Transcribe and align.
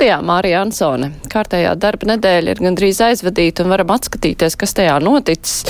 Studijā 0.00 0.22
Mārija 0.24 0.62
Ansone. 0.64 1.10
Kārtējā 1.28 1.74
darba 1.76 2.06
nedēļa 2.14 2.54
ir 2.54 2.60
gandrīz 2.64 3.02
aizvadīta 3.04 3.66
un 3.66 3.74
varam 3.74 3.90
atskatīties, 3.92 4.54
kas 4.56 4.72
tajā 4.78 4.94
noticis. 5.04 5.66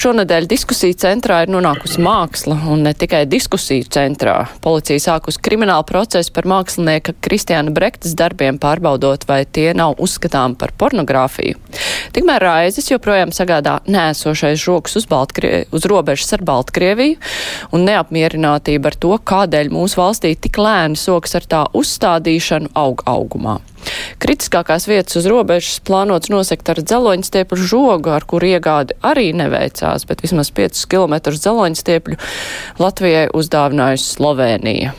Šonadēļ 0.00 0.46
diskusiju 0.48 0.96
centrā 1.02 1.42
ir 1.44 1.52
nonākusi 1.52 2.00
māksla 2.00 2.56
un 2.72 2.86
ne 2.86 2.94
tikai 2.96 3.26
diskusiju 3.28 3.84
centrā. 3.92 4.38
Policija 4.64 5.02
sākus 5.04 5.36
kriminālu 5.36 5.84
procesu 5.84 6.32
par 6.32 6.48
mākslinieka 6.48 7.12
Kristiāna 7.26 7.74
Brektas 7.76 8.16
darbiem 8.16 8.56
pārbaudot, 8.62 9.28
vai 9.28 9.42
tie 9.44 9.74
nav 9.76 10.00
uzskatām 10.00 10.56
par 10.56 10.72
pornogrāfiju. 10.80 11.60
Tikmēr 12.16 12.40
raizes 12.40 12.88
joprojām 12.88 13.36
sagādā 13.36 13.82
nēsošais 13.84 14.64
žoks 14.64 14.96
uz, 15.02 15.08
Baltkrie, 15.12 15.66
uz 15.76 15.84
robežas 15.92 16.32
ar 16.38 16.46
Baltkrieviju 16.48 17.20
un 17.76 17.84
neapmierinātība 17.84 18.94
ar 18.94 18.98
to, 19.04 19.12
kādēļ 19.34 19.74
mūsu 19.76 20.00
valstī 20.00 20.32
tik 20.40 20.56
lēni 20.56 20.96
soks 20.96 21.36
ar 21.36 21.52
tā 21.52 21.64
uzstādīšanu 21.76 22.72
aug 22.80 23.04
augumā. 23.04 23.60
Kritiskākās 24.22 24.88
vietas 24.88 25.18
uz 25.20 25.28
robežas 25.30 25.80
plānots 25.84 26.30
nosekt 26.32 26.70
ar 26.72 26.82
dzeloņstiepļu 26.82 27.70
žogu, 27.70 28.12
ar 28.14 28.26
kuru 28.28 28.54
iegādi 28.54 28.96
arī 29.04 29.30
neveicās, 29.36 30.06
bet 30.08 30.24
vismaz 30.24 30.52
5 30.54 30.84
km 30.90 31.18
dzeloņstiepļu 31.30 32.20
Latvijai 32.80 33.26
uzdāvinājusi 33.34 34.14
Slovenija. 34.16 34.94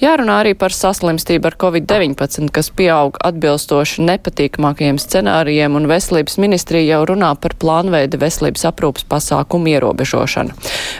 Jārunā 0.00 0.40
arī 0.42 0.52
par 0.58 0.74
saslimstību 0.74 1.48
ar 1.48 1.56
covid-19, 1.60 2.50
kas 2.54 2.70
pieaug 2.76 3.16
atbilstoši 3.24 4.04
nepatīkamākajiem 4.08 4.98
scenārijiem, 5.00 5.78
un 5.78 5.88
veselības 5.90 6.36
ministrija 6.42 6.96
jau 6.98 7.04
runā 7.14 7.32
par 7.40 7.56
plānveida 7.60 8.20
veselības 8.20 8.66
aprūpas 8.70 9.06
pasākumu 9.10 9.72
ierobežošanu. 9.74 10.56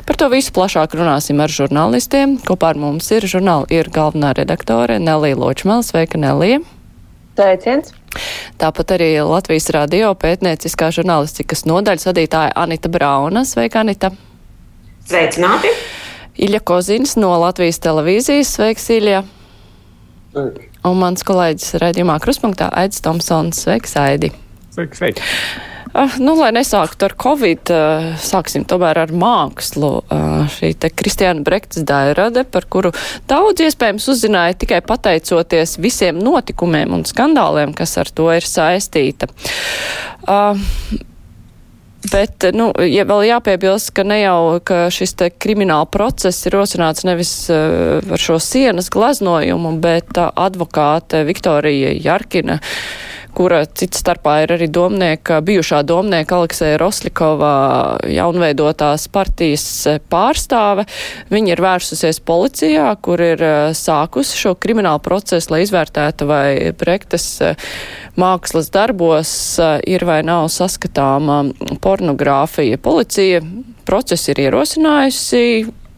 Par 0.09 0.21
to 0.21 0.31
visu 0.33 0.55
plašāk 0.57 0.97
runāsim 0.99 1.43
ar 1.45 1.53
žurnālistiem. 1.53 2.39
Kopā 2.47 2.73
ar 2.75 2.81
mums 2.81 3.11
ir 3.15 3.29
žurnāla 3.31 3.69
ir 3.75 3.93
galvenā 3.93 4.35
redaktore 4.41 4.99
Nelija 5.03 5.39
Ločmēls. 5.41 5.93
Sveika, 5.93 6.21
Nelija! 6.21 6.63
Sveiciens! 7.35 7.91
Tāpat 8.63 8.93
arī 8.95 9.09
Latvijas 9.27 9.67
radio 9.75 10.13
pētnieciskā 10.15 10.93
žurnālistikas 10.95 11.65
nodaļas 11.67 12.07
vadītāja 12.07 12.53
Anita 12.63 12.91
Brauna. 12.93 13.43
Sveika, 13.43 13.83
Anita! 13.83 14.13
Sveicināti! 15.09 15.73
Ilja 16.47 16.63
Kozins 16.63 17.17
no 17.19 17.33
Latvijas 17.43 17.83
televīzijas. 17.83 18.55
Sveiks, 18.55 18.87
Ilja! 18.95 19.25
Sveiki! 20.31 20.71
Un 20.87 21.03
mans 21.03 21.27
kolēģis 21.27 21.75
raidījumā 21.83 22.21
Kruspunktā 22.23 22.71
Aidis 22.71 23.03
Tomsons. 23.03 23.65
Sveiks, 23.67 23.99
Aidi! 23.99 24.31
Sveiki, 24.71 25.03
sveiki! 25.03 25.74
Uh, 25.95 26.11
nu, 26.19 26.33
lai 26.35 26.49
nesāktu 26.51 27.07
ar 27.07 27.13
covid, 27.23 27.71
uh, 27.71 28.07
sāksim 28.19 28.65
tomēr 28.67 28.99
ar 29.05 29.13
mākslu. 29.15 29.91
Uh, 30.11 30.43
šī 30.51 30.73
te 30.83 30.91
Kristiāna 30.91 31.45
Brektas 31.47 31.85
dairade, 31.87 32.43
par 32.51 32.67
kuru 32.67 32.91
daudz 33.31 33.63
iespējams 33.63 34.09
uzzināja 34.11 34.57
tikai 34.59 34.81
pateicoties 34.83 35.77
visiem 35.79 36.19
notikumiem 36.19 36.97
un 36.99 37.07
skandāliem, 37.07 37.77
kas 37.79 37.95
ar 38.03 38.11
to 38.11 38.27
ir 38.35 38.43
saistīta. 38.43 39.31
Bet, 42.11 42.51
nu, 42.59 42.69
ja 42.91 43.07
vēl 43.07 43.29
jāpiebilst, 43.31 43.95
ka 43.95 44.03
ne 44.03 44.19
jau, 44.25 44.59
ka 44.67 44.85
šis 44.93 45.15
te 45.15 45.31
krimināla 45.31 45.87
process 45.87 46.43
ir 46.45 46.59
rosināts 46.59 47.07
nevis 47.07 47.37
uh, 47.55 48.03
ar 48.03 48.21
šo 48.21 48.43
sienas 48.43 48.91
gleznojumu, 48.91 49.77
bet 49.79 50.11
uh, 50.19 50.35
advokāte 50.43 51.23
Viktorija 51.31 51.95
Jarkina 52.03 52.59
uh, 52.59 53.13
kura 53.35 53.65
cits 53.67 54.01
starpā 54.03 54.39
ir 54.45 54.55
arī 54.55 54.69
domnieka, 54.73 55.41
bijušā 55.45 55.83
domnieka 55.87 56.39
Alekseja 56.39 56.79
Roslikova 56.81 57.53
jaunveidotās 58.11 59.07
partijas 59.13 59.67
e, 59.91 59.97
pārstāve. 60.13 60.87
Viņa 61.35 61.55
ir 61.55 61.63
vērsusies 61.65 62.21
policijā, 62.27 62.87
kur 63.05 63.23
ir 63.25 63.43
e, 63.43 63.53
sākusi 63.77 64.39
šo 64.41 64.55
kriminālu 64.61 65.03
procesu, 65.05 65.53
lai 65.55 65.65
izvērtētu, 65.67 66.29
vai 66.31 66.49
prektes 66.79 67.29
e, 67.43 67.53
mākslas 68.21 68.71
darbos 68.75 69.31
ir 69.91 70.05
vai 70.07 70.21
nav 70.27 70.49
saskatāma 70.55 71.43
pornogrāfija. 71.83 72.79
Policija 72.83 73.43
procesu 73.85 74.33
ir 74.33 74.47
ierosinājusi, 74.47 75.47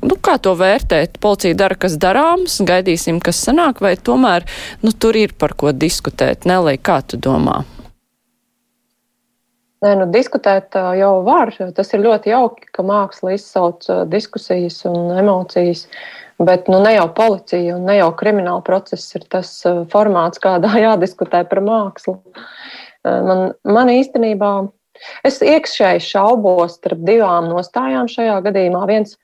nu, 0.08 0.18
kā 0.22 0.36
to 0.42 0.54
vērtēt? 0.58 1.20
Policija 1.22 1.56
dara, 1.58 1.76
kas 1.78 1.98
darāms, 2.00 2.58
gaidīsim, 2.66 3.20
kas 3.24 3.42
sanāk, 3.46 3.82
vai 3.84 3.96
tomēr 3.96 4.46
nu, 4.82 4.92
tur 4.92 5.18
ir 5.18 5.34
par 5.38 5.56
ko 5.58 5.74
diskutēt? 5.74 6.48
Nelī, 6.48 6.76
kā 6.78 7.00
tu 7.06 7.20
domā? 7.20 7.64
Nē, 9.84 9.92
nu, 10.00 10.06
diskutēt 10.08 10.76
jau 10.96 11.12
var. 11.26 11.52
Tas 11.76 11.92
ir 11.92 12.04
ļoti 12.06 12.32
jauki, 12.32 12.70
ka 12.72 12.84
māksla 12.86 13.34
izsauc 13.36 13.84
diskusijas 14.10 14.80
un 14.88 15.12
emocijas. 15.20 15.84
Bet 16.42 16.66
nu, 16.68 16.80
ne 16.84 16.92
jau 16.96 17.06
policija 17.16 17.76
un 17.76 17.86
ne 17.88 17.96
jau 17.96 18.10
krimināla 18.16 18.64
process 18.64 19.14
ir 19.16 19.24
tas 19.32 19.50
formāts, 19.92 20.40
kādā 20.42 20.72
jādiskutē 20.86 21.44
par 21.48 21.62
mākslu. 21.64 22.18
Man, 23.06 23.52
man 23.68 23.92
īstenībā, 23.92 24.50
es 25.28 25.38
iekšēji 25.44 26.02
šaubos 26.08 26.80
starp 26.80 27.04
divām 27.06 27.52
nostājām 27.52 28.10
šajā 28.10 28.40
gadījumā. 28.48 28.82
Viens 28.90 29.14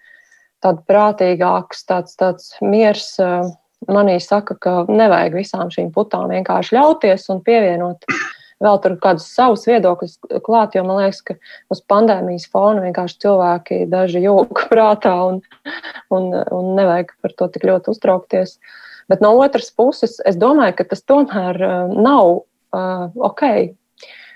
tāds 0.63 0.85
prātīgāks, 0.89 1.83
tāds, 1.89 2.15
tāds 2.19 2.53
miers 2.63 3.09
eh, 3.23 3.49
manī 3.91 4.19
saka, 4.23 4.57
ka 4.63 4.77
nevajag 4.91 5.37
visām 5.41 5.73
šīm 5.75 5.91
putām 5.95 6.31
vienkārši 6.33 6.77
ļauties 6.79 7.29
un 7.35 7.43
pievienot 7.47 8.07
vēl 8.63 8.79
tur 8.85 8.95
kādus 9.03 9.27
savus 9.35 9.67
viedokļus 9.67 10.21
klāt, 10.47 10.77
jo 10.77 10.85
man 10.87 11.01
liekas, 11.01 11.19
ka 11.27 11.35
uz 11.73 11.83
pandēmijas 11.91 12.47
fona 12.53 12.85
vienkārši 12.85 13.19
cilvēki 13.25 13.81
daži 13.91 14.23
jūg 14.23 14.55
prātā 14.73 15.17
un, 15.33 15.43
un, 16.15 16.31
un 16.31 16.73
nevajag 16.79 17.15
par 17.25 17.37
to 17.39 17.51
tik 17.55 17.67
ļoti 17.69 17.95
uztraukties. 17.97 18.57
Bet 19.11 19.23
no 19.25 19.35
otras 19.43 19.73
puses, 19.75 20.21
es 20.25 20.39
domāju, 20.39 20.79
ka 20.79 20.91
tas 20.95 21.03
tomēr 21.03 21.59
eh, 21.59 21.79
nav 21.99 22.37
uh, 22.39 23.09
ok. 23.31 23.47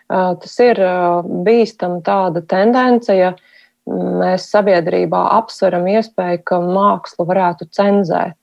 Uh, 0.07 0.37
tas 0.39 0.53
ir 0.63 0.79
uh, 0.79 1.27
bīstam 1.47 1.97
tāda 2.07 2.39
tendence, 2.47 3.11
ja 3.15 3.33
uh, 3.33 3.55
mēs 3.87 4.49
sabiedrībā 4.51 5.21
apsveram 5.37 5.87
iespēju, 5.91 6.43
ka 6.49 6.61
mākslu 6.63 7.27
varētu 7.29 7.69
cenzēt. 7.75 8.37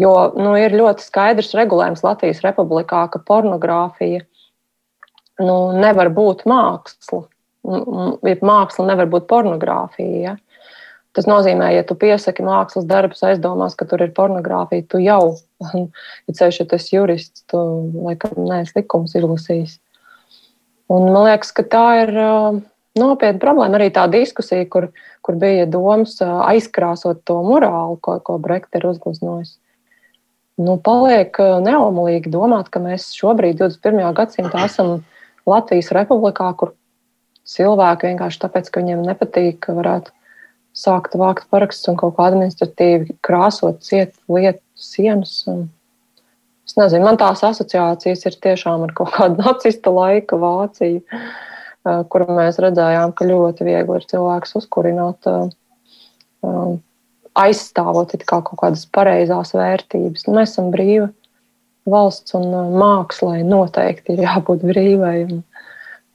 Jo 0.00 0.14
nu, 0.34 0.54
ir 0.58 0.74
ļoti 0.74 1.04
skaidrs 1.06 1.54
regulējums 1.54 2.02
Latvijas 2.04 2.42
republikā, 2.44 3.04
ka 3.12 3.20
pornogrāfija 3.22 4.24
nu, 5.42 5.56
nevar 5.78 6.10
būt 6.14 6.44
māksla. 6.50 7.24
Māksla 7.64 8.88
nevar 8.90 9.08
būt 9.12 9.28
pornogrāfija. 9.30 10.18
Ja? 10.24 10.34
Tas 11.14 11.28
nozīmē, 11.30 11.70
ja 11.76 11.84
tu 11.86 11.94
piesaki 11.94 12.42
mākslas 12.42 12.88
darbus, 12.90 13.22
aizdomās, 13.22 13.76
ka 13.78 13.86
tur 13.86 14.02
ir 14.02 14.10
pornogrāfija, 14.16 14.86
tu 14.90 14.98
jau, 14.98 15.36
ja 16.26 16.36
ceļš 16.42 16.60
ir 16.64 16.70
tas 16.74 16.90
jurists, 16.90 17.46
tu 17.50 17.62
laikam 18.02 18.34
neesi 18.50 18.74
likums 18.80 19.14
izlasījis. 19.14 19.78
Un 20.90 21.06
man 21.14 21.30
liekas, 21.30 21.54
ka 21.54 21.62
tā 21.70 21.86
ir 22.02 22.12
nopietna 22.98 23.40
problēma. 23.42 23.78
Arī 23.78 23.90
tā 23.94 24.06
diskusija, 24.10 24.66
kur, 24.70 24.88
kur 25.24 25.38
bija 25.40 25.66
domas 25.70 26.16
aizkrāsot 26.22 27.24
to 27.28 27.40
morāli, 27.46 27.98
ko, 28.04 28.18
ko 28.24 28.38
Brekta 28.42 28.80
ir 28.80 28.88
uzgleznojis. 28.92 29.56
Nu, 30.60 30.76
paliek 30.78 31.34
neomalīgi 31.64 32.30
domāt, 32.30 32.70
ka 32.70 32.82
mēs 32.82 33.10
šobrīd, 33.18 33.58
21. 33.58 34.04
gadsimtā, 34.14 34.68
esam 34.68 35.00
Latvijas 35.50 35.90
republikā, 35.94 36.52
kur 36.58 36.76
cilvēki 37.50 38.12
vienkārši 38.12 38.44
tāpēc, 38.44 38.70
ka 38.70 38.82
viņiem 38.84 39.02
nepatīk, 39.04 39.66
varētu 39.66 40.14
sākt 40.74 41.16
vākt 41.18 41.48
parakstus 41.50 41.90
un 41.90 41.98
kaut 41.98 42.14
kā 42.16 42.28
administratīvi 42.30 43.18
krāsot 43.26 43.82
ciet 43.86 44.14
lietu 44.30 44.62
sienas. 44.78 45.40
Un, 45.50 45.66
es 46.66 46.78
nezinu, 46.78 47.02
man 47.06 47.18
tās 47.18 47.42
asociācijas 47.46 48.22
ir 48.30 48.38
tiešām 48.46 48.86
ar 48.86 48.94
kaut 48.94 49.10
kādu 49.18 49.42
nacista 49.44 49.90
laika 49.94 50.38
Vāciju. 50.38 51.02
Uh, 51.02 51.26
kur 51.84 52.24
mēs 52.32 52.58
redzējām, 52.62 53.12
ka 53.16 53.26
ļoti 53.28 53.66
viegli 53.66 53.98
ir 53.98 54.06
cilvēks 54.08 54.56
uzkurināt, 54.60 55.28
aizstāvot 57.34 58.14
kā 58.22 58.40
kaut 58.46 58.60
kādas 58.60 58.86
pareizās 58.94 59.52
vērtības. 59.56 60.26
Nu, 60.28 60.38
mēs 60.38 60.54
esam 60.54 60.70
brīvi 60.74 61.08
valsts 61.90 62.36
un 62.38 62.48
mākslai 62.78 63.42
noteikti 63.46 64.14
ir 64.14 64.24
jābūt 64.24 64.64
brīvai, 64.64 65.16
un, 65.28 65.42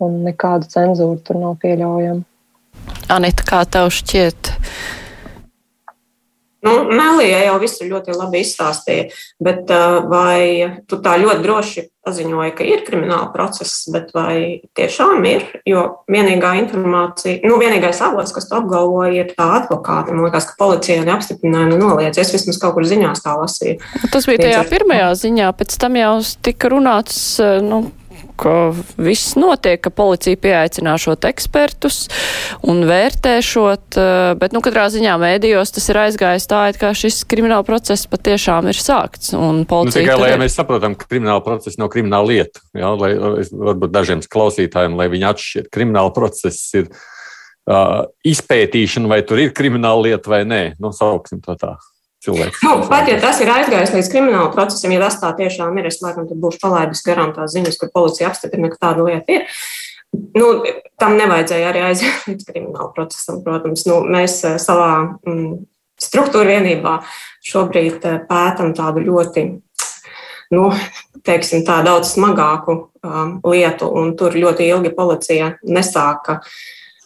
un 0.01 0.17
nekāda 0.25 0.69
cenzūra 0.69 1.19
tur 1.25 1.41
nav 1.41 1.59
pieļaujama. 1.61 2.25
Anita, 3.09 3.45
kā 3.45 3.63
tev 3.69 3.89
šķiet? 3.93 4.53
Nu, 6.65 6.73
Melija 6.91 7.45
jau 7.45 7.59
visu 7.61 7.87
ļoti 7.87 8.15
labi 8.17 8.41
izstāstīja, 8.43 9.07
bet 9.39 9.69
vai 10.11 10.81
tu 10.91 10.99
tā 10.99 11.15
ļoti 11.21 11.43
droši 11.45 11.85
paziņoji, 12.03 12.53
ka 12.57 12.65
ir 12.67 12.81
krimināla 12.87 13.29
process, 13.31 13.85
bet 13.93 14.09
vai 14.15 14.59
tiešām 14.75 15.23
ir? 15.29 15.45
Jo 15.67 15.85
vienīgā 16.11 16.55
informācija, 16.63 17.39
nu, 17.47 17.59
vienīgais 17.61 18.01
avots, 18.03 18.33
kas 18.35 18.49
to 18.49 18.59
apgalvoja, 18.59 19.23
ir 19.23 19.31
tā 19.37 19.47
advokāta. 19.61 20.15
Man 20.15 20.27
liekas, 20.27 20.49
ka 20.49 20.59
policija 20.59 21.05
neapstiprināja, 21.07 21.69
nu, 21.71 21.79
noliedz. 21.79 22.19
Es 22.19 22.33
vismaz 22.35 22.59
kaut 22.61 22.75
kur 22.75 22.87
ziņās 22.87 23.23
tā 23.23 23.37
lasīju. 23.39 23.79
Tas 24.11 24.27
bija 24.27 24.43
tajā 24.43 24.65
pirmajā 24.71 25.13
ziņā, 25.23 25.53
pēc 25.59 25.79
tam 25.79 25.99
jau 25.99 26.13
tika 26.43 26.73
runāts, 26.75 27.21
nu, 27.63 27.85
ka 28.39 28.53
viss 28.99 29.35
notiek, 29.39 29.81
ka 29.83 29.91
policija 29.93 30.39
pieaicināšot 30.39 31.27
ekspertus 31.29 31.99
un 32.65 32.85
vērtēšot, 32.89 33.99
bet, 34.39 34.55
nu, 34.55 34.63
katrā 34.65 34.87
ziņā 34.93 35.17
mēdījos 35.21 35.75
tas 35.75 35.89
ir 35.91 36.01
aizgājis 36.05 36.47
tā, 36.49 36.63
it 36.71 36.79
kā 36.81 36.93
šis 36.97 37.21
krimināla 37.29 37.65
process 37.67 38.07
patiešām 38.09 38.71
ir 38.71 38.79
sākts. 38.79 39.33
Un 39.37 39.63
policija. 39.69 40.03
Nu, 40.03 40.07
tikai, 40.07 40.17
lai 40.23 40.31
ir... 40.35 40.41
mēs 40.43 40.57
saprotam, 40.59 40.97
ka 40.99 41.09
krimināla 41.11 41.43
process 41.45 41.79
nav 41.81 41.91
krimināla 41.93 42.31
lieta, 42.31 42.63
jā, 42.77 42.95
lai 42.95 43.13
varbūt 43.19 43.93
dažiem 43.93 44.23
klausītājiem, 44.25 44.97
lai 44.99 45.09
viņi 45.11 45.29
atšķiet, 45.33 45.71
krimināla 45.73 46.15
process 46.15 46.73
ir 46.79 46.89
uh, 46.89 48.03
izpētīšana, 48.27 49.11
vai 49.11 49.21
tur 49.27 49.43
ir 49.43 49.55
krimināla 49.55 50.09
lieta 50.09 50.31
vai 50.31 50.43
nē. 50.47 50.63
Nu, 50.81 50.93
sauksim 50.95 51.43
to 51.45 51.57
tā 51.59 51.75
cilvēks. 52.25 52.63
Nu, 52.65 52.75
pat 52.89 53.09
ja 53.09 53.19
tas 53.21 53.39
ir 53.43 53.51
aizgājis 53.53 53.93
līdz 53.95 54.09
krimināla 54.11 54.51
procesam, 54.53 54.93
ja 54.93 55.03
tas 55.03 55.19
tā 55.21 55.31
tiešām 55.37 55.77
ir, 55.79 55.89
es 55.89 56.01
laikam 56.03 56.27
būšu 56.29 56.61
palaidis 56.63 57.03
garām 57.05 57.33
tās 57.35 57.53
ziņas, 57.55 57.79
kur 57.79 57.93
policija 57.93 58.29
apstiprina, 58.31 58.71
ka 58.73 58.81
tāda 58.89 59.07
lieta 59.07 59.39
ir. 59.39 59.61
Nu, 60.35 60.51
tam 60.99 61.17
nevajadzēja 61.19 61.69
arī 61.69 61.83
aiziet 61.85 62.23
līdz 62.29 62.47
krimināla 62.49 62.91
procesam, 62.95 63.43
protams. 63.45 63.85
Nu, 63.89 64.01
mēs 64.09 64.39
eh, 64.47 64.57
savā 64.61 64.91
mm, 65.05 65.59
struktūra 66.01 66.57
vienībā 66.57 66.99
šobrīd 67.45 68.07
eh, 68.09 68.21
pētam 68.29 68.73
tādu 68.77 69.05
ļoti, 69.05 69.45
nu, 70.55 70.69
teiksim, 71.25 71.63
tā 71.67 71.81
daudz 71.85 72.15
smagāku 72.15 72.75
um, 73.05 73.35
lietu, 73.45 73.89
un 74.01 74.15
tur 74.17 74.33
ļoti 74.33 74.69
ilgi 74.71 74.91
policija 74.95 75.51
nesāka 75.67 76.39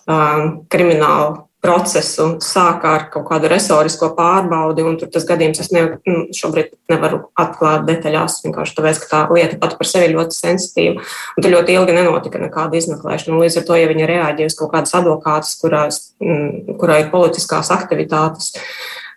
um, 0.07 0.63
kriminālu 0.71 1.41
procesu 1.63 2.25
sāka 2.43 2.91
ar 2.97 3.05
kaut 3.13 3.23
kādu 3.29 3.47
resorisko 3.51 4.09
pārbaudi, 4.17 4.83
un 4.83 4.97
tur 4.99 5.07
tas 5.13 5.23
gadījums 5.27 5.61
es 5.63 5.69
ne, 5.71 5.83
nu, 6.09 6.23
šobrīd 6.35 6.73
nevaru 6.91 7.21
atklāt 7.39 7.85
detaļās, 7.87 8.41
vienkārši 8.43 8.75
tāpēc, 8.79 8.99
ka 9.03 9.09
tā 9.11 9.21
lieta 9.31 9.59
pat 9.61 9.77
par 9.79 9.87
sevi 9.87 10.11
ļoti 10.11 10.35
sensitīva, 10.35 11.05
un 11.37 11.45
tur 11.45 11.55
ļoti 11.55 11.77
ilgi 11.77 11.95
nenotika 11.95 12.41
nekāda 12.43 12.79
izmeklēšana. 12.81 13.39
Līdz 13.45 13.61
ar 13.61 13.67
to, 13.69 13.79
ja 13.79 13.87
viņi 13.91 14.09
reaģē 14.11 14.49
uz 14.51 14.57
kaut 14.59 14.73
kādas 14.75 14.97
advokātas, 14.99 15.55
kurās, 15.61 16.01
kurā 16.19 16.99
ir 16.99 17.09
politiskās 17.15 17.71
aktivitātes, 17.75 18.51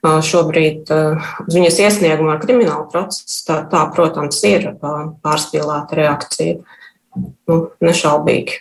šobrīd 0.05 0.91
uz 0.93 1.55
viņas 1.57 1.83
iesniegumu 1.83 2.31
ar 2.31 2.43
kriminālu 2.43 2.87
procesu, 2.93 3.43
tā, 3.49 3.63
tā 3.73 3.83
protams, 3.95 4.39
ir 4.47 4.71
pārspīlēta 4.79 5.99
reakcija. 5.99 6.61
Nu, 7.49 7.55
nešaubīgi. 7.81 8.59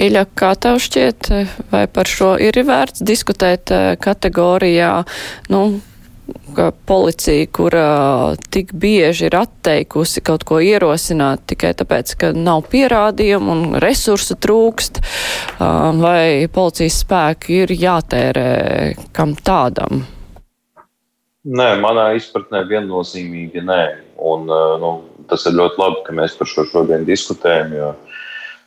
Iļa, 0.00 0.24
kā 0.38 0.54
tev 0.56 0.78
šķiet, 0.80 1.30
vai 1.72 1.84
par 1.92 2.08
šo 2.08 2.34
ir 2.40 2.56
vērts 2.66 3.04
diskutēt 3.04 3.72
eh, 3.74 3.92
kategorijā, 4.00 4.92
nu, 5.52 5.62
ka 6.54 6.70
policija, 6.86 7.46
kura 7.52 8.34
tik 8.50 8.72
bieži 8.72 9.26
ir 9.28 9.36
atteikusi 9.38 10.22
kaut 10.24 10.44
ko 10.48 10.60
ierosināt 10.62 11.44
tikai 11.52 11.72
tāpēc, 11.78 12.14
ka 12.20 12.32
nav 12.36 12.64
pierādījumu 12.72 13.52
un 13.54 13.64
resursu 13.82 14.36
trūkst, 14.40 15.00
vai 15.58 16.46
policijas 16.52 17.00
spēki 17.04 17.62
ir 17.64 17.74
jātērē 17.74 18.48
kam 19.16 19.34
tādam? 19.34 20.04
Nē, 21.50 21.70
manā 21.80 22.10
izpratnē 22.18 22.66
viennozīmīgi 22.68 23.64
nē. 23.64 23.82
Un, 24.30 24.44
nu, 24.82 24.90
tas 25.30 25.46
ir 25.48 25.56
ļoti 25.56 25.80
labi, 25.80 26.02
ka 26.06 26.14
mēs 26.16 26.34
par 26.36 26.50
šo 26.50 26.66
šodien 26.68 27.06
diskutējam, 27.08 27.72
jo 27.78 27.92
uh, 27.94 28.18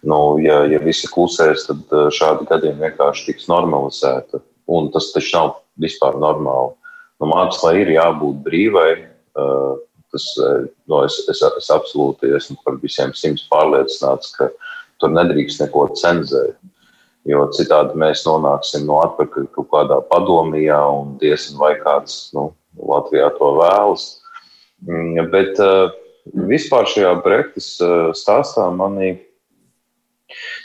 Nu, 0.04 0.36
ja, 0.44 0.66
ja 0.68 0.82
visi 0.84 1.08
klusēs, 1.08 1.64
tad 1.70 1.94
eh, 1.96 2.10
šādi 2.12 2.48
gadījumi 2.50 2.90
vienkārši 2.90 3.30
tiks 3.30 3.48
normalizēti. 3.52 4.42
Un 4.74 4.90
tas 4.92 5.10
taču 5.16 5.38
nav 5.38 5.54
vispār 5.80 6.18
normāli. 6.20 6.76
Nu, 7.22 7.30
mākslā 7.32 7.78
ir 7.80 7.94
jābūt 7.96 8.42
brīvai. 8.44 8.90
Eh, 9.00 9.72
tas, 10.14 10.28
no, 10.92 11.00
es, 11.08 11.22
es, 11.32 11.40
es 11.42 11.72
absolūti 11.74 12.36
esmu 12.36 12.60
par 12.66 12.76
visiem 12.84 13.16
simts 13.18 13.48
pārliecināts, 13.50 14.36
ka 14.36 14.52
tur 15.02 15.16
nedrīkst 15.16 15.64
neko 15.64 15.88
cenzēt. 15.98 16.60
Jo 17.26 17.48
citādi 17.56 17.96
mēs 17.98 18.26
nonāksim 18.28 18.84
no 18.86 19.00
atpakaļ 19.06 19.48
kaut 19.56 19.72
kādā 19.72 20.02
padomijā, 20.12 20.82
un 20.92 21.16
diezgan 21.22 21.62
vai 21.62 21.74
kāds 21.80 22.28
nu, 22.36 22.50
Latvijā 22.76 23.32
to 23.40 23.54
vēlas. 23.56 24.10
Mm, 24.84 25.32
bet 25.32 25.62
vispār 26.52 26.90
šajā 26.92 27.14
Brexit 27.24 27.88
stāstā 28.20 28.68
manī 28.76 29.16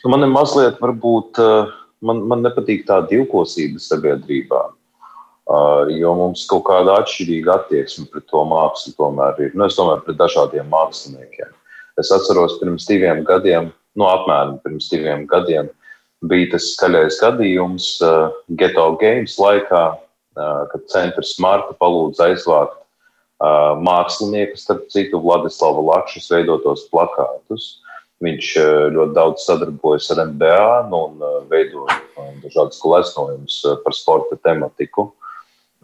Nu, 0.05 0.13
man 0.15 0.27
ir 0.27 0.33
mazliet, 0.33 0.81
varbūt, 0.83 1.41
eh, 1.43 1.77
man, 2.03 2.25
man 2.31 2.45
nepatīk 2.47 2.87
tā 2.89 3.01
divkosība 3.11 3.83
sabiedrībā. 3.83 4.65
Uh, 5.49 5.89
jo 5.97 6.11
mums 6.13 6.43
kaut 6.45 6.67
kāda 6.67 6.99
atšķirīga 7.01 7.55
attieksme 7.55 8.03
pret 8.13 8.27
to 8.29 8.43
mākslu 8.45 8.91
tomēr 8.99 9.39
ir. 9.41 9.55
Nu, 9.57 9.65
es 9.65 9.79
domāju, 9.79 10.03
pret 10.05 10.19
dažādiem 10.19 10.67
māksliniekiem. 10.69 11.55
Es 11.97 12.11
atceros, 12.13 12.59
pirms 12.61 12.85
diviem 12.85 13.23
gadiem, 13.25 13.71
no 13.97 14.05
nu, 14.05 14.11
apmēram 14.11 14.59
pirms 14.61 14.91
diviem 14.93 15.25
gadiem, 15.31 15.71
bija 16.29 16.51
tas 16.53 16.69
skaļais 16.75 17.17
gadījums 17.23 17.87
uh, 18.05 18.29
Geto 18.61 18.91
Games 19.01 19.39
laikā, 19.41 19.83
uh, 19.97 20.61
kad 20.75 20.85
centrs 20.93 21.33
Marta 21.41 21.73
palūdza 21.81 22.29
aizvākt 22.29 22.77
uh, 22.77 23.73
mākslinieku, 23.89 24.61
starp 24.61 24.85
citu, 24.93 25.23
Vladislava 25.25 25.81
Lakšas 25.95 26.29
veidotos 26.35 26.85
plakātus. 26.93 27.79
Viņš 28.25 28.47
eh, 28.59 28.89
ļoti 28.97 29.15
daudz 29.15 29.45
sadarbojas 29.47 30.09
ar 30.11 30.25
NBA 30.33 30.89
nu, 30.91 31.05
un 31.07 31.23
eh, 31.23 31.37
veido 31.53 31.85
eh, 31.87 32.33
dažādas 32.43 32.81
gleznojumus 32.83 33.61
par 33.85 33.95
sporta 33.95 34.39
tematiku. 34.43 35.13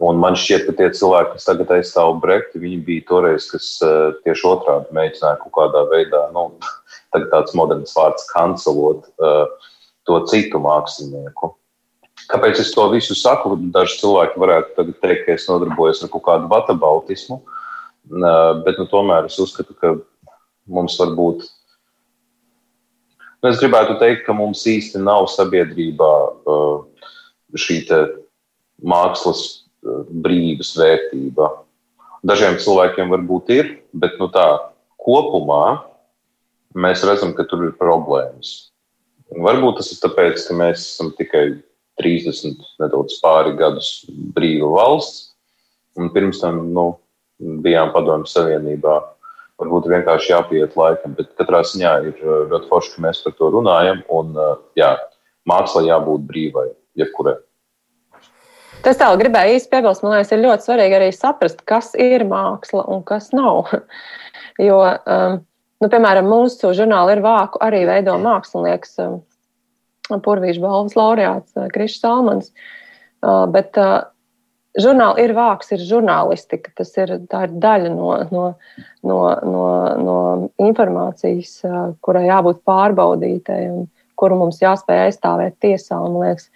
Un 0.03 0.19
man 0.19 0.35
šķiet, 0.35 0.65
ka 0.67 0.73
tie 0.75 0.89
cilvēki, 0.91 1.37
kas 1.37 1.47
tagad 1.47 1.69
aizstāv 1.71 2.17
Brekti, 2.19 2.59
viņi 2.59 2.81
bija 2.83 3.05
toreiz, 3.07 3.45
kas 3.47 3.69
tieši 4.25 4.49
otrādi 4.49 4.91
mēģināja 4.91 5.37
kaut 5.45 5.53
kādā 5.55 5.85
veidā, 5.87 6.25
nu, 6.35 6.49
tāds 7.31 7.55
moderns 7.55 7.95
vārds, 7.95 8.27
kancelot 8.33 9.07
to 9.15 10.17
citu 10.27 10.59
mākslinieku. 10.59 11.53
Kāpēc 12.27 12.59
es 12.59 12.73
to 12.75 12.89
visu 12.91 13.15
saku? 13.15 13.55
Daži 13.71 14.01
cilvēki 14.01 14.43
varētu 14.43 14.89
teikt, 14.99 15.23
ka 15.29 15.37
es 15.37 15.47
nodarbojos 15.47 16.03
ar 16.03 16.11
kaut 16.11 16.27
kādu 16.27 16.51
vatabautismu, 16.51 17.39
bet 18.67 18.75
nu, 18.75 18.89
tomēr 18.91 19.31
es 19.31 19.39
uzskatu, 19.39 19.79
ka 19.79 19.95
mums 20.67 20.99
varbūt 20.99 21.47
es 23.49 23.59
gribētu 23.61 23.97
teikt, 24.01 24.25
ka 24.27 24.35
mums 24.35 24.63
īsti 24.69 25.01
nav 25.03 25.27
sabiedrībā 25.33 26.11
uh, 26.47 26.85
šī 27.55 27.81
mākslas 28.83 29.41
uh, 29.85 30.05
brīvas 30.25 30.73
vērtība. 30.79 31.49
Dažiem 32.25 32.57
cilvēkiem 32.61 33.11
varbūt 33.13 33.51
ir, 33.53 33.73
bet 33.93 34.17
nu, 34.21 34.29
tā 34.33 34.45
kopumā 35.01 35.83
mēs 36.75 37.03
redzam, 37.07 37.35
ka 37.37 37.45
tur 37.47 37.67
ir 37.67 37.75
problēmas. 37.79 38.71
Varbūt 39.35 39.79
tas 39.79 39.91
ir 39.93 40.01
tāpēc, 40.03 40.41
ka 40.47 40.57
mēs 40.57 40.83
esam 40.93 41.11
tikai 41.17 41.45
30, 42.01 42.59
nedaudz 42.81 43.19
pāri 43.23 43.55
gadus 43.57 44.05
brīva 44.35 44.71
valsts, 44.73 45.35
un 45.95 46.11
pirms 46.13 46.41
tam 46.41 46.59
nu, 46.75 46.87
bijām 47.39 47.93
Padomju 47.93 48.29
Savienībā 48.29 48.99
varbūt 49.61 49.89
vienkārši 49.91 50.31
jāpiet 50.33 50.77
laikam. 50.79 51.15
Bet 51.17 51.33
katrā 51.39 51.63
ziņā 51.67 51.95
ir 52.09 52.21
uh, 52.23 52.45
ļoti 52.51 52.69
forši, 52.71 52.93
ka 52.95 53.05
mēs 53.07 53.23
par 53.25 53.35
to 53.39 53.51
runājam. 53.55 54.03
Un, 54.13 54.31
uh, 54.37 54.55
jā, 54.79 54.93
mākslā 55.49 55.85
jābūt 55.89 56.25
brīvai, 56.29 56.69
jebkurai. 56.99 57.37
Tas 58.85 58.99
tā, 58.99 59.07
gribēju 59.17 59.57
īsti 59.57 59.71
piebilst, 59.71 60.03
man 60.05 60.13
liekas, 60.13 60.31
ir 60.35 60.43
ļoti 60.43 60.67
svarīgi 60.67 60.97
arī 60.97 61.09
saprast, 61.15 61.63
kas 61.65 61.93
ir 61.97 62.25
māksla 62.29 62.83
un 62.93 63.01
kas 63.07 63.31
nav. 63.33 63.71
jo, 64.67 64.81
um, 64.85 65.39
nu, 65.81 65.89
piemēram, 65.89 66.27
mūsu 66.29 66.73
žurnāli 66.77 67.15
ir 67.15 67.23
vāku 67.25 67.61
arī 67.65 67.85
veido 67.89 68.19
mākslinieks, 68.21 68.99
um, 69.05 69.23
Purvīša 70.05 70.61
balvas 70.61 70.93
laureāts 70.93 71.55
uh, 71.57 71.65
Krišs 71.73 71.97
Salmans. 72.03 72.51
Uh, 73.25 73.47
bet 73.49 73.73
uh, 73.81 74.03
žurnāli 74.81 75.25
ir 75.25 75.33
vāks, 75.35 75.71
ir 75.75 75.83
žurnālistika. 75.85 76.71
Tas 76.77 76.93
ir, 76.99 77.15
ir 77.17 77.57
daļa 77.63 77.91
no, 77.93 78.11
no, 78.31 78.45
no, 79.05 79.19
no, 79.47 79.65
no 80.01 80.17
informācijas, 80.61 81.57
kurai 82.05 82.25
jābūt 82.27 82.63
pārbaudītai 82.67 83.59
un 83.71 83.85
kuru 84.19 84.39
mums 84.39 84.61
jāspēj 84.63 85.05
aizstāvēt 85.07 85.57
tiesā. 85.63 85.99
Man 85.99 86.19
liekas, 86.23 86.49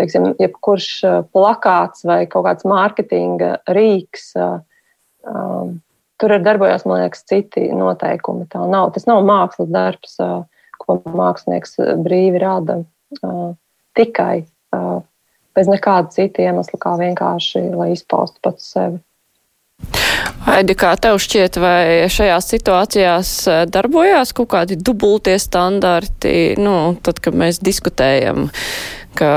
teiksim, 0.00 0.32
jebkurš 0.40 0.90
plakāts 1.34 2.06
vai 2.08 2.24
kaut 2.30 2.46
kāds 2.48 2.66
mārketinga 2.68 3.56
rīks. 3.70 4.32
Tur 6.20 6.34
ir 6.36 6.44
darbojās, 6.44 6.84
man 6.88 7.04
liekas, 7.04 7.24
citi 7.28 7.68
noteikumi. 7.74 8.46
Tā 8.52 8.62
nav. 8.68 8.92
Tas 8.96 9.06
nav 9.08 9.24
mākslas 9.26 9.70
darbs, 9.72 10.18
ko 10.80 11.00
mākslinieks 11.06 11.78
brīvi 12.04 12.40
rada 12.42 12.80
tikai 13.98 14.44
bez 15.60 15.70
nekāda 15.70 16.08
cita 16.16 16.48
iemesla, 16.48 16.80
kā 16.80 16.96
vienkārši, 17.00 17.68
lai 17.76 17.92
izpaustu 17.94 18.40
pats 18.48 18.72
sevi. 18.74 19.00
Aidi, 20.50 20.74
kā 20.76 20.94
tev 21.00 21.18
šķiet, 21.20 21.56
vai 21.60 21.82
šajās 22.12 22.48
situācijās 22.54 23.32
eh, 23.48 23.60
darbojās 23.68 24.32
kaut 24.36 24.50
kādi 24.54 24.78
dubultie 24.80 25.36
standarti, 25.40 26.56
nu, 26.60 26.96
tad, 27.04 27.20
kad 27.24 27.36
mēs 27.36 27.60
diskutējam, 27.64 28.48
ka 29.16 29.30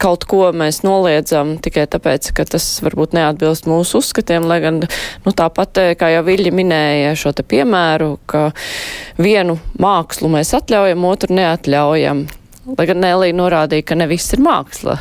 kaut 0.00 0.24
ko 0.30 0.48
mēs 0.56 0.80
noliedzam 0.86 1.56
tikai 1.62 1.84
tāpēc, 1.92 2.30
ka 2.36 2.46
tas 2.48 2.66
varbūt 2.84 3.16
neatbilst 3.16 3.68
mūsu 3.68 4.00
uzskatiem, 4.00 4.48
lai 4.48 4.60
gan, 4.64 4.82
nu, 5.26 5.34
tāpat, 5.36 5.82
kā 6.00 6.12
jau 6.14 6.24
Viļņa 6.26 6.54
minēja 6.56 7.14
šo 7.20 7.34
te 7.36 7.44
piemēru, 7.44 8.14
ka 8.30 8.48
vienu 9.20 9.58
mākslu 9.82 10.32
mēs 10.32 10.54
atļaujam, 10.56 11.08
otru 11.10 11.36
neatļaujam. 11.36 12.28
Lai 12.78 12.86
gan 12.86 13.00
Nelī 13.02 13.32
norādīja, 13.34 13.86
ka 13.90 13.98
ne 13.98 14.06
viss 14.10 14.34
ir 14.34 14.42
māksla. 14.44 14.96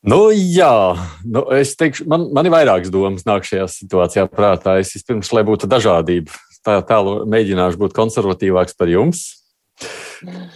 Nu, 0.00 0.30
jā, 0.32 0.96
nu, 1.28 1.42
es 1.52 1.74
teikšu, 1.76 2.06
man, 2.08 2.30
man 2.32 2.48
ir 2.48 2.54
vairākas 2.54 2.92
domas 2.92 3.26
nāk 3.28 3.44
šajā 3.44 3.66
situācijā 3.68 4.24
prātā. 4.32 4.78
Es 4.80 4.94
vispirms, 4.96 5.28
lai 5.36 5.44
būtu 5.44 5.68
dažādība, 5.68 6.32
tā 6.64 6.78
tālu 6.88 7.26
mēģināšu 7.28 7.82
būt 7.82 7.96
konservatīvāks 7.98 8.78
par 8.80 8.88
jums. 8.92 9.26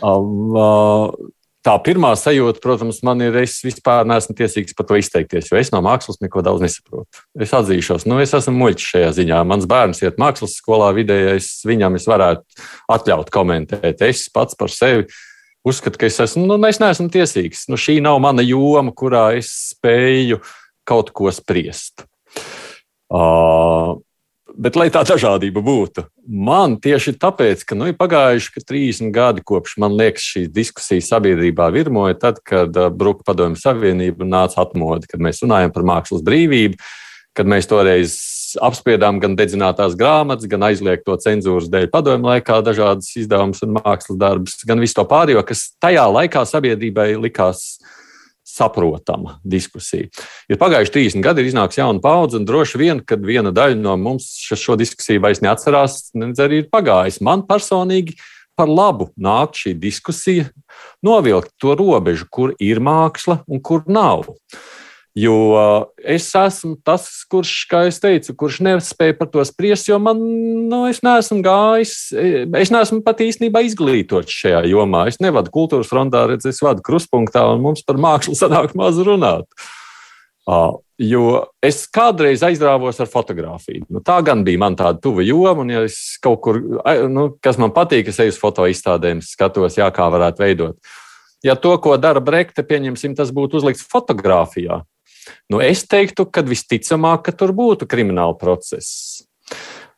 Um, 0.04 0.56
uh, 0.56 1.12
tā 1.64 1.75
pirmā 1.85 2.12
sajūta, 2.18 2.61
protams, 2.62 3.00
man 3.06 3.23
ir, 3.25 3.37
es 3.42 3.56
vispār 3.64 4.06
neesmu 4.09 4.37
tiesīgs 4.37 4.76
par 4.76 4.88
to 4.88 4.99
izteikties, 5.00 5.49
jo 5.50 5.59
es 5.61 5.73
no 5.73 5.80
mākslas 5.85 6.21
neko 6.23 6.42
daudz 6.44 6.64
nesaprotu. 6.64 7.25
Es 7.40 7.54
atzīšos, 7.56 8.06
nu, 8.11 8.18
es 8.23 8.35
esmu 8.37 8.54
muļķis 8.61 8.90
šajā 8.92 9.12
ziņā. 9.18 9.42
Mans 9.49 9.68
bērns 9.71 10.02
iet 10.04 10.21
mākslas 10.21 10.59
skolā 10.61 10.92
vidējais, 10.97 11.50
viņam 11.68 11.97
es 11.99 12.09
varētu 12.11 12.64
atļaut 12.94 13.33
komentēt. 13.35 14.04
Es 14.04 14.26
pats 14.33 14.59
par 14.61 14.73
sevi 14.73 15.09
uzskatu, 15.64 16.00
ka 16.00 16.11
es 16.11 16.21
esmu, 16.26 16.47
nu, 16.50 16.61
es 16.68 16.80
neesmu 16.83 17.09
tiesīgs. 17.12 17.66
Nu, 17.73 17.80
šī 17.80 17.99
nav 18.04 18.21
mana 18.25 18.44
joma, 18.44 18.92
kurā 18.92 19.30
es 19.38 19.52
spēju 19.73 20.42
kaut 20.85 21.14
ko 21.16 21.33
spriest. 21.33 22.04
Uh, 23.14 24.00
bet, 24.54 24.76
lai 24.78 24.88
tā 24.92 25.02
dažādība 25.06 25.62
būtu, 25.64 26.06
man 26.26 26.76
tieši 26.82 27.16
tāpēc, 27.20 27.64
ka 27.68 27.76
nu, 27.78 27.88
ir 27.90 27.96
pagājuši 27.99 28.62
30 28.62 29.14
gadi 29.14 29.44
kopš 29.46 29.76
man 29.82 29.96
liekas 29.99 30.26
šī 30.34 30.44
diskusija 30.52 31.04
sabiedrībā 31.04 31.70
virmoja, 31.75 32.18
tad, 32.26 32.40
kad 32.46 32.76
uh, 32.78 32.90
Bruka 32.94 33.26
padomju 33.26 33.61
savienība 33.61 34.26
nāca 34.28 34.62
atmodi, 34.64 35.11
kad 35.11 35.23
mēs 35.23 35.42
runājam 35.44 35.75
par 35.75 35.87
mākslas 35.90 36.25
brīvību, 36.26 36.78
kad 37.34 37.50
mēs 37.50 37.68
toreiz 37.70 38.14
apspriedām 38.62 39.18
gan 39.23 39.34
dedzinātās 39.38 39.96
grāmatas, 39.99 40.46
gan 40.50 40.62
aizliegto 40.68 41.16
cenzūras 41.18 41.70
dēļ 41.73 41.88
padomju 41.90 42.30
laikā 42.30 42.61
dažādas 42.66 43.11
izdevumus 43.18 43.64
un 43.66 43.75
mākslas 43.80 44.20
darbus, 44.20 44.61
gan 44.68 44.82
visu 44.82 44.99
to 45.00 45.06
pārējo, 45.11 45.42
kas 45.46 45.73
tajā 45.82 46.06
laikā 46.14 46.44
sabiedrībai 46.46 47.14
likās 47.18 47.75
saprotama 48.54 49.38
diskusija. 49.44 50.11
Ir 50.50 50.61
pagājuši 50.61 50.94
30 50.94 51.25
gadi, 51.25 51.42
ir 51.42 51.50
iznākusi 51.50 51.82
jauna 51.82 52.02
paudze, 52.04 52.38
un 52.38 52.46
droši 52.49 52.80
vien, 52.80 53.02
kad 53.06 53.25
viena 53.26 53.52
daļa 53.54 53.80
no 53.80 53.96
mums 54.00 54.30
šo 54.46 54.78
diskusiju 54.80 55.23
vairs 55.25 55.42
neatcerās, 55.44 56.14
nedz 56.18 56.42
arī 56.42 56.62
ir 56.62 56.70
pagājis. 56.73 57.23
Man 57.25 57.44
personīgi 57.49 58.16
par 58.58 58.70
labu 58.70 59.11
nāk 59.18 59.58
šī 59.58 59.75
diskusija, 59.82 60.46
novilkt 61.04 61.54
to 61.61 61.75
robežu, 61.78 62.28
kur 62.30 62.54
ir 62.62 62.82
māksla 62.82 63.42
un 63.50 63.62
kur 63.62 63.82
nav. 63.90 64.28
Jo 65.14 65.35
es 66.02 66.26
esmu 66.35 66.75
tas, 66.83 67.06
kurš, 67.30 67.52
kā 67.71 67.85
jau 67.87 67.92
teicu, 68.02 68.33
kurš 68.35 68.56
nespēja 68.66 69.14
par 69.14 69.28
to 69.30 69.44
spriest, 69.47 69.87
jo 69.87 70.00
man, 70.02 70.18
nu, 70.66 70.80
es 70.90 71.04
neesmu 71.06 71.38
gājis, 71.44 71.92
es 72.59 72.73
neesmu 72.75 72.99
pat 73.06 73.23
īstenībā 73.23 73.62
izglītots 73.62 74.35
šajā 74.42 74.64
jomā. 74.73 75.04
Es 75.12 75.21
nevadu 75.23 75.54
kultūras 75.54 75.92
frontā, 75.92 76.25
redz, 76.33 76.49
es 76.50 76.59
vadu 76.64 76.83
kruspunktā, 76.83 77.44
un 77.54 77.62
mums 77.62 77.87
par 77.87 78.00
mākslu 78.02 78.35
sanāk 78.42 78.75
maz 78.78 78.99
runāt. 78.99 79.47
Uh, 80.44 80.75
jo 81.00 81.44
es 81.64 81.85
kādreiz 81.88 82.42
aizrāvos 82.44 82.99
ar 83.00 83.09
fotografiju. 83.11 83.87
Nu, 83.94 84.02
tā 84.04 84.18
gan 84.26 84.42
bija 84.44 84.61
man 84.61 84.75
tāda 84.78 84.99
tuva 85.02 85.23
joma, 85.25 85.62
un 85.62 85.71
ja 85.73 85.85
es 85.87 86.18
kaut 86.23 86.42
kur, 86.44 86.59
nu, 87.11 87.28
kas 87.42 87.59
man 87.62 87.71
patīk, 87.75 88.11
es 88.11 88.18
eju 88.23 88.35
uz 88.35 88.40
fotoizstādēm, 88.42 89.23
skatos, 89.25 89.78
jā, 89.78 89.87
kā 89.94 90.11
varētu 90.12 90.42
veidot. 90.42 90.99
Ja 91.44 91.54
to, 91.61 91.75
ko 91.78 91.94
dara 92.00 92.23
Brekte, 92.25 92.64
pieņemsim, 92.66 93.14
tas 93.16 93.33
būtu 93.35 93.61
uzlikts 93.61 93.87
fotografijā, 93.88 94.83
Nu, 95.52 95.60
es 95.64 95.84
teiktu, 95.88 96.26
ka 96.30 96.44
visticamāk, 96.46 97.26
ka 97.28 97.36
tur 97.36 97.54
būtu 97.56 97.88
krimināla 97.90 98.36
process. 98.40 99.22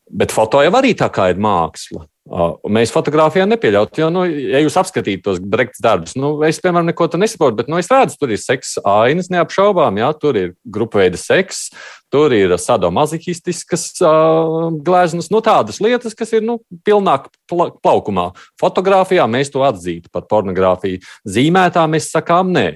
Bet 0.07 0.35
foto 0.35 0.61
jau 0.63 0.75
arī 0.79 0.95
tā 0.99 1.09
kā 1.11 1.31
ir 1.33 1.41
māksla. 1.43 2.07
Mēs 2.27 2.91
fotografijā 2.91 3.45
nepieļautu, 3.47 4.01
jo, 4.03 4.07
nu, 4.11 4.25
ja 4.27 4.59
jūs 4.59 4.75
apskatītu 4.81 5.23
tos 5.29 5.37
brekts 5.39 5.79
darbus, 5.83 6.17
nu, 6.19 6.33
es, 6.43 6.59
piemēram, 6.63 6.89
neko 6.91 7.07
tādu 7.07 7.21
nesaprotu, 7.23 7.61
bet, 7.61 7.69
nu, 7.71 7.79
es 7.79 7.91
redzu, 7.93 8.19
tur 8.19 8.33
ir 8.35 8.41
seksa 8.43 8.83
ainas 8.91 9.31
neapšaubām, 9.31 10.01
jā, 10.03 10.09
tur 10.19 10.39
ir 10.41 10.49
grupa 10.67 11.05
veida 11.05 11.21
seks, 11.21 11.69
tur 12.11 12.35
ir 12.35 12.57
sadomazihistiskas 12.59 13.87
uh, 14.03 14.75
gleznas, 14.75 15.31
nu, 15.31 15.39
tādas 15.47 15.79
lietas, 15.79 16.19
kas 16.19 16.35
ir, 16.35 16.43
nu, 16.47 16.59
pilnāk 16.87 17.31
pla 17.47 17.71
plaukumā. 17.79 18.33
Fotografijā 18.59 19.29
mēs 19.31 19.55
to 19.55 19.63
atzītu 19.67 20.11
par 20.11 20.27
pornogrāfiju. 20.27 21.07
Zīmētā 21.31 21.87
mēs 21.91 22.11
sakām 22.11 22.51
nē. 22.59 22.69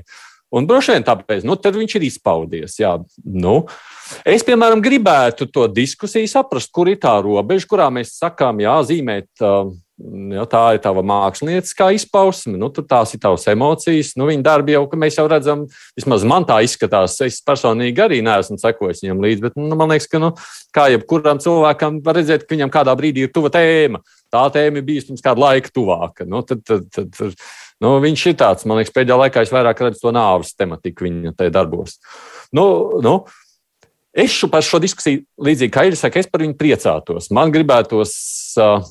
Un 0.50 0.66
droši 0.66 0.96
vien 0.96 1.06
tāpēc 1.06 1.44
nu, 1.46 1.54
viņš 1.54 1.94
ir 1.96 2.06
izpaudies. 2.08 2.74
Jā. 2.80 2.96
Nu, 3.22 3.60
es, 4.26 4.42
piemēram, 4.46 4.82
gribētu 4.82 5.46
to 5.46 5.68
diskusiju 5.70 6.30
saprast, 6.30 6.72
kur 6.74 6.90
ir 6.90 6.98
tā 7.02 7.14
robeža, 7.22 7.68
kurā 7.70 7.86
mēs 7.94 8.16
sakām, 8.18 8.62
jā, 8.64 8.80
zīmēt. 8.88 9.30
Ja 10.32 10.46
tā 10.48 10.62
ir 10.72 10.78
tava 10.80 11.02
mākslinieckā 11.04 11.90
izpausme, 11.92 12.54
nu, 12.56 12.70
tās 12.72 13.10
ir 13.12 13.20
tavas 13.20 13.44
emocijas. 13.52 14.14
Nu, 14.16 14.30
viņa 14.30 14.46
darbi 14.46 14.72
jau, 14.72 14.86
mēs 14.96 15.18
jau 15.18 15.26
redzam, 15.28 15.66
vismaz 15.98 16.24
man 16.24 16.46
tā 16.48 16.56
izskatās. 16.64 17.18
Es 17.26 17.42
personīgi 17.44 18.00
arī 18.00 18.22
neesmu 18.24 18.56
sekojis 18.62 19.04
viņam 19.04 19.20
līdzi, 19.20 19.44
bet 19.44 19.60
nu, 19.60 19.76
man 19.76 19.92
liekas, 19.92 20.08
ka 20.08 20.22
nu, 20.22 20.32
kā 20.72 20.88
jebkuram 20.94 21.42
cilvēkam 21.44 22.00
var 22.06 22.16
redzēt, 22.16 22.48
ka 22.48 22.56
viņam 22.56 22.72
kādā 22.72 22.96
brīdī 22.96 23.26
ir 23.26 23.34
tuva 23.34 23.52
tēma. 23.52 24.00
Tā 24.32 24.46
tēma 24.54 24.80
bijusi 24.86 25.10
pirms 25.10 25.26
kāda 25.26 25.44
laika 25.44 25.74
tuvāka. 25.74 26.24
Nu, 26.24 26.40
tad, 26.48 26.64
tad, 26.64 26.88
tad, 26.96 27.12
tad, 27.12 27.36
Nu, 27.80 27.94
viņš 28.02 28.26
ir 28.28 28.40
tāds, 28.40 28.66
man 28.68 28.80
liekas, 28.80 28.92
pēdējā 28.96 29.16
laikā 29.22 29.44
es 29.44 29.52
vairāk 29.54 29.78
redzu 29.86 30.02
to 30.02 30.12
nāves 30.12 30.52
tematiku 30.52 31.06
viņa 31.06 31.32
tajā 31.38 31.54
darbos. 31.54 31.96
Nu, 32.52 32.64
nu, 33.04 33.22
Es 34.10 34.32
šo, 34.34 34.48
par 34.50 34.64
šo 34.66 34.80
diskusiju, 34.82 35.20
līdzīgi 35.38 35.70
kā 35.70 35.84
Iris 35.86 36.00
saka, 36.02 36.18
es 36.18 36.26
par 36.26 36.42
viņu 36.42 36.56
priecātos. 36.58 37.28
Man 37.30 37.52
gribētos, 37.54 38.12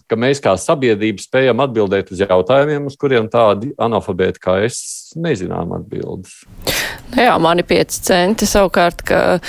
ka 0.08 0.16
mēs 0.16 0.40
kā 0.40 0.54
sabiedrība 0.56 1.20
spējam 1.20 1.60
atbildēt 1.66 2.14
uz 2.16 2.22
jautājumiem, 2.24 2.86
uz 2.88 2.96
kuriem 3.00 3.28
tādi 3.32 3.74
analfabēti 3.76 4.40
kā 4.40 4.56
es 4.64 5.09
nezinām 5.18 5.74
atbildes. 5.80 6.44
Nu 7.10 7.24
jā, 7.26 7.34
man 7.42 7.58
ir 7.58 7.66
5 7.66 7.96
centi 8.06 8.46
savukārt, 8.46 9.02
ka, 9.08 9.40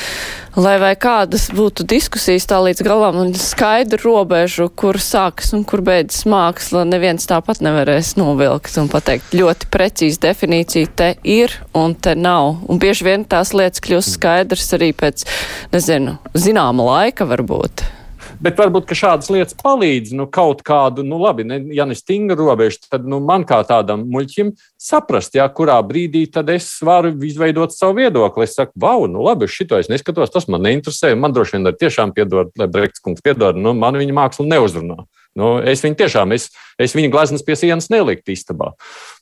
lai 0.57 0.77
vai 0.81 0.95
kādas 0.97 1.51
būtu 1.53 1.85
diskusijas 1.89 2.49
tā 2.49 2.61
līdz 2.65 2.81
galam 2.87 3.19
un 3.21 3.35
skaidru 3.37 4.01
robežu, 4.07 4.71
kur 4.73 4.97
sākas 5.03 5.53
un 5.57 5.67
kur 5.69 5.85
beidzas 5.85 6.25
māksla, 6.31 6.87
neviens 6.89 7.29
tāpat 7.29 7.61
nevarēs 7.65 8.15
novilkt 8.17 8.81
un 8.81 8.89
pateikt 8.93 9.37
ļoti 9.37 9.69
precīzi 9.75 10.23
definīciju 10.25 10.93
te 10.97 11.13
ir 11.29 11.55
un 11.77 11.95
te 11.95 12.17
nav. 12.17 12.63
Un 12.65 12.81
bieži 12.81 13.11
vien 13.11 13.29
tās 13.29 13.53
lietas 13.53 13.85
kļūst 13.85 14.17
skaidrs 14.17 14.73
arī 14.81 14.95
pēc, 14.97 15.29
nezinu, 15.77 16.17
zināma 16.33 16.89
laika 16.95 17.29
varbūt. 17.29 18.00
Bet 18.41 18.57
varbūt 18.57 18.89
šādas 18.97 19.29
lietas 19.29 19.57
palīdz 19.61 20.15
nu, 20.17 20.25
kaut 20.33 20.63
kādu, 20.65 21.05
nu, 21.05 21.19
labi, 21.21 21.45
ne, 21.45 21.59
ja 21.77 21.85
ne 21.85 21.93
stingru 21.97 22.39
robežu, 22.39 22.79
tad 22.89 23.05
nu, 23.05 23.19
man 23.21 23.45
kā 23.45 23.59
tādam 23.69 24.07
muļķim 24.09 24.55
saprast, 24.81 25.37
jā, 25.37 25.45
kurā 25.53 25.77
brīdī 25.85 26.23
tad 26.33 26.49
es 26.53 26.71
varu 26.81 27.13
izveidot 27.27 27.75
savu 27.77 27.99
viedokli. 28.01 28.47
Es 28.49 28.57
saku, 28.57 28.73
wow, 28.81 29.05
nu, 29.11 29.21
labi, 29.27 29.49
šito 29.51 29.77
es 29.77 29.91
neskatos, 29.93 30.33
tas 30.33 30.49
man 30.49 30.65
neinteresē. 30.65 31.13
Man 31.21 31.37
droši 31.37 31.59
vien 31.59 31.69
ir 31.69 31.77
tiešām 31.83 32.15
piedod, 32.17 32.55
lai 32.57 32.69
Brekts 32.73 33.05
kungs 33.05 33.21
piedod, 33.25 33.61
nu, 33.61 33.75
man 33.77 34.01
viņa 34.01 34.17
māksla 34.17 34.49
neuzrunā. 34.55 35.03
Nu, 35.37 35.51
es 35.61 35.85
viņu 35.85 35.99
tiešām, 36.01 36.33
es, 36.35 36.49
es 36.81 36.97
viņu 36.97 37.13
gleznas 37.13 37.45
pie 37.45 37.59
sienas 37.61 37.91
neliktu 37.93 38.33
istabā. 38.33 38.73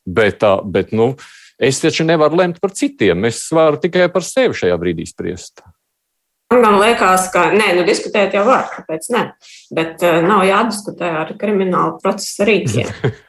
Bet, 0.06 0.46
bet 0.70 0.94
nu, 0.94 1.10
es 1.58 1.82
taču 1.82 2.06
nevaru 2.06 2.38
lemt 2.38 2.62
par 2.62 2.70
citiem. 2.70 3.26
Es 3.28 3.42
varu 3.50 3.82
tikai 3.82 4.06
par 4.14 4.24
sevi 4.24 4.56
šajā 4.62 4.78
brīdī 4.78 5.10
spriest. 5.10 5.66
Man 6.48 6.78
liekas, 6.80 7.28
ka 7.32 7.50
nē, 7.52 7.74
nu, 7.76 7.84
diskutēt 7.84 8.32
jau 8.32 8.46
var, 8.48 8.70
kāpēc 8.72 9.10
ne? 9.12 9.24
Bet 9.74 10.00
uh, 10.00 10.22
nav 10.24 10.46
jādiskutē 10.48 11.10
ar 11.22 11.32
kriminālu 11.36 11.98
procesu 12.00 12.48
rīkiem. 12.48 12.92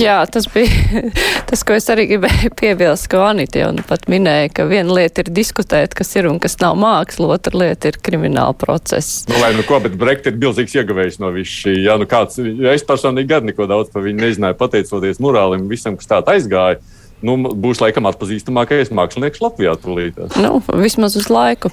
Jā, 0.00 0.16
tas 0.30 0.46
bija 0.50 1.02
tas, 1.50 1.62
ko 1.66 1.74
es 1.76 1.86
arī 1.92 2.06
gribēju 2.10 2.50
piebilst, 2.60 3.08
ko 3.10 3.22
Anita 3.26 3.62
jau 3.62 3.70
nu 3.74 3.84
pat 3.86 4.06
minēja, 4.10 4.50
ka 4.54 4.66
viena 4.70 4.94
lieta 4.96 5.24
ir 5.24 5.30
diskutēt, 5.34 5.94
kas 5.98 6.10
ir 6.18 6.28
un 6.30 6.40
kas 6.42 6.56
nav 6.62 6.78
māksla, 6.80 7.32
otra 7.36 7.58
lieta 7.62 7.90
ir 7.90 7.98
krimināla 8.02 8.54
process. 8.58 9.24
Nu, 9.30 9.38
lai 9.42 9.52
nu 9.58 9.66
ko, 9.66 9.80
bet 9.82 9.98
Brekt 10.00 10.30
ir 10.30 10.38
milzīgs 10.38 10.74
ieguvējs 10.78 11.20
no 11.22 11.32
viss 11.34 11.62
šī. 11.62 11.76
Jā, 11.86 11.98
nu 12.00 12.06
kāds, 12.10 12.38
es 12.42 12.86
personīgi 12.86 13.30
gadu 13.34 13.50
neko 13.50 13.66
daudz 13.70 13.92
par 13.94 14.06
viņu 14.06 14.22
nezināju, 14.24 14.58
pateicoties 14.62 15.22
morālim, 15.22 15.68
visam, 15.70 15.98
kas 15.98 16.10
tā 16.10 16.22
aizgāja 16.34 16.80
nu, 17.26 17.36
būs 17.36 17.82
laikam 17.82 18.08
atpazīstamākais 18.10 18.92
mākslinieks 18.94 19.42
Latvijā. 19.44 19.76
Tūlītās. 19.80 20.36
Nu, 20.40 20.58
vismaz 20.80 21.18
uz 21.20 21.30
laiku. 21.32 21.72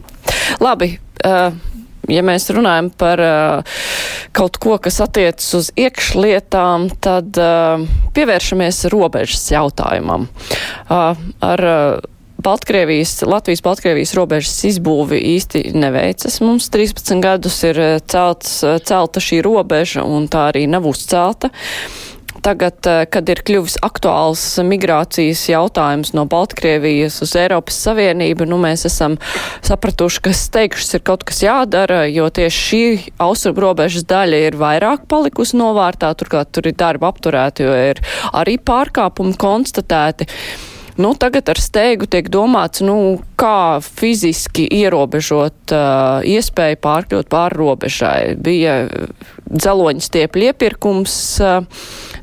Labi. 0.64 0.96
Uh, 1.26 1.56
ja 2.12 2.24
mēs 2.26 2.50
runājam 2.54 2.90
par 2.98 3.22
uh, 3.24 3.80
kaut 4.36 4.60
ko, 4.64 4.78
kas 4.82 5.00
attiecas 5.04 5.48
uz 5.58 5.72
iekšlietām, 5.80 6.90
tad 7.04 7.40
uh, 7.42 7.88
pievēršamies 8.18 8.86
robežas 8.94 9.48
jautājumam. 9.54 10.28
Uh, 10.88 11.18
ar 11.44 11.68
uh, 11.68 12.14
Baltkrievijas, 12.38 13.24
Latvijas-Baltkrievijas 13.26 14.14
robežas 14.14 14.60
izbūvi 14.70 15.18
īsti 15.34 15.72
neveicas. 15.74 16.38
Mums 16.46 16.70
13 16.70 17.18
gadus 17.24 17.58
ir 17.66 17.80
celts, 18.06 18.60
celta 18.86 19.24
šī 19.24 19.42
robeža, 19.46 20.06
un 20.06 20.30
tā 20.30 20.52
arī 20.52 20.68
nav 20.70 20.86
uzcelta. 20.86 21.50
Tagad, 22.48 22.88
kad 23.12 23.30
ir 23.32 23.42
kļuvis 23.46 23.78
aktuāls 23.86 24.44
migrācijas 24.64 25.44
jautājums 25.52 26.14
no 26.16 26.24
Baltkrievijas 26.30 27.20
uz 27.26 27.34
Eiropas 27.40 27.80
Savienību, 27.84 28.48
nu 28.48 28.60
mēs 28.62 28.86
esam 28.88 29.18
sapratuši, 29.66 30.24
ka 30.24 30.34
steigšs 30.36 30.96
ir 30.98 31.04
kaut 31.08 31.26
kas 31.28 31.44
jādara, 31.44 32.06
jo 32.08 32.30
tieši 32.32 32.64
šī 32.68 32.82
austrumu 33.24 33.66
robežas 33.68 34.08
daļa 34.08 34.42
ir 34.48 34.60
vairāk 34.60 35.06
palikusi 35.12 35.60
novārtā, 35.60 36.14
turklāt 36.18 36.54
tur 36.56 36.70
ir 36.70 36.78
darba 36.80 37.12
apturēti, 37.12 37.68
jo 37.68 37.76
ir 37.92 38.02
arī 38.32 38.58
pārkāpumi 38.62 39.36
konstatēti. 39.40 40.30
Nu, 40.98 41.12
tagad 41.14 41.46
ar 41.52 41.60
steigu 41.62 42.08
tiek 42.10 42.26
domāts, 42.34 42.82
nu, 42.82 43.20
kā 43.38 43.78
fiziski 43.86 44.64
ierobežot 44.80 45.74
uh, 45.76 46.26
iespēju 46.26 46.80
pārkļūt 46.82 47.30
pāri 47.30 47.60
robežai. 47.60 48.22
Bija 48.42 48.80
dzeloņa 49.46 50.08
stiepļu 50.08 50.50
iepirkums. 50.50 51.20
Uh, 51.38 52.16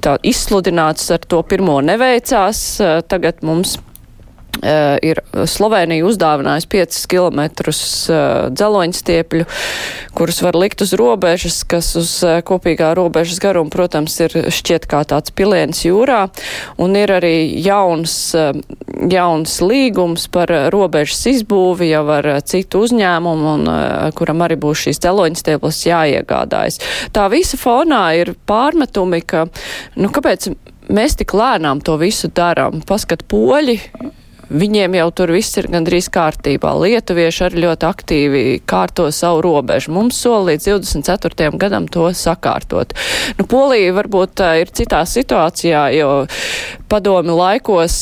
tā 0.00 0.16
izsludināts 0.26 1.10
ar 1.14 1.24
to 1.28 1.42
pirmo 1.46 1.80
neveicās. 1.84 2.62
Uh, 2.80 2.98
tagad 3.06 3.44
mums 3.46 3.76
Uh, 4.60 4.98
ir 5.00 5.20
Slovenija 5.48 6.04
uzdāvinājusi 6.04 6.66
5 6.68 6.96
km 7.08 7.38
uh, 7.40 8.48
dzeloņstiepļu, 8.52 9.46
kurus 10.18 10.40
var 10.44 10.58
likt 10.58 10.82
uz 10.84 10.92
robežas, 10.98 11.62
kas 11.64 11.88
uz 11.96 12.10
uh, 12.26 12.40
kopīgā 12.44 12.90
robežas 12.98 13.40
garuma, 13.40 13.72
protams, 13.72 14.18
ir 14.20 14.34
šķiet 14.52 14.84
kā 14.90 15.00
tāds 15.08 15.32
piliens 15.32 15.80
jūrā, 15.86 16.26
un 16.82 16.98
ir 16.98 17.14
arī 17.14 17.32
jauns, 17.64 18.34
jauns 19.14 19.56
līgums 19.64 20.26
par 20.34 20.52
robežas 20.74 21.24
izbūvi 21.30 21.92
jau 21.94 22.04
ar 22.18 22.28
citu 22.44 22.84
uzņēmumu, 22.84 23.56
un 23.56 24.12
kuram 24.18 24.44
arī 24.44 24.60
būs 24.60 24.84
šīs 24.84 25.00
dzeloņstieples 25.06 25.82
jāiegādājas. 25.88 26.82
Tā 27.16 27.30
visa 27.32 27.56
fonā 27.60 28.04
ir 28.20 28.34
pārmetumi, 28.50 29.24
ka, 29.24 29.46
nu, 29.96 30.12
kāpēc 30.12 30.50
mēs 30.92 31.16
tik 31.22 31.32
lēnām 31.38 31.80
to 31.86 31.96
visu 32.02 32.28
darām? 32.34 32.82
Paskat, 32.84 33.24
poļi 33.30 33.78
Viņiem 34.50 34.96
jau 34.98 35.06
tur 35.14 35.30
viss 35.34 35.58
ir 35.60 35.68
gandrīz 35.70 36.08
kārtībā. 36.10 36.72
Lietuvieši 36.82 37.44
arī 37.46 37.64
ļoti 37.64 37.86
aktīvi 37.86 38.44
kārto 38.68 39.06
savu 39.14 39.44
robežu. 39.46 39.92
Mums 39.94 40.18
sola 40.18 40.50
līdz 40.50 40.66
24. 40.72 41.50
gadam 41.60 41.86
to 41.86 42.08
sakārtot. 42.16 42.96
Nu, 43.38 43.46
Polija 43.50 43.94
varbūt 43.94 44.42
uh, 44.42 44.58
ir 44.62 44.72
citā 44.74 45.04
situācijā, 45.06 45.84
jo 45.94 46.10
padomi 46.90 47.36
laikos. 47.38 47.98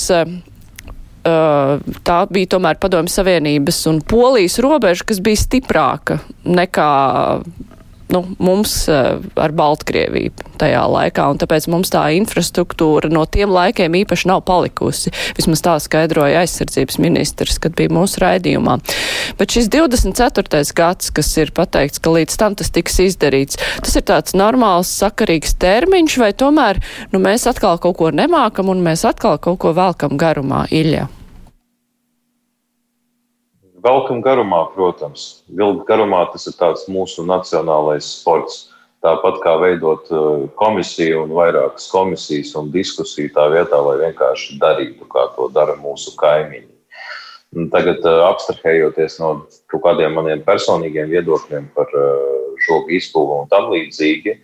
Uh, 1.29 1.83
tā 2.09 2.19
bija 2.33 2.55
tomēr 2.55 2.79
Padomju 2.81 3.13
Savienības 3.13 3.83
un 3.91 4.01
Polijas 4.01 4.57
robeža, 4.65 5.05
kas 5.05 5.21
bija 5.21 5.43
stiprāka 5.43 6.23
nekā 6.49 6.93
nu, 8.15 8.23
mums 8.39 8.75
uh, 8.89 9.19
ar 9.39 9.53
Baltkrieviju 9.57 10.33
tajā 10.59 10.83
laikā, 10.91 11.27
un 11.33 11.41
tāpēc 11.41 11.69
mums 11.71 11.93
tā 11.93 12.05
infrastruktūra 12.17 13.11
no 13.13 13.25
tiem 13.31 13.53
laikiem 13.53 13.95
īpaši 14.01 14.31
nav 14.31 14.43
palikusi. 14.49 15.13
Vismaz 15.39 15.63
tā 15.65 15.77
skaidroja 15.83 16.43
aizsardzības 16.43 16.99
ministrs, 17.03 17.61
kad 17.63 17.77
bija 17.79 17.93
mūsu 17.95 18.23
raidījumā. 18.25 18.79
Bet 19.39 19.55
šis 19.55 19.71
24. 19.75 20.65
gads, 20.79 21.13
kas 21.15 21.33
ir 21.39 21.53
pateikts, 21.57 22.03
ka 22.03 22.15
līdz 22.17 22.39
tam 22.41 22.59
tas 22.59 22.73
tiks 22.75 22.99
izdarīts, 23.05 23.61
tas 23.85 23.95
ir 23.99 24.07
tāds 24.09 24.37
normāls, 24.39 24.91
sakarīgs 25.03 25.59
termiņš, 25.63 26.19
vai 26.23 26.33
tomēr 26.33 26.83
nu, 27.13 27.23
mēs 27.23 27.47
atkal 27.51 27.79
kaut 27.83 28.01
ko 28.01 28.11
nemākam 28.15 28.73
un 28.73 28.83
mēs 28.85 29.07
atkal 29.09 29.39
kaut 29.43 29.61
ko 29.63 29.77
velkam 29.77 30.19
garumā, 30.21 30.67
Iļa? 30.75 31.09
Velkam 33.85 34.23
garumā, 34.25 34.65
protams. 34.75 35.45
Vilka 35.49 35.85
garumā 35.87 36.25
tas 36.33 36.49
ir 36.51 36.57
tāds 36.59 36.89
mūsu 36.91 37.25
nacionālais 37.27 38.09
sports. 38.19 38.67
Tāpat 39.05 39.39
kā 39.45 39.53
veidot 39.63 40.09
uh, 40.11 40.49
komisiju 40.59 41.23
un 41.23 41.35
vairākas 41.37 41.87
komisijas 41.93 42.57
un 42.59 42.73
diskusiju 42.75 43.31
tā 43.37 43.45
vietā, 43.53 43.79
lai 43.79 43.95
vienkārši 44.01 44.59
darītu, 44.59 45.07
kā 45.13 45.29
to 45.37 45.47
dara 45.55 45.77
mūsu 45.79 46.17
kaimiņi. 46.19 46.67
Tagad, 47.71 48.03
uh, 48.03 48.25
abstrahējoties 48.33 49.21
no 49.23 49.31
kaut 49.71 49.85
kādiem 49.87 50.19
maniem 50.19 50.43
personīgiem 50.43 51.15
viedokļiem 51.15 51.71
par 51.79 51.95
uh, 51.95 52.49
žogu 52.67 52.97
izpūvu 52.99 53.45
un 53.45 53.53
tam 53.53 53.71
līdzīgi, 53.73 54.35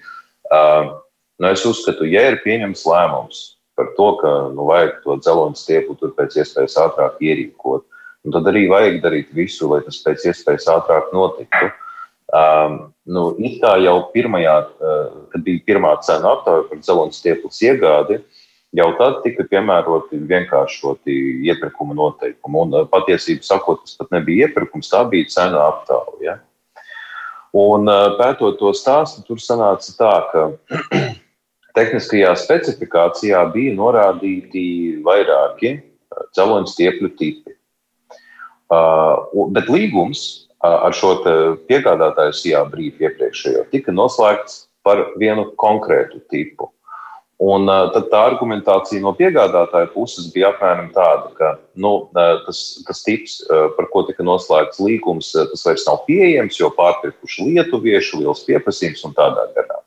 nu 1.41 1.49
es 1.49 1.65
uzskatu, 1.67 2.07
ja 2.07 2.29
ir 2.31 2.41
pieņems 2.45 2.85
lēmums 2.87 3.41
par 3.75 3.91
to, 3.97 4.09
ka 4.21 4.33
nu, 4.55 4.69
vajag 4.69 5.01
to 5.03 5.17
dzeloņu 5.19 5.59
stiepu 5.59 5.97
tur 5.99 6.13
pēc 6.15 6.37
iespējas 6.39 6.77
ātrāk 6.85 7.19
ierīkot, 7.25 7.83
Un 8.25 8.33
tad 8.33 8.47
arī 8.49 8.65
vajag 8.71 9.03
darīt 9.05 9.33
visu, 9.37 9.69
lai 9.69 9.83
tas 9.85 9.99
pēc 10.05 10.23
iespējas 10.31 10.69
ātrāk 10.73 11.11
notiktu. 11.13 11.69
Um, 12.35 12.79
nu, 13.05 13.27
it 13.39 13.61
kā 13.63 13.75
jau 13.85 13.99
pirmajā, 14.15 14.55
uh, 14.65 15.03
kad 15.31 15.45
bija 15.45 15.61
pirmā 15.69 15.93
cena 16.03 16.33
aptauja 16.33 16.65
par 16.71 16.81
dzelzceļa 16.81 17.19
stieples 17.19 17.61
iegādi, 17.63 18.17
jau 18.75 18.87
tad 18.99 19.21
tika 19.27 19.45
piemēroti 19.51 20.23
vienkāršoti 20.31 21.19
iepirkuma 21.51 21.95
noteikumi. 21.99 22.63
Un 22.65 22.79
uh, 22.81 22.87
patiesībā 22.91 23.45
sakot, 23.45 23.85
tas 23.85 23.99
pat 24.01 24.17
nebija 24.17 24.49
iepirkums, 24.49 24.89
tā 24.91 25.05
bija 25.11 25.29
cena 25.37 25.67
aptauja. 25.69 26.39
Un 27.55 27.93
uh, 27.93 28.17
pētot 28.19 28.57
to 28.59 28.73
stāstu, 28.75 29.23
tur 29.29 29.43
sanāca 29.43 29.93
tā, 30.01 30.15
ka 30.33 30.47
tehniskajā 31.77 32.33
specifikācijā 32.41 33.45
bija 33.53 33.77
norādīti 33.77 34.65
vairāki 35.05 35.77
uh, 35.77 36.25
dzelzceļa 36.33 36.73
stiepļu 36.73 37.13
tipi. 37.21 37.59
Uh, 38.73 39.21
bet 39.53 39.69
līgums 39.69 40.21
uh, 40.65 40.87
ar 40.89 40.95
šo 40.97 41.19
piegādātāju 41.69 42.33
SIA 42.33 42.63
brīdi 42.71 43.05
iepriekšējo 43.05 43.67
tika 43.75 43.93
noslēgts 43.93 44.65
par 44.87 45.03
vienu 45.21 45.51
konkrētu 45.61 46.23
tipu. 46.33 46.71
Un 47.45 47.69
uh, 47.69 47.91
tad 47.93 48.09
tā 48.09 48.23
argumentācija 48.31 49.05
no 49.05 49.13
piegādātāja 49.19 49.91
puses 49.93 50.31
bija 50.33 50.55
apmēram 50.55 50.89
tāda, 50.97 51.29
ka 51.37 51.53
nu, 51.77 51.93
tas, 52.15 52.63
tas 52.89 53.05
tips, 53.05 53.43
par 53.77 53.91
ko 53.93 54.07
tika 54.09 54.25
noslēgts 54.25 54.81
līgums, 54.81 55.35
tas 55.35 55.67
vairs 55.69 55.85
nav 55.91 56.07
pieejams, 56.09 56.57
jo 56.63 56.73
pārpirkuši 56.73 57.51
lietuvieši, 57.51 58.23
liels 58.23 58.47
pieprasījums 58.49 59.05
un 59.05 59.13
tādā 59.19 59.51
garā. 59.53 59.84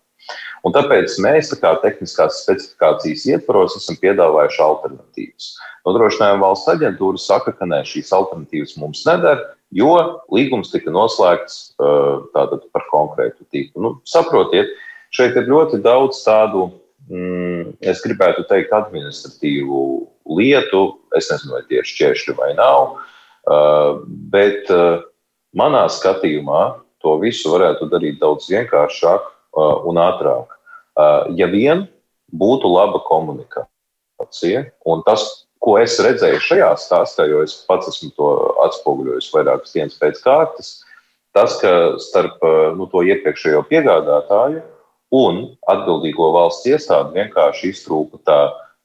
Un 0.65 0.74
tāpēc 0.76 1.17
mēs, 1.24 1.52
tā 1.52 1.60
kā 1.62 1.74
tehniskās 1.84 2.41
specifikācijas 2.43 3.26
ietvaros, 3.30 3.78
esam 3.80 3.98
piedāvājuši 4.02 4.63
alternatīvas. 4.65 5.52
Nodrošinājuma 5.88 6.43
valsts 6.43 6.72
aģentūra 6.74 7.22
saka, 7.22 7.54
ka 7.56 7.67
nē, 7.70 7.84
šīs 7.88 8.10
alternatīvas 8.15 8.76
mums 8.82 9.04
neder, 9.08 9.43
jo 9.76 9.93
līgums 10.34 10.72
tika 10.74 10.91
noslēgts 10.93 11.60
uh, 11.78 12.26
tātad 12.34 12.65
par 12.74 12.88
konkrētu 12.91 13.46
tipu. 13.54 13.84
Nu, 13.84 13.93
saprotiet, 14.08 14.74
šeit 15.15 15.38
ir 15.39 15.48
ļoti 15.52 15.80
daudz 15.86 16.24
tādu, 16.26 16.72
mm, 17.12 17.78
es 17.86 18.02
gribētu 18.04 18.48
teikt, 18.50 18.74
administratīvu 18.76 19.84
lietu. 20.39 20.84
Es 21.15 21.30
nezinu, 21.32 21.56
vai 21.56 21.63
tieši 21.70 21.93
šķēršļi 21.93 22.38
vai 22.41 22.52
nav, 22.58 22.98
uh, 22.98 24.04
bet 24.34 24.67
uh, 24.74 25.06
manā 25.58 25.86
skatījumā 25.91 26.65
to 27.04 27.15
visu 27.22 27.54
varētu 27.54 27.88
darīt 27.93 28.20
daudz 28.20 28.50
vienkāršāk 28.52 29.37
un 29.58 30.00
ātrāk. 30.02 30.54
Ja 31.38 31.50
vien 31.52 31.86
būtu 32.34 32.70
laba 32.72 33.02
komunikācija, 33.08 34.65
un 34.89 35.04
tas, 35.08 35.26
ko 35.63 35.78
es 35.82 35.98
redzēju 36.04 36.41
šajā 36.43 36.72
stāstā, 36.82 37.28
jo 37.30 37.43
es 37.46 37.56
pats 37.67 37.89
esmu 37.91 38.12
to 38.17 38.32
atspoguļojis 38.65 39.30
vairākas 39.34 39.76
dienas 39.76 39.98
pēc 40.02 40.22
kārtas, 40.26 40.72
tas, 41.38 41.58
ka 41.62 41.72
starp 42.02 42.41
nu, 42.78 42.88
to 42.91 43.04
iepriekšējo 43.06 43.63
piegādātāju 43.70 44.63
un 45.13 45.43
atbildīgo 45.72 46.32
valsts 46.36 46.67
iestādi 46.67 47.20
vienkārši 47.22 47.72
iztrūka 47.72 48.20
tā 48.28 48.39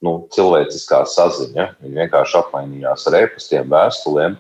nu, 0.04 0.26
cilvēciskā 0.34 1.02
saziņa. 1.08 1.68
Viņi 1.82 2.00
vienkārši 2.04 2.38
apmainījās 2.42 3.06
ar 3.08 3.18
e-pastiem, 3.22 3.68
vēstulēm, 3.72 4.36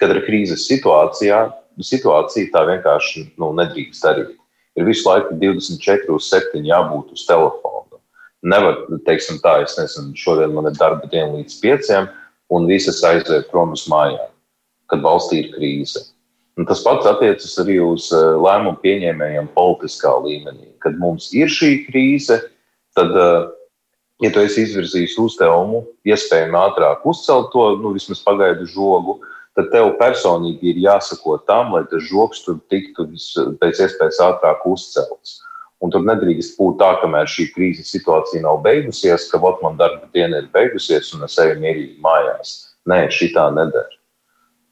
kad 0.00 0.12
ir 0.12 0.24
krīzes 0.26 0.66
situācijā. 0.70 1.46
Situācija 1.76 2.52
tā 2.54 2.62
vienkārši 2.70 3.26
nu, 3.40 3.50
nedrīkst 3.56 4.04
darīt 4.04 4.36
ir 4.76 4.88
visu 4.88 5.08
laiku 5.08 5.36
24 5.40 6.12
uz 6.14 6.28
7 6.32 6.64
jābūt 6.66 7.14
uz 7.16 7.24
telefona. 7.28 8.00
Nevar, 8.46 8.82
teiksim, 9.08 9.40
tā, 9.42 9.58
es 9.64 9.74
nezinu, 9.78 10.14
šodien 10.18 10.52
man 10.54 10.68
ir 10.70 10.76
darba 10.78 11.08
diena 11.10 11.32
līdz 11.34 11.56
5, 11.62 11.94
un 12.54 12.68
visas 12.70 13.00
aiziet 13.06 13.48
prom 13.50 13.72
uz 13.74 13.86
mājām, 13.90 14.30
kad 14.92 15.02
valstī 15.02 15.42
ir 15.42 15.54
krīze. 15.56 16.04
Un 16.56 16.64
tas 16.68 16.80
pats 16.84 17.04
attiecas 17.08 17.52
arī 17.60 17.76
uz 17.84 18.08
eh, 18.16 18.36
lēmumu 18.40 18.78
pieņēmējiem 18.84 19.50
politiskā 19.56 20.14
līmenī. 20.24 20.70
Kad 20.80 20.96
mums 21.00 21.28
ir 21.36 21.50
šī 21.52 21.82
krīze, 21.88 22.38
tad, 22.96 23.12
eh, 23.12 23.48
ja 24.24 24.30
tu 24.32 24.40
esi 24.40 24.64
izvirzījis 24.64 25.18
uzdevumu, 25.20 25.82
iespējami 26.08 26.56
ātrāk 26.62 27.04
uzcelt 27.08 27.50
to 27.52 27.66
nu, 27.82 27.92
vismaz 27.96 28.22
pagaidu 28.24 28.68
žogu, 28.72 29.18
tad 29.56 29.72
tev 29.72 29.94
personīgi 30.00 30.72
ir 30.72 30.82
jāsako 30.84 31.38
tam, 31.48 31.72
lai 31.74 31.82
tas 31.90 32.04
žoks 32.10 32.44
tur 32.44 32.60
tiktu 32.72 33.08
pēc 33.62 33.82
iespējas 33.86 34.22
ātrāk 34.28 34.64
uzcelts. 34.68 35.40
Un 35.84 35.92
tur 35.92 36.04
nedrīkst 36.08 36.56
būt 36.56 36.78
tā, 36.80 36.94
kamēr 37.02 37.28
šī 37.28 37.50
krīzes 37.52 37.90
situācija 37.92 38.44
nav 38.44 38.62
beigusies, 38.64 39.26
ka 39.28 39.40
ot, 39.44 39.60
man 39.64 39.76
darba 39.80 40.08
diena 40.14 40.40
ir 40.40 40.48
beigusies 40.54 41.12
un 41.16 41.26
es 41.26 41.36
eju 41.42 41.58
mierīgi 41.60 41.98
mājās. 42.04 42.54
Nē, 42.88 43.06
šī 43.12 43.32
tā 43.34 43.50
nedara. 43.52 43.92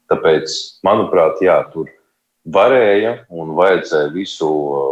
Tāpēc, 0.09 0.55
manuprāt, 0.85 1.41
jā, 1.45 1.59
tur 1.73 1.89
varēja 2.45 3.13
un 3.33 3.53
vajadzēja 3.57 4.13
visu 4.13 4.49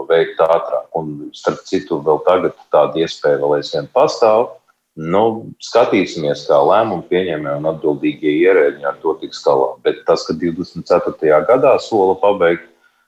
veikt 0.09 0.41
ātrāk. 0.41 0.89
Un, 0.97 1.13
starp 1.37 1.61
citu, 1.69 1.99
vēl 2.05 2.21
tagad 2.27 2.57
tāda 2.73 3.03
iespēja 3.05 3.41
vēl 3.41 3.57
aizvien 3.59 3.89
pastāv. 3.93 4.51
Nu, 4.93 5.49
skatīsimies, 5.63 6.43
kā 6.45 6.59
lēmumu 6.61 7.07
pieņēmēji 7.09 7.59
un 7.59 7.69
atbildīgie 7.71 8.35
ierēģi 8.43 8.85
ar 8.85 8.99
to 9.01 9.15
tiks 9.23 9.39
galā. 9.41 9.71
Bet 9.85 10.03
tas, 10.05 10.25
ka 10.27 10.35
24. 10.37 11.39
gadā 11.47 11.71
sola 11.81 12.13
pabeigt, 12.21 12.67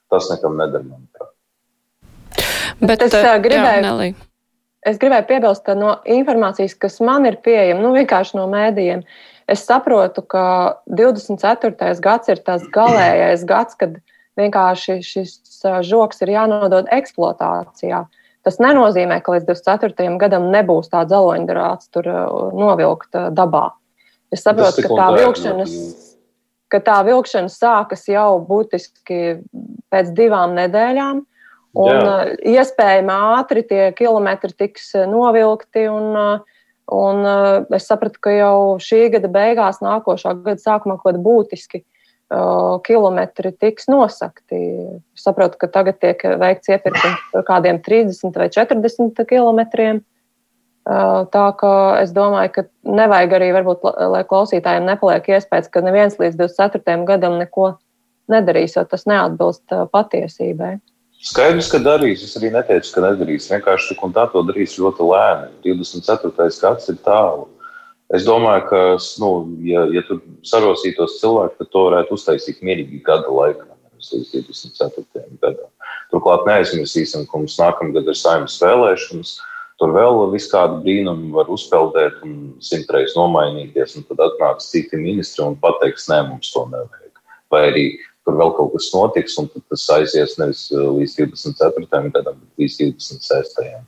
tas 0.09 0.31
nekam 0.31 0.57
manuprāt. 0.57 1.29
Bet 2.81 3.05
es 3.05 3.13
uh, 3.13 3.35
gribēju, 3.41 3.85
jā, 3.85 4.09
es 4.89 4.97
gribēju 5.01 5.27
piebilst, 5.29 5.63
ka 5.67 5.77
no 5.77 5.93
informācijas, 6.09 6.73
kas 6.73 6.97
man 7.05 7.29
ir 7.29 7.37
pieejama, 7.45 7.83
nu, 7.85 7.93
vienkārši 7.95 8.39
no 8.39 8.49
mēdījiem, 8.49 9.05
es 9.53 9.63
saprotu, 9.69 10.25
ka 10.25 10.81
24. 10.89 11.93
gads 12.01 12.33
ir 12.33 12.41
tas 12.49 12.65
galīgais 12.73 13.45
gads, 13.45 13.77
kad 13.77 14.01
vienkārši 14.41 14.99
šis 15.05 15.37
žoks 15.85 16.25
ir 16.25 16.33
jānodod 16.33 16.89
eksploatācijā. 16.93 18.07
Uh, 18.45 18.45
Tas 18.45 18.59
nenozīmē, 18.61 19.23
ka 19.25 19.33
līdz 19.33 19.47
24. 19.47 20.17
gadam 20.21 20.51
nebūs 20.53 20.91
tāds 20.91 21.09
zaloņdarāts 21.09 21.89
tur 21.89 22.05
uh, 22.11 22.51
novilkt 22.53 23.17
uh, 23.17 23.31
dabā. 23.33 23.71
Es 24.33 24.43
saprotu, 24.45 24.83
ka 24.85 24.97
tā 24.99 25.07
vilkšanas, 25.15 25.73
ka 26.69 26.81
tā 26.85 26.99
vilkšana 27.07 27.49
sākas 27.49 28.05
jau 28.09 28.37
būtiski 28.45 29.39
pēc 29.89 30.11
divām 30.17 30.53
nedēļām. 30.59 31.23
Un 31.75 31.89
Jā. 31.89 32.03
Uh, 32.03 32.35
iespējami 32.53 33.15
ātri 33.39 33.65
tie 33.65 33.89
kilometri 33.97 34.53
tiks 34.53 34.93
novilkti. 35.09 35.87
Un, 35.89 36.45
un 36.93 37.29
es 37.73 37.89
sapratu, 37.89 38.21
ka 38.21 38.35
jau 38.35 38.57
šī 38.77 39.07
gada 39.17 39.31
beigās, 39.31 39.81
nākošā 39.81 40.37
gada 40.45 40.61
sākumā, 40.61 40.99
kaut 40.99 41.15
kāda 41.15 41.25
būtiski 41.25 41.81
kilometri 42.85 43.51
tiks 43.51 43.87
nosakti. 43.91 44.59
Es 45.15 45.23
saprotu, 45.27 45.59
ka 45.61 45.69
tagad 45.71 45.99
tiek 46.01 46.21
veikts 46.41 46.71
iepirkums 46.71 47.21
par 47.33 47.45
kādiem 47.47 47.79
30 47.83 48.35
vai 48.35 48.49
40 48.53 49.25
kilometriem. 49.29 50.01
Tā 50.85 51.45
kā 51.57 51.75
es 52.03 52.11
domāju, 52.13 52.51
ka 52.57 52.63
nevajag 52.85 53.31
arī, 53.39 53.47
varbūt, 53.55 53.87
lai 54.13 54.21
klausītājiem 54.29 54.85
nepaliek 54.85 55.31
iespējas, 55.33 55.71
ka 55.73 55.81
neviens 55.81 56.19
līdz 56.21 56.37
24. 56.43 56.99
gadam 57.07 57.39
neko 57.41 57.71
nedarīs, 58.29 58.75
jo 58.77 58.83
tas 58.89 59.07
neatbilst 59.09 59.73
patiesībai. 59.93 60.75
Skaidrs, 61.25 61.71
ka 61.71 61.79
darīs. 61.81 62.21
Es 62.21 62.35
arī 62.37 62.51
neteicu, 62.53 62.91
ka 62.93 63.01
nedarīs. 63.01 63.49
Vienkārši 63.49 63.93
tik 63.93 64.03
un 64.05 64.13
tā 64.13 64.27
to 64.29 64.43
darīs 64.45 64.75
ļoti 64.77 65.07
lēni. 65.09 65.49
24. 65.65 66.51
gads 66.61 66.91
ir 66.91 66.99
tālu. 67.07 67.47
Es 68.13 68.25
domāju, 68.25 68.67
ka, 68.69 68.79
nu, 69.21 69.29
ja, 69.65 69.87
ja 69.89 70.03
tur 70.05 70.19
sarosītos 70.45 71.17
cilvēki, 71.21 71.57
tad 71.57 71.71
to 71.73 71.85
varētu 71.87 72.17
uztaisīt 72.19 72.61
mierīgi 72.65 73.01
gada 73.05 73.31
laikā, 73.33 73.65
līdz 74.13 74.35
24. 74.45 75.25
gadam. 75.41 75.71
Turklāt 76.11 76.45
neaizmirsīsim, 76.45 77.25
ka 77.25 77.41
mums 77.41 77.57
nākamgad 77.57 78.05
ir 78.05 78.17
saimnes 78.19 78.59
vēlēšanas. 78.61 79.35
Tur 79.81 79.91
vēl 79.91 80.21
viss 80.31 80.51
kādu 80.51 80.77
brīnumu 80.85 81.33
var 81.35 81.49
uzpeldēt 81.51 82.21
un 82.23 82.53
simtreiz 82.63 83.17
nomainīties, 83.17 83.97
un 83.97 84.05
tad 84.07 84.21
atnāks 84.29 84.69
citi 84.71 85.01
ministri 85.01 85.43
un 85.43 85.57
pateiks, 85.59 86.05
nē, 86.11 86.21
mums 86.29 86.53
to 86.53 86.63
nevajag. 86.71 87.23
Vai 87.51 87.63
arī 87.71 87.87
tur 88.25 88.37
vēl 88.39 88.53
kaut 88.55 88.71
kas 88.77 88.87
notiks, 88.93 89.35
un 89.41 89.49
tas 89.57 89.89
aizies 89.97 90.37
nevis 90.39 90.69
līdz 90.71 91.17
24. 91.25 91.89
gadam, 92.13 92.39
bet 92.39 92.63
līdz 92.63 92.79
26. 92.85 93.57
Tā 93.57 93.67
kā 93.67 93.81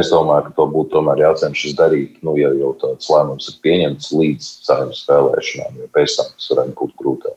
es 0.00 0.10
domāju, 0.12 0.48
ka 0.48 0.54
to 0.56 0.66
būtu 0.72 0.96
tomēr 0.96 1.24
jācenšas 1.24 1.74
darīt, 1.78 2.20
nu, 2.26 2.36
ja 2.40 2.52
jau 2.56 2.72
tāds 2.80 3.10
lēmums 3.12 3.50
ir 3.52 3.58
pieņemts 3.66 4.12
līdz 4.12 4.52
saimnes 4.68 5.02
vēlēšanām, 5.08 5.82
jo 5.82 5.90
pēc 5.96 6.16
tam 6.18 6.30
tas 6.32 6.52
varētu 6.52 6.78
būt 6.80 6.96
grūtāk. 7.02 7.36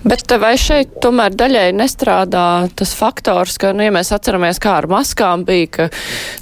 Bet 0.00 0.32
vai 0.40 0.54
šeit 0.56 0.94
tomēr 1.04 1.34
daļai 1.36 1.66
nestrādā 1.76 2.70
tas 2.76 2.94
faktors, 2.96 3.58
ka, 3.60 3.74
nu, 3.76 3.84
ja 3.84 3.92
mēs 3.92 4.12
atceramies, 4.16 4.60
kā 4.62 4.78
ar 4.80 4.88
maskām 4.88 5.44
bija, 5.48 5.68
ka 5.74 5.88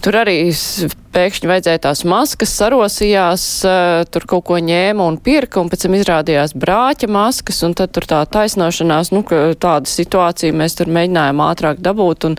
tur 0.04 0.20
arī 0.20 0.52
pēkšņi 1.14 1.49
vajadzēja 1.51 1.81
tās 1.87 2.03
maskas, 2.09 2.53
sarosījās, 2.59 3.44
tur 4.12 4.27
kaut 4.29 4.44
ko 4.49 4.59
ņēma 4.62 5.07
un 5.09 5.18
pirka, 5.23 5.61
un 5.62 5.71
pēc 5.73 5.87
tam 5.87 5.97
izrādījās 5.99 6.55
brāķa 6.59 7.09
maskas, 7.12 7.61
un 7.66 7.75
tad 7.79 7.92
tur 7.97 8.07
tā 8.09 8.21
taisnošanās, 8.29 9.12
nu, 9.14 9.23
tāda 9.61 9.90
situācija 9.90 10.57
mēs 10.57 10.79
tur 10.79 10.92
mēģinājām 10.94 11.42
ātrāk 11.44 11.83
dabūt, 11.85 12.29
un, 12.29 12.38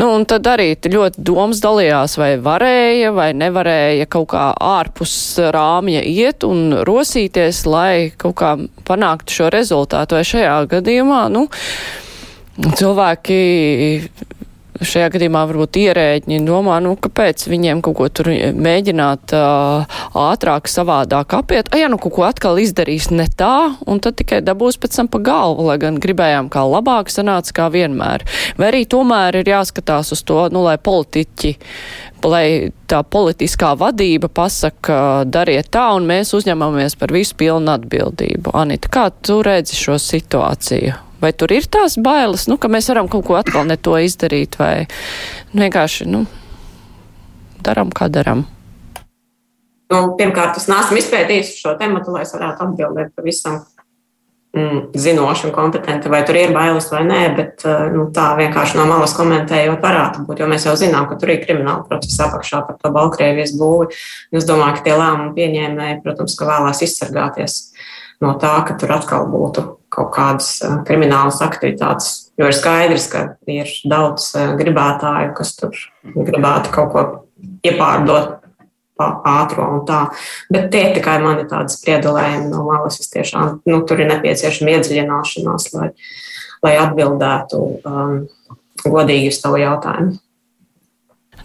nu, 0.00 0.10
un 0.18 0.26
tad 0.28 0.48
arī 0.52 0.72
ļoti 0.76 1.24
domas 1.26 1.62
dalījās, 1.64 2.16
vai 2.20 2.30
varēja 2.42 3.12
vai 3.16 3.30
nevarēja 3.36 4.08
kaut 4.12 4.30
kā 4.34 4.46
ārpus 4.54 5.16
rāmja 5.56 6.04
iet 6.06 6.46
un 6.46 6.82
rosīties, 6.86 7.64
lai 7.70 8.12
kaut 8.16 8.38
kā 8.40 8.56
panāktu 8.86 9.40
šo 9.40 9.52
rezultātu, 9.54 10.18
vai 10.18 10.26
šajā 10.26 10.56
gadījumā, 10.76 11.26
nu, 11.32 11.46
cilvēki 12.56 13.38
šajā 14.80 15.10
gadījumā 15.14 15.42
varbūt 15.50 15.78
ierēģi 15.80 16.40
domā, 16.46 16.78
nu, 16.84 16.94
kāpēc 17.00 17.46
viņiem 17.50 17.82
kaut 17.84 17.96
ko 17.98 18.08
tur 18.12 18.30
mēģināt 18.30 19.34
uh, 19.36 20.00
ātrāk, 20.26 20.70
savādāk 20.70 21.36
apiet. 21.38 21.70
A, 21.72 21.80
ja 21.80 21.90
nu 21.92 22.00
kaut 22.02 22.16
ko 22.16 22.26
atkal 22.28 22.60
izdarīs 22.60 23.08
ne 23.14 23.28
tā, 23.28 23.76
un 23.86 24.02
tad 24.04 24.18
tikai 24.20 24.42
dabūs 24.44 24.80
pēc 24.82 24.98
tam 25.00 25.10
pa 25.12 25.22
galvu, 25.24 25.68
lai 25.70 25.78
gan 25.82 26.00
gribējām 26.02 26.50
kā 26.52 26.64
labāk 26.66 27.12
sanāca 27.12 27.56
kā 27.60 27.70
vienmēr. 27.72 28.26
Vai 28.60 28.70
arī 28.72 28.84
tomēr 28.90 29.40
ir 29.40 29.54
jāskatās 29.54 30.12
uz 30.16 30.24
to, 30.26 30.42
nu, 30.52 30.64
lai 30.66 30.76
politiķi, 30.76 31.54
lai 32.26 32.46
tā 32.90 33.02
politiskā 33.06 33.74
vadība 33.78 34.30
pasaka, 34.32 35.24
dariet 35.24 35.70
tā, 35.74 35.88
un 35.96 36.08
mēs 36.08 36.34
uzņemamies 36.36 36.98
par 36.98 37.14
visu 37.14 37.38
pilnu 37.38 37.74
atbildību. 37.76 38.54
Anita, 38.56 38.92
kā 38.92 39.08
tu 39.22 39.40
redzi 39.46 39.78
šo 39.78 40.00
situāciju? 40.02 41.05
Vai 41.26 41.32
tur 41.34 41.50
ir 41.50 41.64
tās 41.66 41.96
bailes, 41.98 42.44
nu, 42.46 42.54
ka 42.54 42.68
mēs 42.70 42.86
varam 42.92 43.08
kaut 43.10 43.24
ko 43.26 43.34
atkal 43.34 43.64
ne 43.66 43.74
to 43.74 43.96
izdarīt, 43.98 44.54
vai 44.60 44.84
nu, 44.86 45.64
vienkārši, 45.64 46.04
nu, 46.06 46.20
darām, 47.66 47.90
kā 47.90 48.06
darām? 48.06 48.44
Nu, 49.90 50.02
pirmkārt, 50.18 50.60
es 50.60 50.68
neesmu 50.70 51.00
izpētījis 51.00 51.56
šo 51.58 51.72
tematu, 51.80 52.14
lai 52.14 52.22
es 52.22 52.30
varētu 52.36 52.62
atbildēt 52.62 53.10
pavisam 53.18 53.56
mm, 54.54 54.78
zinoši 54.94 55.48
un 55.48 55.54
kompetenti, 55.56 56.12
vai 56.14 56.20
tur 56.28 56.38
ir 56.38 56.54
bailes 56.54 56.86
vai 56.94 57.02
nē, 57.08 57.20
bet 57.40 57.66
eh, 57.66 57.88
nu, 57.96 58.06
tā 58.14 58.28
vienkārši 58.38 58.78
no 58.78 58.86
malas 58.86 59.14
komentējot, 59.18 59.82
varētu 59.82 60.28
būt. 60.28 60.44
Jo 60.44 60.50
mēs 60.52 60.68
jau 60.68 60.76
zinām, 60.78 61.08
ka 61.10 61.18
tur 61.18 61.34
ir 61.34 61.42
krimināla 61.42 61.88
procesa 61.90 62.28
apakšā 62.28 62.62
par 62.68 62.78
to 62.78 62.92
Baltkrievijas 62.94 63.56
būvi. 63.58 63.90
Es 64.30 64.46
domāju, 64.46 64.78
ka 64.78 64.86
tie 64.86 64.94
lēmumu 64.94 65.34
pieņēmēji, 65.40 66.02
protams, 66.06 66.38
ka 66.38 66.50
vēlās 66.52 66.86
izsargāties 66.86 67.58
no 68.22 68.36
tā, 68.42 68.54
ka 68.66 68.78
tur 68.78 68.94
atkal 68.94 69.26
būtu 69.34 69.66
kaut 69.96 70.12
kādas 70.14 70.50
eh, 70.64 70.78
kriminālas 70.88 71.42
aktivitātes. 71.44 72.14
Jo 72.36 72.50
ir 72.50 72.56
skaidrs, 72.56 73.08
ka 73.12 73.22
ir 73.50 73.70
daudz 73.88 74.32
eh, 74.36 74.52
gribētāju, 74.58 75.32
kas 75.38 75.54
tur 75.58 75.78
gribētu 76.16 76.74
kaut 76.74 76.92
ko 76.92 77.06
iepārdot 77.66 78.42
ātrā 78.96 79.66
un 79.74 79.82
tā. 79.88 80.06
Bet 80.52 80.70
tie 80.72 80.86
tikai 80.96 81.18
mani 81.20 81.44
tādi 81.50 81.74
spriedelējumi 81.74 82.48
no 82.52 82.64
malas. 82.68 83.00
Es 83.02 83.12
tiešām 83.12 83.60
nu, 83.68 83.80
tur 83.88 84.00
ir 84.00 84.08
nepieciešama 84.12 84.76
iedziļināšanās, 84.76 85.68
lai, 85.76 85.90
lai 86.64 86.76
atbildētu 86.80 87.60
um, 87.84 88.14
godīgi 88.86 89.34
uz 89.34 89.42
tavu 89.42 89.60
jautājumu. 89.60 90.16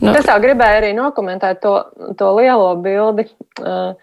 Nu. 0.02 0.16
Es 0.16 0.26
tā 0.26 0.38
gribēju 0.42 0.80
arī 0.80 0.96
nokomentēt 0.98 1.60
to, 1.62 1.76
to 2.18 2.32
lielo 2.40 2.72
bildi. 2.82 3.28
Uh, 3.60 4.00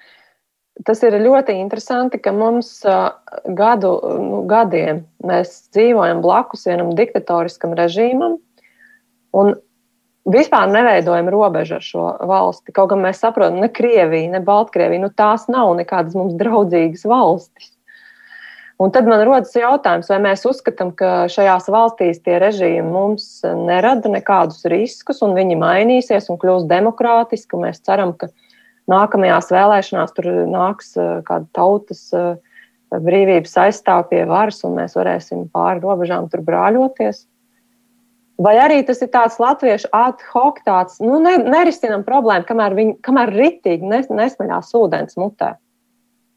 tas 0.87 1.01
ir 1.07 1.17
ļoti 1.23 1.57
interesanti, 1.59 2.21
ka 2.23 2.33
mums 2.35 2.83
gadu, 3.59 3.95
nu, 4.23 4.43
gadiem 4.51 5.05
mēs 5.27 5.71
dzīvojam 5.75 6.23
blakus 6.25 6.67
vienam 6.69 6.93
diktatoriskam 6.99 7.75
režīmam 7.79 8.37
un 9.39 9.57
vispār 10.29 10.69
neveidojam 10.71 11.31
robežu 11.33 11.79
ar 11.79 11.85
šo 11.85 12.05
valsti. 12.29 12.75
Kaut 12.77 12.93
gan 12.93 13.03
mēs 13.05 13.23
saprotam, 13.23 13.61
ne 13.63 13.71
Krievija, 13.73 14.31
ne 14.35 14.43
Baltkrievija, 14.45 15.03
nu 15.03 15.11
tās 15.15 15.49
nav 15.53 15.73
nekādas 15.79 16.17
mums 16.19 16.37
draudzīgas 16.39 17.07
valstis. 17.09 17.73
Un 18.79 18.93
tad 18.95 19.09
man 19.11 19.25
rodas 19.27 19.57
jautājums, 19.59 20.07
vai 20.07 20.21
mēs 20.23 20.45
uzskatām, 20.47 20.93
ka 20.95 21.27
šajās 21.33 21.67
valstīs 21.75 22.21
tie 22.23 22.37
režīmi 22.39 22.87
mums 22.87 23.41
nerada 23.43 24.11
nekādus 24.13 24.63
riskus, 24.71 25.19
un 25.27 25.35
viņi 25.35 25.57
mainīsies 25.59 26.31
un 26.31 26.39
kļūs 26.39 26.69
demokrātiski. 26.71 27.59
Mēs 27.59 27.83
ceram, 27.83 28.13
ka 28.15 28.31
nākamajās 28.91 29.51
vēlēšanās 29.53 30.15
tur 30.17 30.29
nāks 30.51 30.95
eh, 30.99 31.19
kāda 31.29 31.47
tautas 31.57 32.05
eh, 32.17 32.37
brīvības 32.93 33.57
aizstāv 33.67 34.09
pie 34.13 34.25
varas, 34.29 34.63
un 34.65 34.79
mēs 34.81 34.97
varēsim 34.99 35.49
pāri 35.53 35.85
robežām 35.85 36.31
tur 36.33 36.45
brāļoties. 36.47 37.27
Vai 38.39 38.55
arī 38.63 38.85
tas 38.87 39.01
ir 39.03 39.11
tāds 39.11 39.41
latviešu 39.43 39.89
ad 39.93 40.23
hoc, 40.33 40.61
tāds 40.67 41.01
nu, 41.03 41.19
ne, 41.23 41.35
nerisinām 41.43 42.05
problēmu, 42.07 42.47
kamēr, 42.47 42.77
viņi, 42.79 42.93
kamēr 43.03 43.33
ritīgi 43.35 43.89
nes, 43.91 44.07
nesmeļās 44.15 44.71
ūdens 44.79 45.19
mutē. 45.19 45.57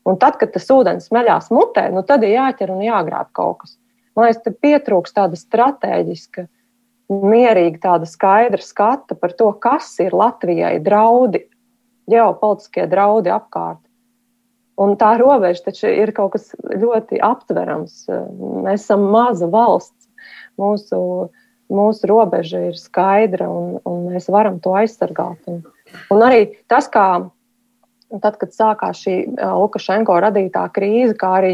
Un 0.10 0.18
tad, 0.18 0.40
kad 0.42 0.50
tas 0.56 0.66
ūdens 0.74 1.12
smeļās 1.12 1.52
mutē, 1.54 1.86
nu, 1.94 2.02
tad 2.02 2.26
ir 2.26 2.34
jāķer 2.34 2.74
un 2.74 2.82
jāgrāb 2.82 3.30
kaut 3.38 3.62
kas. 3.62 3.76
Man 4.18 4.26
liekas, 4.26 4.42
te 4.42 4.52
pietrūks 4.66 5.14
tāda 5.14 5.38
strateģiska, 5.38 6.48
mierīga, 7.22 7.78
tāda 7.86 8.10
skaidra 8.10 8.66
skata 8.66 9.16
par 9.20 9.36
to, 9.38 9.52
kas 9.62 9.94
ir 10.02 10.16
Latvijai 10.18 10.80
draudi 10.84 11.46
ģeopolitiskie 12.12 12.88
draudi 12.92 13.32
apkārt. 13.34 13.82
Un 14.82 14.96
tā 14.98 15.14
robeža 15.20 15.68
taču 15.68 15.90
ir 15.92 16.14
kaut 16.16 16.34
kas 16.36 16.52
ļoti 16.66 17.20
aptverams. 17.22 18.06
Mēs 18.66 18.86
esam 18.86 19.10
maza 19.14 19.50
valsts. 19.52 20.08
Mūsu, 20.62 21.00
mūsu 21.74 22.08
robeža 22.10 22.64
ir 22.70 22.80
skaidra 22.80 23.48
un, 23.50 23.76
un 23.88 24.08
mēs 24.12 24.30
varam 24.32 24.60
to 24.64 24.74
aizsargāt. 24.78 25.40
Un, 25.50 25.62
un 26.14 26.24
arī 26.26 26.46
tas, 26.72 26.90
kā 26.92 27.08
tad, 28.20 28.38
kad 28.42 28.56
sākās 28.56 29.02
šī 29.06 29.16
Lukašenko 29.40 30.18
radītā 30.24 30.66
krīze, 30.76 31.16
kā 31.20 31.36
arī 31.40 31.54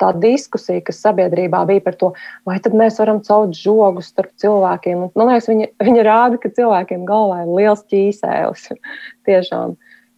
tā 0.00 0.12
diskusija, 0.22 0.82
kas 0.86 1.02
sabiedrībā 1.04 1.64
bija 1.68 1.84
par 1.84 1.98
to, 2.00 2.12
vai 2.48 2.58
tad 2.64 2.76
mēs 2.78 3.00
varam 3.02 3.20
caut 3.26 3.56
žogus 3.56 4.12
starp 4.12 4.32
cilvēkiem. 4.40 5.06
Un, 5.06 5.12
man 5.18 5.32
liekas, 5.32 5.50
viņa, 5.50 5.68
viņa 5.88 6.06
rāda, 6.06 6.40
ka 6.42 6.52
cilvēkiem 6.54 7.04
galvā 7.08 7.42
ir 7.44 7.52
liels 7.60 7.84
ķīsēlis. 7.90 8.70
Tiešām. 9.28 9.76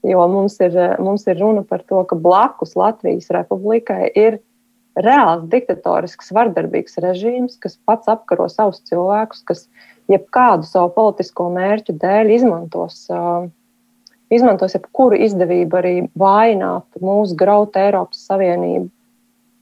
Jo 0.09 0.25
mums 0.33 0.55
ir, 0.65 0.77
mums 1.03 1.27
ir 1.29 1.37
runa 1.43 1.65
par 1.69 1.83
to, 1.85 2.01
ka 2.09 2.17
blakus 2.17 2.73
Latvijas 2.79 3.29
republikai 3.37 4.09
ir 4.17 4.39
reāls 4.99 5.45
diktatorisks, 5.53 6.33
vardarbīgs 6.35 6.99
režīms, 7.05 7.59
kas 7.61 7.77
pats 7.87 8.09
apkaro 8.11 8.49
savus 8.51 8.81
cilvēkus, 8.89 9.45
kas 9.47 9.67
jebkādu 10.11 10.67
savu 10.67 10.91
politisko 10.97 11.51
mērķu 11.55 11.95
dēļ 12.01 12.33
izmantos, 12.35 13.03
uh, 13.13 13.47
izmantos 14.33 14.75
jebkuru 14.77 15.19
izdevību 15.27 15.79
arī 15.81 15.95
vājināt 16.19 17.03
mūsu 17.03 17.37
grautu 17.39 17.83
Eiropas 17.83 18.25
Savienību. 18.31 18.89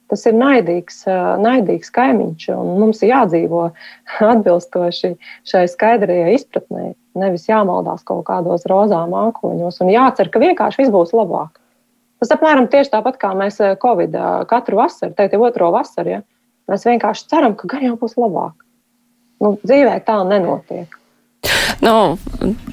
Tas 0.09 0.25
ir 0.25 0.33
naidīgs, 0.33 1.03
naidīgs 1.43 1.91
kaimiņš, 1.93 2.47
un 2.55 2.71
mums 2.81 3.03
ir 3.03 3.11
jādzīvo 3.13 3.67
atbilstoši 4.33 5.13
šai 5.47 5.67
skaidrajai 5.69 6.33
izpratnē 6.37 6.93
nevis 7.19 7.47
jāmaldās 7.49 8.03
kaut 8.07 8.25
kādos 8.27 8.65
rozā 8.69 9.01
mākoņos 9.09 9.81
un 9.83 9.91
jācer, 9.93 10.29
ka 10.31 10.41
vienkārši 10.41 10.83
viss 10.83 10.93
būs 10.93 11.13
labāk. 11.15 11.57
Tas 12.19 12.33
apmēram 12.35 12.67
tieši 12.71 12.91
tāpat 12.93 13.19
kā 13.21 13.31
mēs 13.37 13.61
Covid 13.81 14.15
katru 14.49 14.81
vasaru, 14.81 15.15
teikt, 15.15 15.37
jau 15.37 15.45
otro 15.47 15.69
vasaru, 15.75 16.17
ja? 16.17 16.21
mēs 16.69 16.85
vienkārši 16.87 17.29
ceram, 17.31 17.55
ka 17.57 17.69
gan 17.71 17.85
jau 17.87 17.95
būs 17.99 18.17
labāk. 18.19 18.65
Nu, 19.39 19.55
dzīvē 19.63 19.95
tā 20.07 20.19
nenotiek. 20.27 20.98
Nu, 21.79 22.17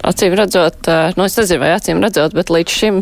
acīm 0.02 0.34
redzot, 0.34 0.88
eh, 0.90 1.12
nu, 1.14 1.24
es 1.28 1.36
nezinu, 1.38 1.60
vai 1.62 1.70
acīm 1.76 2.00
redzot, 2.02 2.32
bet 2.34 2.50
līdz 2.50 2.72
šim 2.74 2.96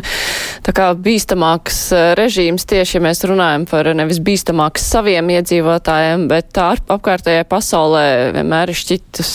tā 0.65 0.73
kā 0.77 0.91
bīstamāks 0.93 1.79
eh, 1.97 2.11
režīms 2.19 2.67
tieši, 2.69 2.99
ja 2.99 3.01
mēs 3.01 3.23
runājam 3.25 3.65
par 3.69 3.89
nevis 3.97 4.19
bīstamāks 4.21 4.85
saviem 4.85 5.31
iedzīvotājiem, 5.33 6.27
bet 6.29 6.51
tā 6.53 6.67
apkārtējai 6.77 7.47
pasaulē 7.49 8.05
vienmēr 8.35 8.69
ir 8.69 8.77
šķitus 8.77 9.31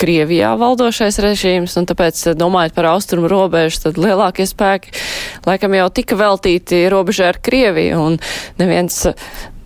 Krievijā 0.00 0.50
valdošais 0.60 1.20
režīms, 1.24 1.78
un 1.80 1.88
tāpēc 1.88 2.20
eh, 2.26 2.36
domājot 2.36 2.76
par 2.76 2.90
austrumu 2.92 3.30
robežu, 3.32 3.86
tad 3.86 4.00
lielākie 4.00 4.44
spēki 4.48 4.92
laikam 5.48 5.78
jau 5.78 5.88
tika 6.02 6.20
veltīti 6.20 6.82
robežai 6.92 7.30
ar 7.32 7.40
Krieviju, 7.48 8.04
un 8.10 8.20
neviens 8.60 9.06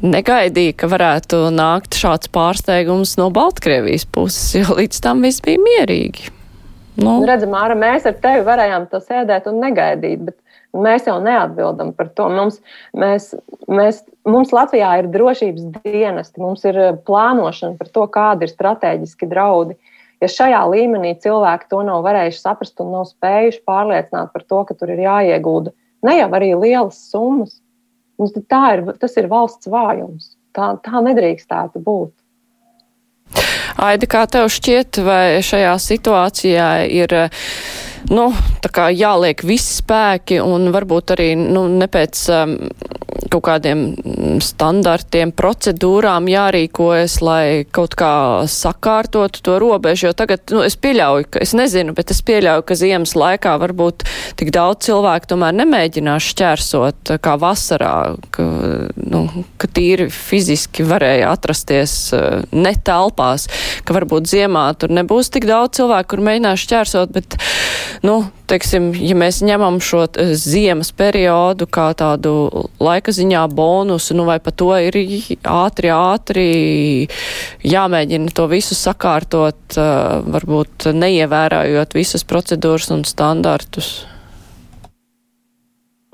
negaidīja, 0.04 0.78
ka 0.78 0.92
varētu 0.92 1.48
nākt 1.54 1.98
šāds 1.98 2.30
pārsteigums 2.30 3.18
no 3.18 3.32
Baltkrievijas 3.34 4.06
puses, 4.06 4.54
jo 4.60 4.78
līdz 4.78 5.02
tam 5.02 5.26
viss 5.26 5.42
bija 5.42 5.58
mierīgi. 5.58 6.30
Nu. 7.00 7.18
Redzam, 7.26 7.50
Māra, 7.54 7.74
mēs 7.78 8.06
ar 8.06 8.16
tevi 8.22 8.44
varējām 8.46 8.88
to 8.90 9.00
sēdēt 9.02 9.48
un 9.50 9.58
negaidīt, 9.62 10.26
bet 10.28 10.36
mēs 10.86 11.08
jau 11.08 11.16
neatbildam 11.22 11.90
par 11.96 12.12
to. 12.14 12.28
Mums, 12.30 12.60
mēs, 12.94 13.32
mēs, 13.66 14.02
mums 14.28 14.54
Latvijā 14.54 14.92
ir 15.00 15.10
drošības 15.14 15.70
dienesti, 15.80 16.42
mums 16.42 16.62
ir 16.68 16.78
eh, 16.78 16.92
plānošana 17.08 17.80
par 17.80 17.90
to, 17.94 18.06
kādi 18.14 18.46
ir 18.46 18.54
strateģiski 18.54 19.30
draudi. 19.30 19.78
Ja 20.22 20.30
šajā 20.30 20.60
līmenī 20.70 21.16
cilvēki 21.20 21.66
to 21.72 21.82
nav 21.84 22.04
varējuši 22.06 22.38
saprast 22.40 22.78
un 22.80 22.94
nav 22.94 23.08
spējuši 23.10 23.64
pārliecināt 23.66 24.30
par 24.32 24.46
to, 24.46 24.62
ka 24.68 24.78
tur 24.78 24.94
ir 24.94 25.02
jāiegulda 25.04 25.74
ne 26.04 26.18
jau 26.18 26.30
arī 26.36 26.52
lielas 26.58 26.98
summas, 27.10 27.56
nu, 28.20 28.28
ir, 28.28 28.84
tas 29.00 29.16
ir 29.20 29.30
valsts 29.32 29.70
vājums. 29.70 30.34
Tā, 30.54 30.74
tā 30.84 31.00
nedrīkstētu 31.02 31.82
būt. 31.82 32.12
Aidi, 33.82 34.06
kā 34.06 34.24
tev 34.30 34.46
šķiet, 34.52 35.00
vai 35.02 35.42
šajā 35.42 35.72
situācijā 35.82 36.68
ir 36.94 37.14
nu, 38.12 38.28
jāliek 38.94 39.42
visi 39.46 39.80
spēki 39.80 40.38
un 40.44 40.70
varbūt 40.74 41.14
arī 41.16 41.32
nu, 41.40 41.66
ne 41.72 41.88
pēc 41.90 42.22
um, 42.34 42.54
kaut 43.34 43.44
kādiem 43.48 43.82
standartiem, 44.44 45.32
procedūrām 45.34 46.28
jārīkojas, 46.30 47.18
lai 47.24 47.46
kaut 47.74 47.96
kā 47.98 48.14
sakārtotu 48.50 49.42
to 49.44 49.56
robežu, 49.62 50.08
jo 50.08 50.14
tagad, 50.16 50.44
nu, 50.54 50.62
es 50.66 50.76
pieļauju, 50.80 51.28
ka, 51.34 51.42
es 51.44 51.54
nezinu, 51.56 51.94
bet 51.96 52.12
es 52.14 52.22
pieļauju, 52.26 52.66
ka 52.68 52.78
ziemas 52.78 53.14
laikā 53.18 53.56
varbūt 53.62 54.06
tik 54.40 54.52
daudz 54.54 54.86
cilvēku 54.88 55.32
tomēr 55.32 55.56
nemēģinās 55.62 56.30
šķērsot 56.34 57.14
kā 57.24 57.34
vasarā, 57.40 57.96
ka, 58.34 58.46
nu, 59.00 59.24
ka 59.60 59.70
tīri 59.74 60.08
fiziski 60.12 60.86
varēja 60.86 61.32
atrasties 61.34 61.96
uh, 62.16 62.44
ne 62.54 62.74
telpās, 62.86 63.48
ka 63.86 63.96
varbūt 63.96 64.30
ziemā 64.30 64.68
tur 64.78 64.94
nebūs 64.94 65.32
tik 65.34 65.48
daudz 65.50 65.80
cilvēku, 65.80 66.14
kur 66.14 66.24
mēģinās 66.30 66.64
šķērsot, 66.66 67.14
bet, 67.14 67.38
nu, 68.06 68.22
teiksim, 68.50 68.90
ja 68.98 69.16
mēs 69.18 69.40
ņemam 69.44 69.78
šo 69.82 70.04
ziemas 70.38 70.90
periodu 70.96 71.66
kā 71.70 71.88
tādu 71.98 72.32
laika 72.82 73.14
ziņā 73.14 73.44
bonusu, 73.54 74.16
nu 74.18 74.26
vai 74.28 74.38
pa 74.42 74.52
to 74.54 74.70
ir 74.80 74.98
ātri, 75.48 75.90
ātri 75.94 76.48
jāmēģina 77.64 78.34
to 78.34 78.48
visu 78.52 78.76
sakārtot, 78.78 79.78
varbūt 80.36 80.90
neievērājot 80.92 81.96
visas 81.96 82.26
procedūras 82.28 82.92
un 82.94 83.08
standartus? 83.08 83.96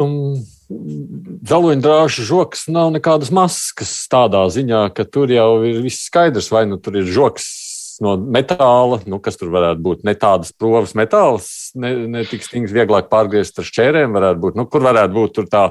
Um. 0.01 0.41
Dzeloņdrāžu 0.71 2.23
žoks 2.29 2.69
nav 2.71 2.93
nekādas 2.95 3.33
maskas 3.35 3.91
tādā 4.11 4.45
ziņā, 4.55 4.85
ka 4.95 5.03
tur 5.03 5.33
jau 5.35 5.65
ir 5.67 5.81
viss 5.83 6.07
skaidrs, 6.07 6.53
vai 6.55 6.63
nu 6.71 6.79
tur 6.79 7.01
ir 7.01 7.09
žoks 7.11 7.70
no 8.05 8.17
metāla, 8.17 9.01
nu, 9.09 9.21
kas 9.23 9.39
tur 9.41 9.53
varētu 9.55 9.85
būt 9.85 10.05
ne 10.09 10.17
tādas 10.19 10.53
provas 10.57 10.97
metāls, 10.99 11.71
ne, 11.79 11.93
ne 12.11 12.25
tik 12.29 12.45
stingrs, 12.47 12.75
vieglāk 12.75 13.11
pārgriezt 13.13 13.61
ar 13.61 13.69
šķērēm, 13.69 14.17
varētu 14.17 14.45
būt, 14.47 14.59
nu, 14.59 14.67
kur 14.71 14.85
varētu 14.89 15.17
būt 15.17 15.41
tā, 15.53 15.65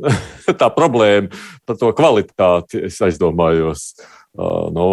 tā 0.62 0.70
problēma 0.76 1.32
par 1.68 1.80
to 1.80 1.92
kvalitāti, 1.96 2.86
es 2.90 3.00
aizdomājos. 3.04 3.92
Uh, 4.30 4.68
nu, 4.70 4.86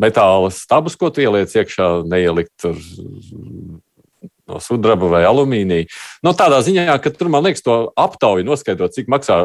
metāla 0.00 0.48
stabus, 0.54 0.94
ko 0.96 1.10
tu 1.12 1.20
ieliec 1.20 1.52
iekšā, 1.52 1.88
neielikt 2.08 2.54
tur 2.62 2.78
no 4.50 4.58
sudraba 4.64 5.10
vai 5.12 5.20
alumīnija. 5.28 5.84
Nu, 6.24 6.32
tādā 6.34 6.62
ziņā, 6.64 6.86
ka 7.04 7.12
tur, 7.12 7.28
man 7.30 7.44
liekas, 7.44 7.60
to 7.66 7.76
aptauju 8.00 8.46
noskaidrot, 8.48 8.96
cik 8.96 9.10
maksā 9.12 9.36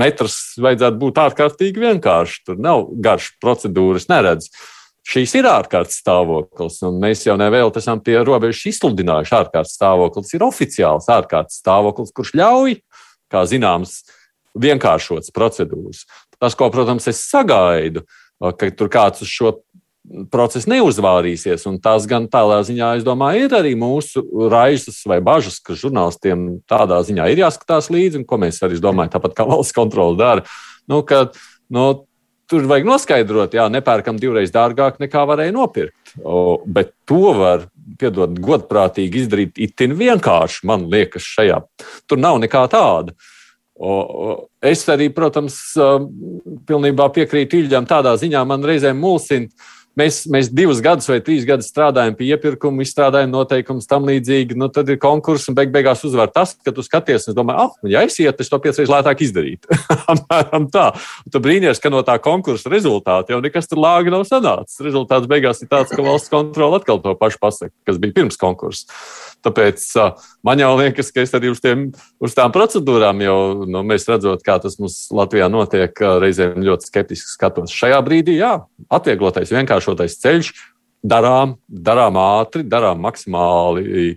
metrs, 0.00 0.38
vajadzētu 0.64 0.98
būt 1.04 1.20
ārkārtīgi 1.26 1.84
vienkārši. 1.84 2.40
Tur 2.48 2.62
nav 2.64 2.88
garš 3.04 3.34
procedūras, 3.44 4.08
neredz. 4.10 4.48
Uh, 4.48 4.81
Šīs 5.02 5.32
ir 5.34 5.48
ārkārtas 5.50 5.98
stāvoklis, 5.98 6.78
un 6.86 7.00
mēs 7.02 7.24
jau 7.26 7.34
nevēl 7.38 7.72
esam 7.80 8.00
pie 8.00 8.20
robežas 8.22 8.68
izsludinājuši. 8.70 9.34
ārkārtas 9.34 9.74
stāvoklis 9.74 10.34
ir 10.36 10.44
oficiāls 10.46 11.08
ārkārtas 11.10 11.58
stāvoklis, 11.58 12.12
kurš 12.14 12.34
ļauj, 12.38 12.76
kā 13.32 13.42
zināms, 13.50 14.02
vienkāršotas 14.54 15.34
procedūras. 15.34 16.04
Tas, 16.38 16.54
ko, 16.54 16.70
protams, 16.70 17.08
es 17.10 17.24
sagaidu, 17.26 18.04
ka 18.38 18.70
tur 18.70 18.90
kāds 18.92 19.24
uz 19.24 19.30
šo 19.30 19.56
procesu 20.32 20.70
neuzvārīsies. 20.72 21.64
Tās 21.82 22.06
gan 22.10 22.26
tādā 22.30 22.60
ziņā, 22.66 22.96
es 22.98 23.06
domāju, 23.06 23.46
ir 23.46 23.56
arī 23.58 23.74
mūsu 23.78 24.24
raizes 24.52 25.00
vai 25.08 25.20
bažas, 25.24 25.60
ka 25.62 25.78
žurnālistiem 25.78 26.62
tādā 26.70 26.98
ziņā 27.06 27.28
ir 27.30 27.44
jāskatās 27.44 27.90
līdzi, 27.94 28.22
un 28.22 28.28
ko 28.28 28.40
mēs 28.42 28.62
arī 28.66 28.80
domājam, 28.82 29.14
tāpat 29.16 29.36
kā 29.38 29.46
valsts 29.48 29.76
kontrole 29.76 30.18
dara. 30.18 30.46
Nu, 30.90 31.02
ka, 31.06 31.28
nu, 31.72 31.86
tur 32.52 32.68
vajag 32.68 32.88
noskaidrot, 32.88 33.56
jā, 33.56 33.66
nepērkam 33.72 34.18
divreiz 34.20 34.52
dārgāk 34.52 35.00
nekā 35.00 35.24
varēja 35.28 35.54
nopirkt. 35.56 36.14
O, 36.20 36.60
bet 36.68 36.92
to 37.08 37.32
var, 37.38 37.66
piedod, 38.00 38.36
godprātīgi 38.44 39.24
izdarīt 39.24 39.60
itin 39.64 39.96
vienkārši, 39.96 40.66
man 40.68 40.84
liekas, 40.92 41.24
šajā. 41.38 41.62
Tur 42.10 42.20
nav 42.20 42.40
nekā 42.42 42.66
tāda. 42.72 43.16
O, 43.82 43.92
o, 43.92 44.34
es 44.62 44.84
arī, 44.92 45.08
protams, 45.14 45.56
pilnībā 46.68 47.08
piekrītu 47.16 47.62
Iļģam 47.62 47.88
tādā 47.90 48.12
ziņā, 48.20 48.44
man 48.48 48.68
reizēm 48.68 49.00
mulsina 49.00 49.48
Mēs, 49.98 50.22
mēs 50.32 50.48
divus 50.48 50.78
gadus 50.80 51.08
vai 51.10 51.18
trīs 51.20 51.44
gadus 51.44 51.66
strādājam 51.68 52.14
pie 52.16 52.30
iepirkuma, 52.32 52.80
izstrādājam 52.80 53.28
noteikumus 53.34 53.88
tam 53.90 54.06
līdzīgi. 54.08 54.56
Nu, 54.56 54.70
tad 54.72 54.88
ir 54.88 54.96
konkurss, 55.02 55.50
un 55.50 55.56
beig 55.58 55.72
beigās 55.74 56.00
uzvar 56.08 56.30
tas, 56.32 56.54
ka 56.56 56.72
tu 56.72 56.84
skaties, 56.84 57.28
un 57.28 57.36
domā, 57.36 57.58
ah, 57.66 57.74
ja 57.84 58.00
es 58.06 58.16
ietu, 58.22 58.40
es 58.40 58.48
to 58.48 58.56
piecreiz 58.62 58.88
lētāk 58.88 59.20
izdarītu. 59.26 59.68
Apmēram 60.14 60.70
tā. 60.72 60.86
Un 61.26 61.34
tu 61.34 61.42
brīnies, 61.44 61.82
ka 61.82 61.92
no 61.92 62.00
tā 62.08 62.16
konkursa 62.24 62.72
rezultāta 62.72 63.36
jau 63.36 63.42
nekas 63.44 63.68
tur 63.68 63.82
lāga 63.84 64.14
nav 64.14 64.24
sanācis. 64.28 64.80
Rezultāts 64.86 65.28
beigās 65.28 65.60
ir 65.60 65.68
tāds, 65.72 65.92
ka 65.92 66.06
valsts 66.06 66.32
kontrole 66.32 66.80
atkal 66.80 67.02
to 67.04 67.12
pašu 67.20 67.42
pasaka, 67.42 67.74
kas 67.84 68.00
bija 68.00 68.16
pirms 68.22 68.40
konkursa. 68.40 68.88
Tāpēc 69.42 69.84
man 70.46 70.62
jau 70.62 70.70
liekas, 70.78 71.10
ka 71.14 71.24
es 71.24 71.34
arī 71.34 71.50
uz, 71.52 71.62
tiem, 71.62 71.88
uz 72.22 72.36
tām 72.36 72.52
procedūrām 72.54 73.24
jau 73.24 73.38
nu, 73.66 73.82
mēs 73.86 74.06
redzot, 74.10 74.44
kā 74.46 74.58
tas 74.62 74.78
mums 74.78 75.04
Latvijā 75.14 75.48
notiek, 75.52 76.04
reizēm 76.22 76.62
ļoti 76.62 76.90
skeptiski 76.90 77.34
skatos. 77.34 77.74
Šajā 77.74 77.98
brīdī, 78.06 78.38
jā, 78.38 78.54
atvieglotais, 78.92 79.50
vienkāršotais 79.54 80.18
ceļš, 80.22 80.54
darām, 81.02 81.56
darām 81.66 82.20
ātri, 82.22 82.62
darām 82.68 83.02
maksimāli 83.02 84.14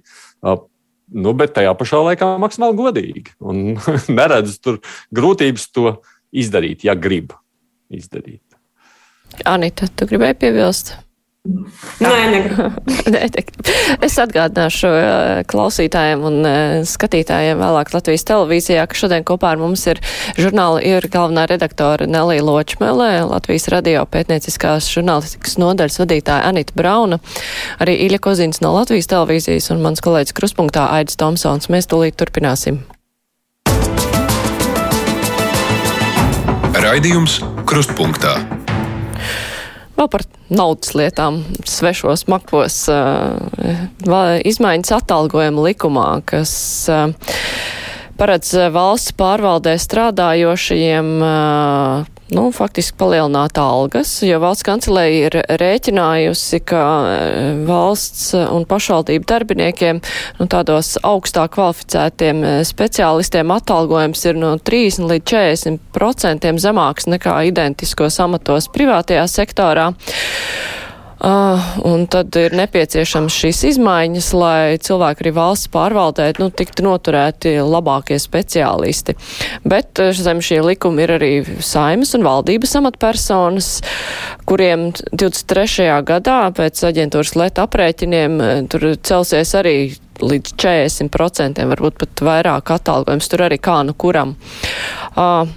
Nu, 1.13 1.35
bet 1.37 1.53
tajā 1.53 1.73
pašā 1.77 2.01
laikā 2.01 2.31
maksimāli 2.41 2.77
godīgi. 2.79 3.35
Un 3.45 3.77
neredzu 4.17 4.57
tur 4.61 4.79
grūtības 5.15 5.69
to 5.75 5.99
izdarīt, 6.33 6.85
ja 6.87 6.97
grib 6.97 7.35
izdarīt. 7.93 8.41
Anita, 9.45 9.87
tu 9.91 10.07
gribēji 10.09 10.39
piebilst? 10.41 10.95
Nē, 11.45 12.09
negribu. 12.33 12.71
es 14.07 14.15
atgādināšu 14.17 14.89
uh, 14.89 15.41
klausītājiem 15.45 16.23
un 16.25 16.39
uh, 16.41 16.55
skatītājiem 16.89 17.61
vēlāk 17.61 17.91
Latvijas 17.93 18.25
televīzijā, 18.25 18.87
ka 18.89 18.97
šodien 18.97 19.25
kopā 19.27 19.51
ar 19.53 19.61
mums 19.61 19.85
ir 19.91 20.01
žurnāla 20.39 20.81
ir 20.81 21.05
galvenā 21.13 21.45
redaktore 21.51 22.09
Nelī 22.09 22.39
Ločmelē, 22.41 23.27
Latvijas 23.29 23.69
radio 23.73 24.07
pētnieciskās 24.09 24.89
žurnālistikas 24.89 25.59
nodaļas 25.61 26.01
vadītāja 26.01 26.49
Anita 26.49 26.73
Brauna, 26.77 27.21
arī 27.77 27.99
Iļa 28.07 28.21
Kozins 28.25 28.63
no 28.65 28.73
Latvijas 28.79 29.11
televīzijas 29.13 29.69
un 29.75 29.85
mans 29.85 30.01
kolēģis 30.01 30.33
Kruspunktā 30.33 30.89
Aidis 30.97 31.21
Tomsons. 31.21 31.69
Mēs 31.69 31.85
tūlīt 31.93 32.17
turpināsim. 32.17 32.81
Raidījums 36.75 37.39
Krustpunktā. 37.69 38.39
Vēl 39.95 40.09
par 40.11 40.25
naudas 40.51 40.91
lietām. 40.97 41.39
Svešos 41.67 42.25
makos 42.31 42.81
izmaiņas 44.51 44.91
atalgojuma 44.97 45.69
likumā, 45.69 46.09
kas 46.27 46.51
paredz 48.19 48.51
valsts 48.75 49.15
pārvaldē 49.15 49.77
strādājošajiem 49.79 51.15
nu, 52.33 52.47
faktiski 52.55 52.97
palielināt 52.97 53.59
algas, 53.61 54.11
jo 54.25 54.39
valsts 54.41 54.65
kancelēja 54.65 55.27
ir 55.27 55.37
rēķinājusi, 55.61 56.61
ka 56.65 56.81
valsts 57.67 58.31
un 58.37 58.65
pašvaldību 58.69 59.27
darbiniekiem, 59.29 60.01
nu, 60.39 60.47
tādos 60.51 60.95
augstāk 61.05 61.53
kvalificētiem 61.57 62.41
speciālistiem 62.65 63.53
atalgojums 63.55 64.25
ir 64.29 64.39
no 64.41 64.55
30 64.57 65.11
līdz 65.11 65.27
40 65.35 65.83
procentiem 65.95 66.61
zemāks 66.61 67.09
nekā 67.11 67.37
identiskos 67.51 68.19
amatos 68.23 68.71
privātajā 68.73 69.27
sektorā. 69.29 69.91
Uh, 71.25 71.57
un 71.81 72.03
tad 72.05 72.35
ir 72.37 72.53
nepieciešams 72.53 73.33
šīs 73.33 73.63
izmaiņas, 73.71 74.27
lai 74.37 74.75
cilvēki 74.77 75.23
arī 75.23 75.31
valsts 75.33 75.71
pārvaldē 75.73 76.27
nu, 76.37 76.51
tiktu 76.53 76.85
noturēti 76.85 77.55
labākie 77.65 78.19
speciālisti. 78.21 79.15
Bet 79.65 79.97
zem 80.13 80.43
šie 80.45 80.59
likumi 80.61 81.01
ir 81.01 81.15
arī 81.15 81.31
saimas 81.65 82.13
un 82.13 82.27
valdības 82.27 82.77
amatpersonas, 82.77 83.71
kuriem 84.45 84.91
23. 85.09 85.89
gadā 86.05 86.39
pēc 86.53 86.85
aģentūras 86.91 87.33
leta 87.41 87.65
aprēķiniem 87.65 88.39
tur 88.69 88.91
celsies 89.01 89.57
arī 89.57 89.77
līdz 90.21 90.55
40%, 90.61 91.65
varbūt 91.73 92.01
pat 92.05 92.27
vairāk 92.29 92.75
atalgojums, 92.77 93.33
tur 93.33 93.47
arī 93.49 93.57
kā 93.57 93.81
nu 93.87 93.97
kuram. 93.97 94.37
Uh, 95.15 95.49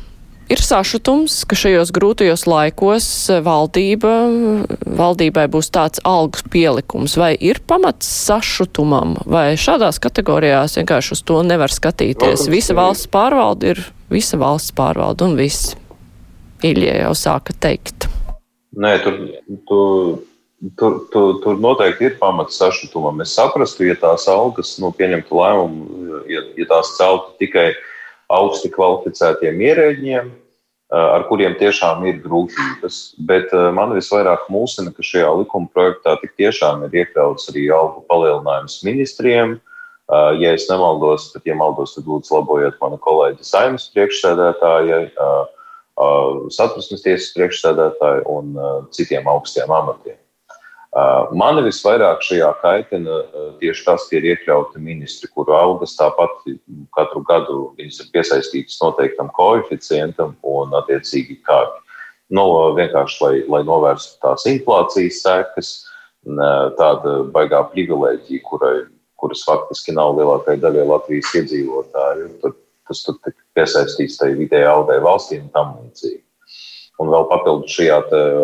Ir 0.48 0.62
sašutums, 0.64 1.42
ka 1.44 1.56
šajos 1.60 1.90
grūtajos 1.92 2.46
laikos 2.48 3.06
valdība, 3.44 4.12
valdībai 4.96 5.44
būs 5.52 5.68
tāds 5.74 6.00
algas 6.08 6.46
pielikums, 6.48 7.18
vai 7.20 7.34
ir 7.36 7.60
pamats 7.68 8.08
sašutumam, 8.24 9.18
vai 9.28 9.58
šādās 9.60 10.00
kategorijās 10.00 10.78
vienkārši 10.80 11.12
uz 11.18 11.22
to 11.28 11.42
nevar 11.44 11.74
skatīties. 11.74 12.46
Visa 12.48 12.76
valsts 12.78 13.10
pārvalde 13.12 13.74
ir 13.74 13.82
visa 14.08 14.40
valsts 14.40 14.72
pārvalde 14.72 15.28
un 15.28 15.36
viss. 15.36 15.74
Iļie 16.64 16.96
jau 16.96 17.12
sāka 17.12 17.52
teikt. 17.52 18.08
Nē, 18.72 18.94
tur, 19.04 19.20
tur, 19.68 20.16
tur, 20.80 20.96
tur, 21.12 21.28
tur 21.44 21.60
noteikti 21.60 22.08
ir 22.08 22.16
pamats 22.22 22.56
sašutumam. 22.56 23.20
Es 23.20 23.36
saprastu, 23.36 23.84
ja 23.84 23.98
tās 24.00 24.24
algas, 24.32 24.78
nu, 24.80 24.94
pieņemtu 24.96 25.42
lēmumu, 25.42 26.24
ja, 26.32 26.46
ja 26.56 26.70
tās 26.72 26.96
celtu 26.96 27.36
tikai 27.44 27.68
augsti 28.32 28.70
kvalificētiem 28.72 29.60
ierēģiem, 29.64 30.28
ar 30.94 31.24
kuriem 31.28 31.54
tiešām 31.60 32.04
ir 32.08 32.20
grūtības. 32.24 32.98
Bet 33.28 33.52
man 33.76 33.94
visvairāk 33.96 34.46
mulsina, 34.52 34.92
ka 34.94 35.04
šajā 35.04 35.30
likuma 35.42 35.68
projektā 35.74 36.16
tik 36.22 36.36
tiešām 36.40 36.86
ir 36.86 37.00
iekļauts 37.02 37.50
arī 37.52 37.68
algu 37.74 38.04
palielinājums 38.08 38.80
ministriem. 38.86 39.58
Ja 40.40 40.54
es 40.56 40.64
nemaldos, 40.70 41.32
tad, 41.34 41.44
ja 41.44 41.56
maldos, 41.56 41.92
tad 41.96 42.08
lūdzu 42.08 42.38
labojiet 42.38 42.78
manu 42.80 42.96
kolēģi 43.04 43.44
saimnes 43.44 43.90
priekšsēdētājai, 43.92 45.02
satversmes 46.56 47.04
tiesas 47.04 47.34
priekšsēdētāju 47.36 48.24
un 48.32 48.56
citiem 48.96 49.28
augstiem 49.28 49.68
amatiem. 49.68 50.16
Mani 51.36 51.62
visvairāk 51.66 52.22
šajā 52.24 52.48
kaitina 52.62 53.18
tieši 53.60 53.84
tas, 53.84 54.06
ka 54.08 54.16
ir 54.16 54.30
iekļauti 54.30 54.80
ministri, 54.80 55.28
kuru 55.34 55.52
algas 55.52 55.92
tāpat 55.98 56.46
katru 56.96 57.20
gadu 57.28 57.58
ir 57.78 57.92
piesaistītas 58.14 58.78
noteiktam 58.80 59.28
koeficientam 59.36 60.32
un 60.42 60.72
attiecīgi 60.80 61.42
kā 61.44 61.58
no, 62.32 62.46
vienkārši, 62.78 63.18
lai, 63.24 63.34
lai 63.52 63.60
novērstu 63.68 64.16
tās 64.24 64.46
inflācijas 64.48 65.20
sekas, 65.26 65.72
tāda 66.80 67.18
baigā 67.36 67.60
privilēģija, 67.72 68.44
kurai, 68.48 68.76
kuras 69.20 69.44
faktiski 69.46 69.92
nav 69.96 70.16
lielākai 70.18 70.56
daļai 70.62 70.86
Latvijas 70.88 71.34
iedzīvotāju. 71.40 72.30
Tad, 72.42 72.56
tas 72.88 73.04
tur 73.04 73.20
tika 73.20 73.44
piesaistīts 73.58 74.16
tai 74.20 74.32
vidēji 74.38 74.68
audai 74.72 74.98
valstīm 75.04 75.44
un 75.46 75.52
tam 75.52 75.76
līdzīgi. 75.82 76.22
Un 76.98 77.12
vēl 77.12 77.28
papildus 77.30 77.76
šajā 77.78 77.98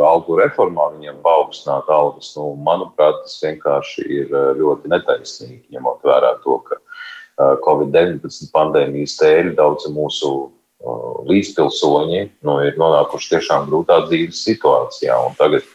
algu 0.07 0.37
reformā 0.39 0.87
viņiem 0.95 1.17
paaugstināt 1.25 1.89
algas, 1.91 2.31
nu, 2.37 2.53
manuprāt, 2.63 3.25
tas 3.25 3.41
vienkārši 3.43 4.05
ir 4.07 4.29
eh, 4.31 4.51
ļoti 4.61 4.91
netaisnīgi, 4.93 5.65
ņemot 5.75 6.07
vērā 6.07 6.37
to, 6.45 6.61
ka 6.69 6.79
eh, 6.79 7.57
Covid-19 7.65 8.53
pandēmijas 8.55 9.17
dēļ 9.19 9.51
daudzi 9.59 9.91
mūsu 9.97 10.31
eh, 10.45 11.09
līdzpilsoņi 11.33 12.23
nu, 12.47 12.57
ir 12.69 12.79
nonākuši 12.79 13.33
tiešām 13.35 13.67
grūtā 13.73 14.05
dzīves 14.07 14.45
situācijā. 14.47 15.19
Un 15.27 15.35
tagad, 15.41 15.67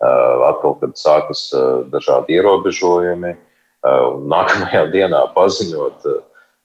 atkal, 0.00 0.78
kad 0.80 0.94
sākas 0.96 1.42
dažādi 1.92 2.38
ierobežojumi, 2.38 3.34
nākamajā 4.32 4.86
dienā 4.94 5.18
paziņot, 5.34 6.06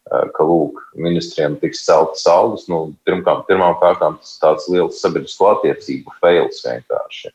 ka 0.10 0.46
lūk, 0.46 0.82
ministriem 1.02 1.56
tiks 1.62 1.82
celtas 1.86 2.26
algas. 2.30 2.68
Nu, 2.70 2.94
pirmkārt, 3.08 3.48
pirmām 3.50 3.78
kārtām 3.82 4.20
tas 4.20 4.36
ir 4.36 4.44
tāds 4.44 4.70
liels 4.70 5.02
sabiedrisko 5.02 5.50
attiecību 5.56 6.14
fails 6.22 6.62
vienkārši. 6.66 7.34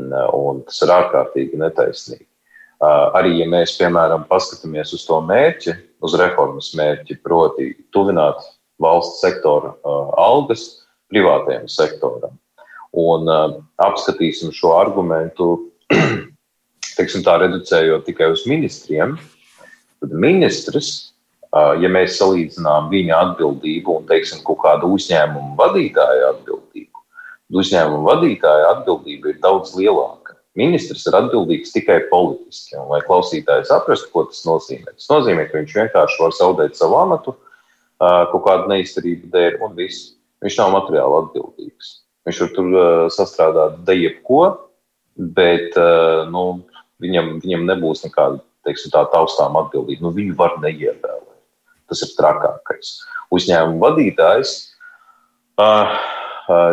Un, 0.00 0.62
tas 0.66 0.80
ir 0.84 0.94
ārkārtīgi 0.94 1.60
netaisnīgi. 1.60 2.26
Arī, 2.80 3.34
ja 3.42 3.48
mēs, 3.50 3.74
piemēram, 3.76 4.24
paskatāmies 4.30 4.94
uz 4.96 5.04
to 5.04 5.18
mērķi, 5.26 5.74
uz 6.00 6.14
reformas 6.16 6.70
mērķi, 6.78 7.18
proti, 7.26 7.74
tuvināt 7.92 8.40
valsts 8.80 9.20
sektora 9.20 9.74
algas 10.16 10.86
privātajam 11.12 11.66
sektoram, 11.68 12.38
un 12.96 13.28
apskatīsim 13.84 14.54
šo 14.56 14.72
argumentu, 14.78 15.50
teiksim 16.96 17.26
tā, 17.26 17.36
reducējot 17.42 18.06
tikai 18.08 18.30
uz 18.32 18.46
ministriem, 18.48 19.18
tad 20.00 20.16
ministrs 20.16 21.10
ja 21.52 21.90
mēs 21.90 22.18
salīdzinām 22.20 22.90
viņa 22.92 23.18
atbildību 23.24 23.96
un, 23.98 24.06
teiksim, 24.10 24.42
kaut 24.46 24.60
kādu 24.62 24.92
uzņēmumu 24.94 25.56
vadītāju 25.58 26.26
atbildību, 26.34 27.04
tad 27.50 27.60
uzņēmumu 27.62 28.06
vadītāja 28.06 28.72
atbildība 28.76 29.32
ir 29.32 29.40
daudz 29.42 29.74
lielāka. 29.78 30.36
Ministrs 30.58 31.06
ir 31.06 31.16
atbildīgs 31.18 31.72
tikai 31.74 32.00
politiski. 32.10 32.76
Un, 32.78 32.88
lai 32.90 33.00
klausītāji 33.06 33.68
saprastu, 33.68 34.10
ko 34.14 34.24
tas 34.30 34.42
nozīmē, 34.46 34.94
tas 34.96 35.10
nozīmē, 35.10 35.46
ka 35.50 35.58
viņš 35.60 35.76
vienkārši 35.78 36.22
var 36.22 36.34
zaudēt 36.38 36.78
savu 36.78 36.98
amatu 37.00 37.36
kaut 38.00 38.42
kādu 38.46 38.70
neizturību 38.70 39.28
dēļ, 39.32 39.58
un 39.66 39.74
viss. 39.76 40.14
Viņš 40.40 40.56
nav 40.56 40.70
materiāli 40.72 41.18
atbildīgs. 41.18 41.90
Viņš 42.24 42.38
var 42.40 42.52
tur 42.56 42.76
sastrādāt 43.12 43.80
dejebko, 43.84 44.40
bet 45.36 45.76
nu, 46.32 46.44
viņam, 47.02 47.34
viņam 47.44 47.66
nebūs 47.68 48.06
nekāda 48.06 48.40
teiksim, 48.64 48.92
tā 48.94 49.04
taustām 49.12 49.58
atbildība. 49.60 50.06
Nu, 50.06 50.14
viņu 50.16 50.38
var 50.38 50.56
neievēlēt. 50.64 51.29
Tas 51.90 52.04
ir 52.06 52.14
trakākais. 52.18 52.94
Uzņēmuma 53.34 53.82
vadītājs, 53.88 54.54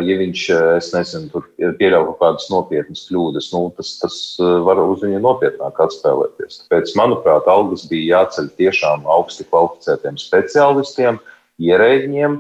ja 0.08 0.18
viņš, 0.22 0.44
es 0.78 0.90
nezinu, 0.94 1.42
pieļauj 1.80 2.06
kaut 2.12 2.20
kādas 2.22 2.48
nopietnas 2.54 3.06
kļūdas, 3.10 3.50
nu, 3.54 3.64
tas, 3.78 3.96
tas 4.02 4.18
var 4.66 4.82
uz 4.82 5.04
viņu 5.06 5.22
nopietnāk 5.24 5.82
atspēlēties. 5.88 6.62
Tāpēc, 6.64 6.94
manuprāt, 7.00 7.50
algas 7.52 7.86
bija 7.90 8.22
jāceļ 8.22 8.52
tiešām 8.62 9.10
augsti 9.18 9.46
kvalificētiem 9.50 10.22
speciālistiem, 10.22 11.20
ierēģiem, 11.62 12.40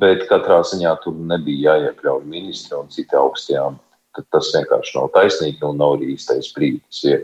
bet 0.00 0.24
katrā 0.30 0.62
ziņā 0.66 0.94
tur 1.04 1.18
nebija 1.28 1.76
jāiekļauj 1.76 2.24
ministri 2.26 2.78
un 2.78 2.90
citi 2.94 3.18
augstiem. 3.18 3.78
Tas 4.32 4.48
vienkārši 4.54 4.96
nav 4.96 5.12
taisnīgi 5.14 5.62
un 5.68 5.76
nav 5.78 5.98
arī 5.98 6.14
īstais 6.16 6.48
brīdis. 6.56 7.04
Ja, 7.06 7.18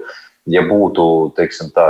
ja 0.52 0.62
būtu, 0.68 1.32
teiksim, 1.38 1.72
tā 1.74 1.88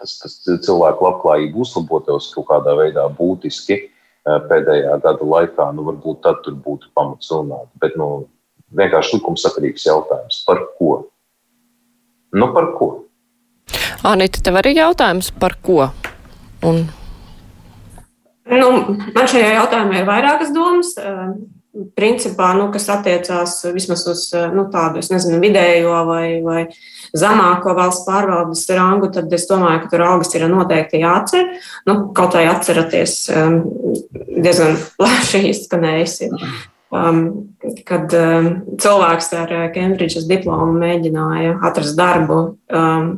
tas, 0.00 0.16
tas 0.22 0.36
cilvēku 0.66 1.06
labklājība 1.06 1.60
uzlabotos 1.62 2.30
kaut 2.34 2.48
kādā 2.50 2.74
veidā 2.78 3.06
būtiski 3.16 3.76
eh, 3.76 4.38
pēdējā 4.50 4.96
gada 5.04 5.30
laikā, 5.34 5.70
nu, 5.76 5.86
varbūt 5.90 6.22
tad 6.26 6.40
tur 6.46 6.56
būtu 6.64 6.90
pamats 6.96 7.30
runāt. 7.34 7.68
Bet 7.82 7.96
nu, 8.00 8.26
vienkārši 8.76 9.18
likumsakarīgs 9.18 9.86
jautājums 9.88 10.42
par 10.48 10.64
ko? 10.78 10.92
Nu, 12.32 12.50
par 12.54 12.72
ko? 12.78 12.90
Anita, 14.06 14.40
tev 14.44 14.56
arī 14.60 14.76
jautājums 14.78 15.30
par 15.40 15.58
ko? 15.62 15.90
Un... 16.66 16.84
Nu, 18.50 18.68
man 19.14 19.28
šajā 19.30 19.56
jautājumā 19.58 20.00
ir 20.00 20.06
vairākas 20.08 20.52
domas. 20.54 20.94
Principā, 21.94 22.48
nu, 22.58 22.64
kas 22.74 22.88
attiecās 22.90 23.52
vismaz 23.70 24.02
uz 24.10 24.24
nu, 24.50 24.64
tādu, 24.72 24.98
nezinu, 25.12 25.38
vidējo 25.38 26.00
vai, 26.08 26.24
vai 26.42 26.64
zemāko 27.14 27.76
valsts 27.78 28.08
pārvaldes 28.08 28.64
rangu, 28.74 29.06
tad 29.14 29.30
es 29.36 29.46
domāju, 29.46 29.84
ka 29.84 29.92
tur 29.92 30.02
algas 30.08 30.34
ir 30.34 30.48
noteikti 30.50 31.04
jāatcer. 31.04 31.46
Nu, 31.86 31.94
kaut 32.16 32.34
vai 32.34 32.48
atceraties, 32.50 33.14
diezgan 33.30 34.76
plaši 34.98 35.44
izskanējis. 35.52 36.18
Um, 36.90 37.22
kad 37.86 38.10
um, 38.18 38.48
cilvēks 38.82 39.30
ar 39.38 39.52
Kembridžas 39.70 40.26
diplomu 40.26 40.74
mēģināja 40.74 41.60
atrast 41.68 41.94
darbu 41.94 42.40
um, 42.66 43.12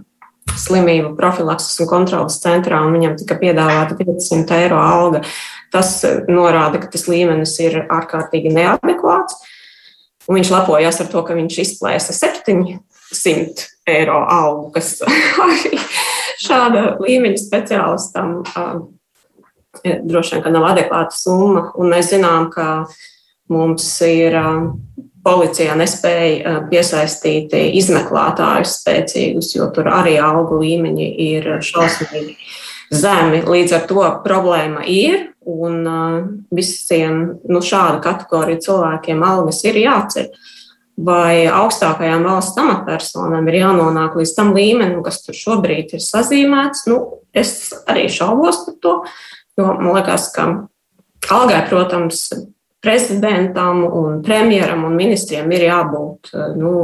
slimību 0.60 1.14
profilakses 1.16 1.80
un 1.80 1.88
kontrolas 1.88 2.36
centrā, 2.42 2.82
un 2.84 2.92
viņam 2.98 3.16
tika 3.20 3.38
piedāvāta 3.40 3.96
500 3.96 4.60
eiro 4.60 4.80
alga. 4.82 5.22
Tas 5.72 5.96
eh, 6.04 6.22
norāda, 6.28 6.80
ka 6.82 6.90
tas 6.92 7.06
līmenis 7.08 7.56
ir 7.64 7.82
ārkārtīgi 7.88 8.52
neadekvāts. 8.52 9.40
Un 10.28 10.38
viņš 10.38 10.52
lepojas 10.54 11.00
ar 11.02 11.10
to, 11.10 11.22
ka 11.26 11.34
viņš 11.34 11.60
izplēsa 11.64 12.14
700 12.14 13.68
eiro 13.90 14.20
algu, 14.30 14.68
kas 14.76 14.94
arī 15.48 15.80
šāda 16.42 16.84
līmeņa 17.02 17.40
speciālistam 17.40 18.42
uh, 18.44 18.76
droši 19.82 20.42
vien 20.44 20.54
nav 20.54 20.68
adekvāta 20.74 21.16
summa. 21.16 21.70
Un 21.80 21.90
mēs 21.94 22.12
zinām, 22.12 22.50
ka 22.54 22.84
mums 23.50 23.88
ir 24.06 24.36
uh, 24.38 24.68
policijā 25.26 25.74
nespēja 25.78 26.60
piesaistīt 26.70 27.54
izmeklētājus 27.54 28.78
spēcīgus, 28.80 29.52
jo 29.56 29.68
tur 29.74 29.90
arī 29.90 30.16
algu 30.22 30.60
līmeņi 30.62 31.08
ir 31.30 31.48
šausmīgi 31.64 32.36
zemi. 32.92 33.42
Līdz 33.48 33.76
ar 33.76 33.86
to 33.90 34.06
problēma 34.24 34.84
ir, 34.88 35.30
un 35.48 35.82
visiem 36.54 37.22
nu, 37.48 37.62
šāda 37.64 38.00
kategorija 38.04 38.62
cilvēkiem 38.68 39.22
algas 39.26 39.62
ir 39.66 39.80
jāceļ. 39.82 40.28
Vai 41.02 41.48
augstākajām 41.48 42.26
valsts 42.28 42.60
amatpersonām 42.60 43.46
ir 43.48 43.62
jānonāk 43.62 44.18
līdz 44.20 44.34
tam 44.36 44.52
līmenim, 44.54 45.00
kas 45.02 45.22
tur 45.24 45.36
šobrīd 45.36 45.96
ir 45.96 46.04
sazīmēts? 46.04 46.84
Nu, 46.92 46.98
es 47.32 47.72
arī 47.88 48.06
šaubos 48.12 48.60
par 48.66 48.76
to, 48.84 48.96
jo 49.58 49.70
man 49.72 49.96
liekas, 49.96 50.28
ka 50.36 50.50
algai, 51.32 51.62
protams, 51.70 52.26
prezidentam 52.82 53.84
un 53.86 54.20
premjeram 54.26 54.84
un 54.84 54.98
ministriem 54.98 55.50
ir 55.54 55.68
jābūt 55.68 56.32
nu, 56.58 56.74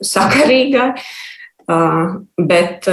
sakarīgai, 0.00 0.88
bet 2.50 2.88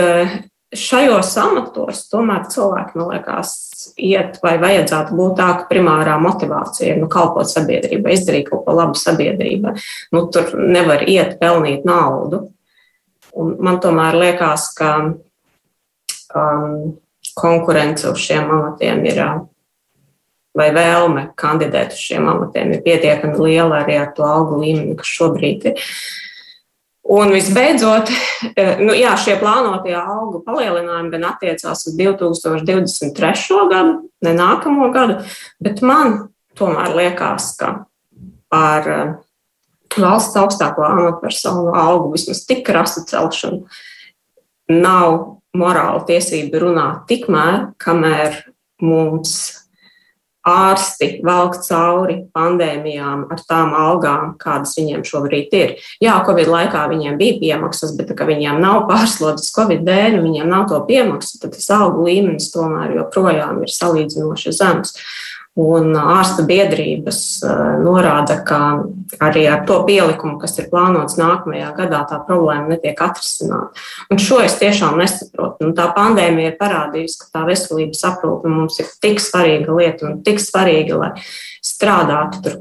šajos 0.76 1.32
amatos 1.40 2.04
tomēr 2.12 2.48
cilvēki, 2.52 2.98
man 3.00 3.12
liekas, 3.14 3.54
iet 3.96 4.40
vai 4.44 4.58
vajadzētu 4.62 5.16
būt 5.16 5.38
tā, 5.40 5.48
ka 5.62 5.68
primārā 5.70 6.18
motivācija 6.22 6.94
ir 6.94 7.02
nu, 7.02 7.08
kalpot 7.12 7.50
sabiedrībai, 7.50 8.18
izdarīt 8.18 8.50
kaut 8.50 8.66
ko 8.66 8.76
labu 8.76 9.00
sabiedrībai. 9.00 9.78
Nu, 10.16 10.26
tur 10.34 10.52
nevar 10.60 11.06
iet 11.08 11.38
pelnīt 11.42 11.88
naudu. 11.88 12.48
Un 13.38 13.54
man 13.64 13.80
tomēr 13.84 14.18
liekas, 14.18 14.72
ka 14.76 14.92
um, 15.08 16.98
konkurence 17.38 18.10
uz 18.10 18.20
šiem 18.24 18.50
amatiem 18.52 19.06
ir 19.08 19.24
vai 20.58 20.72
vēlme 20.74 21.28
kandidēt 21.38 21.94
uz 21.94 22.02
šiem 22.02 22.28
amatiem 22.32 22.74
ir 22.74 22.86
pietiekami 22.86 23.38
liela 23.46 23.84
arī 23.84 24.00
ar 24.02 24.14
to 24.18 24.26
algu 24.26 24.58
līmeni, 24.64 24.98
kas 24.98 25.12
šobrīd 25.20 25.70
ir. 25.70 25.92
Un 27.08 27.32
visbeidzot, 27.32 28.10
e, 28.52 28.64
nu, 28.84 28.92
jā, 28.98 29.14
šie 29.16 29.38
plānotie 29.40 29.94
algu 29.96 30.42
palielinājumi 30.44 31.14
gan 31.14 31.30
attiecās 31.30 31.86
uz 31.88 31.94
2023. 31.96 33.62
gadu, 33.72 33.94
ne 34.28 34.34
nākamo 34.36 34.90
gadu, 34.92 35.22
bet 35.64 35.80
man 35.86 36.18
tomēr 36.60 36.98
liekas, 36.98 37.54
ka 37.62 37.70
par 38.52 38.92
e, 38.92 39.00
valsts 39.96 40.36
augstāko 40.40 40.84
amatpersonu 40.84 41.72
algu 41.80 42.12
vismaz 42.18 42.44
tik 42.50 42.66
krasu 42.68 43.06
celšanu 43.08 43.64
nav 44.68 45.38
morāla 45.56 46.04
tiesība 46.08 46.60
runāt 46.66 47.06
tikmēr, 47.08 47.70
kamēr 47.80 48.42
mums 48.84 49.38
ārsti 50.48 51.10
velk 51.26 51.60
cauri 51.66 52.18
pandēmijām 52.36 53.26
ar 53.34 53.44
tām 53.50 53.74
algām, 53.78 54.34
kādas 54.42 54.78
viņiem 54.80 55.04
šobrīd 55.08 55.56
ir. 55.58 55.76
Jā, 56.04 56.18
Covid 56.28 56.50
laikā 56.52 56.86
viņiem 56.92 57.20
bija 57.20 57.38
piemaksas, 57.42 57.96
bet 57.98 58.14
tā, 58.14 58.28
viņiem 58.28 58.62
nav 58.64 58.86
pārslodzes 58.90 59.54
Covid 59.56 59.84
dēļ, 59.88 60.20
viņiem 60.24 60.52
nav 60.52 60.68
to 60.72 60.82
piemaksu, 60.88 61.42
tad 61.42 61.56
tas 61.58 61.70
algu 61.76 62.08
līmenis 62.08 62.52
tomēr 62.54 62.96
joprojām 63.02 63.64
ir 63.66 63.74
salīdzinoši 63.74 64.56
zems. 64.56 64.96
Un 65.58 65.96
ārsta 65.98 66.44
biedrības 66.46 67.20
norāda, 67.82 68.36
ka 68.46 68.60
arī 69.26 69.48
ar 69.50 69.64
to 69.66 69.80
pielikumu, 69.88 70.36
kas 70.38 70.54
ir 70.62 70.68
plānots 70.70 71.18
nākamajā 71.18 71.72
gadā, 71.80 72.04
tā 72.06 72.20
problēma 72.28 72.76
netiek 72.76 73.02
atrisināta. 73.02 73.74
Un 74.14 74.22
šo 74.22 74.38
es 74.46 74.60
tiešām 74.62 75.00
nesaprotu. 75.02 75.66
Un 75.66 75.74
tā 75.78 75.88
pandēmija 75.98 76.54
ir 76.54 76.60
parādījusi, 76.62 77.18
ka 77.24 77.32
tā 77.40 77.46
veselības 77.50 78.06
aprūpe 78.12 78.54
mums 78.54 78.78
ir 78.84 78.94
tik 79.02 79.18
svarīga 79.24 79.80
lieta 79.80 80.12
un 80.12 80.20
tik 80.28 80.44
svarīga, 80.44 81.02
lai 81.02 81.12
strādātu 81.66 82.44
tur 82.46 82.60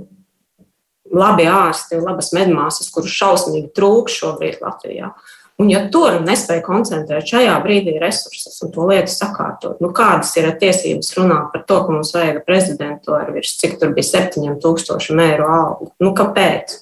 labi 1.12 1.46
ārsti 1.52 2.00
un 2.00 2.08
labas 2.08 2.32
medmāsas, 2.36 2.88
kurus 2.94 3.12
šausmīgi 3.12 3.74
trūkst 3.76 4.22
šobrīd 4.22 4.62
Latvijā. 4.64 5.12
Un, 5.56 5.70
ja 5.72 5.86
tur 5.88 6.18
nespēja 6.20 6.60
koncentrēt 6.66 7.30
šajā 7.30 7.54
brīdī 7.64 7.94
resursus 7.96 8.58
un 8.66 8.74
to 8.74 8.84
lietu 8.90 9.08
sakārtot, 9.08 9.78
nu 9.80 9.88
kādas 9.96 10.34
ir 10.36 10.50
tiesības 10.60 11.14
runāt 11.16 11.48
par 11.54 11.62
to, 11.64 11.78
ka 11.86 11.94
mums 11.94 12.12
vajag 12.12 12.42
prezidentu 12.44 13.16
ar 13.16 13.30
virs, 13.32 13.54
cik 13.62 13.78
tur 13.80 13.94
bija 13.96 14.10
7000 14.26 15.22
eiro 15.24 15.48
algu? 15.48 15.88
Nu, 16.02 16.12
kāpēc? 16.18 16.76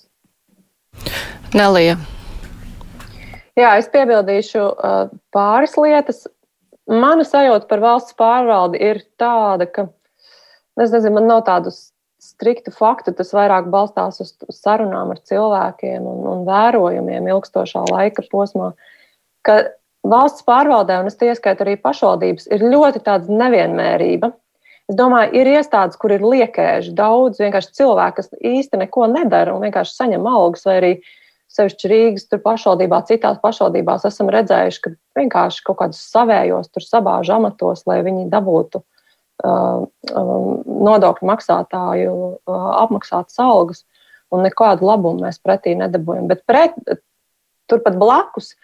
Nelija. 1.55 2.01
Jā, 3.55 3.77
es 3.79 3.87
piebildīšu 3.95 4.67
pāris 5.35 5.79
lietas. 5.79 6.25
Mana 6.91 7.23
sajūta 7.25 7.71
par 7.71 7.81
valsts 7.81 8.19
pārvaldi 8.19 8.83
ir 8.83 9.05
tāda, 9.21 9.71
ka, 9.71 9.87
es 10.83 10.91
nezinu, 10.91 11.21
man 11.21 11.31
nav 11.31 11.47
tādas 11.47 11.94
striktu 12.45 12.73
faktu, 12.77 13.15
tas 13.17 13.33
vairāk 13.33 13.71
balstās 13.73 14.21
uz 14.21 14.35
sarunām 14.53 15.15
ar 15.15 15.21
cilvēkiem 15.25 16.05
un, 16.05 16.21
un 16.29 16.45
vērojumiem 16.45 17.31
ilgstošā 17.33 17.87
laika 17.89 18.25
posmā, 18.31 18.75
ka 19.47 19.63
valsts 20.05 20.45
pārvaldē, 20.45 21.01
un 21.01 21.09
es 21.09 21.17
ieskaitu 21.17 21.65
arī 21.65 21.79
pašvaldības, 21.81 22.51
ir 22.53 22.67
ļoti 22.69 23.01
tāda 23.07 23.33
nevienmērība. 23.33 24.33
Es 24.93 24.97
domāju, 24.99 25.33
ir 25.41 25.49
iestādes, 25.55 25.97
kur 25.97 26.13
ir 26.13 26.21
liekēži 26.21 26.93
daudz 26.93 27.41
vienkārši 27.41 27.73
cilvēku, 27.81 28.21
kas 28.21 28.29
īsti 28.37 28.83
neko 28.83 29.09
nedara 29.09 29.55
un 29.55 29.65
vienkārši 29.65 29.97
saņem 29.97 30.27
algas, 30.29 30.67
vai 30.69 30.75
arī 30.83 30.91
sevišķi 31.55 31.89
Rīgas 31.89 32.29
pašvaldībā, 32.45 32.99
citās 33.09 33.39
pašvaldībās 33.41 34.05
esam 34.05 34.29
redzējuši, 34.35 34.83
ka 34.85 34.93
vienkārši 35.17 35.65
kaut 35.65 35.81
kādus 35.81 36.03
savējos 36.13 36.69
tur 36.75 36.85
sabāž 36.85 37.33
amatos, 37.33 37.87
lai 37.89 38.03
viņi 38.05 38.29
dabūtu 38.29 38.85
nodokļu 39.43 41.29
maksātāju 41.29 42.13
uh, 42.15 42.69
apmaksātas 42.85 43.39
algas, 43.43 43.85
un 44.33 44.45
nekādu 44.47 44.87
labumu 44.87 45.25
mēs 45.27 45.41
pretī 45.43 45.75
nedabūjam. 45.79 46.29
Bet 46.31 46.45
pret, 46.47 46.77
turpat 47.71 47.99
blakus 47.99 48.55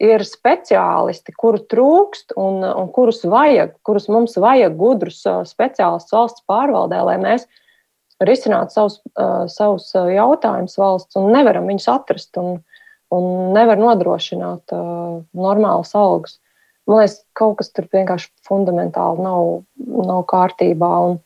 ir 0.00 0.24
speciālisti, 0.24 1.34
kuru 1.36 1.60
trūkst 1.68 2.36
un, 2.40 2.62
un 2.64 2.88
kurus 2.94 3.24
vajag, 3.28 3.74
kurus 3.84 4.08
mums 4.08 4.38
vajag 4.40 4.76
gudrus 4.78 5.20
uh, 5.28 5.42
speciālistus 5.48 6.14
valsts 6.14 6.46
pārvaldē, 6.48 7.02
lai 7.04 7.18
mēs 7.20 7.48
risinātu 8.20 8.74
savus, 8.74 8.98
savus 9.48 9.86
jautājumus 9.96 10.74
valsts, 10.76 11.16
un 11.16 11.30
nevaram 11.32 11.64
viņus 11.70 11.86
atrast 11.88 12.36
un, 12.36 12.58
un 13.16 13.54
nevar 13.56 13.80
nodrošināt 13.80 14.74
normālas 15.32 15.94
algas. 15.96 16.34
Man 16.90 16.98
liekas, 16.98 17.20
kaut 17.38 17.60
kas 17.60 17.70
tur 17.70 17.86
vienkārši 17.92 18.32
fundamentāli 18.48 19.22
nav, 19.22 19.50
nav 19.78 20.24
kārtībā. 20.30 20.88
Un, 21.06 21.20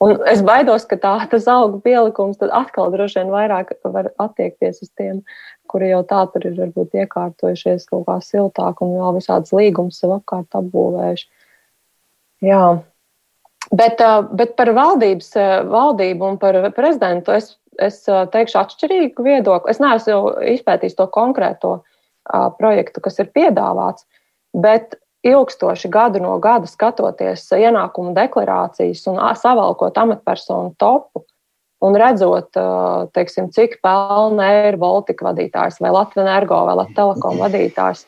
un 0.00 0.14
es 0.32 0.40
baidos, 0.46 0.86
ka 0.88 0.96
tā, 1.02 1.12
tas 1.28 1.48
auga 1.52 1.82
pielikums 1.84 2.40
atkal 2.46 2.88
droši 2.94 3.20
vien 3.20 3.34
vairāk 3.34 3.74
var 3.84 4.08
attiekties 4.24 4.80
uz 4.86 4.88
tiem, 4.96 5.20
kuri 5.68 5.90
jau 5.90 6.00
tā 6.08 6.22
tur 6.32 6.48
ir 6.48 6.56
varbūt 6.56 6.96
iekārtojušies 7.02 7.84
kaut 7.90 8.08
kā 8.08 8.16
siltāk 8.24 8.80
un 8.80 8.96
vēl 8.96 9.18
visādas 9.18 9.52
līgumus 9.52 10.00
sev 10.00 10.16
apkārt 10.16 10.56
apbūvējuši. 10.56 11.28
Jā. 12.48 12.64
Bet, 13.72 14.00
bet 14.40 14.56
par 14.56 14.72
valdības, 14.76 15.30
valdību 15.68 16.32
un 16.32 16.40
par 16.40 16.62
prezidentu 16.76 17.36
es, 17.36 17.54
es 17.76 18.02
teikšu 18.08 18.60
atšķirīgu 18.60 19.24
viedokli. 19.24 19.72
Es 19.72 19.84
neesmu 19.84 20.36
izpētījis 20.56 20.96
to 20.96 21.12
konkrēto 21.12 21.78
projektu, 22.56 23.04
kas 23.04 23.20
ir 23.20 23.32
piedāvāts. 23.36 24.08
Bet 24.54 24.94
ilgstoši 25.24 25.88
gadu 25.90 26.20
no 26.22 26.36
gada 26.42 26.68
skatoties 26.68 27.46
ienākumu 27.56 28.12
deklarācijas 28.16 29.06
un 29.10 29.20
savalkot 29.40 29.96
amatpersonu 29.98 30.74
topu 30.78 31.24
un 31.84 31.96
redzot, 32.00 32.54
teiksim, 33.16 33.50
cik 33.52 33.78
pelna 33.84 34.48
ir 34.68 34.78
Baltika 34.80 35.28
vadītājs 35.28 35.80
vai 35.84 35.92
Latvijas 35.92 36.24
energo 36.24 36.60
vai 36.68 36.76
Latvijas 36.78 36.98
telekom 36.98 37.40
vadītājs, 37.42 38.04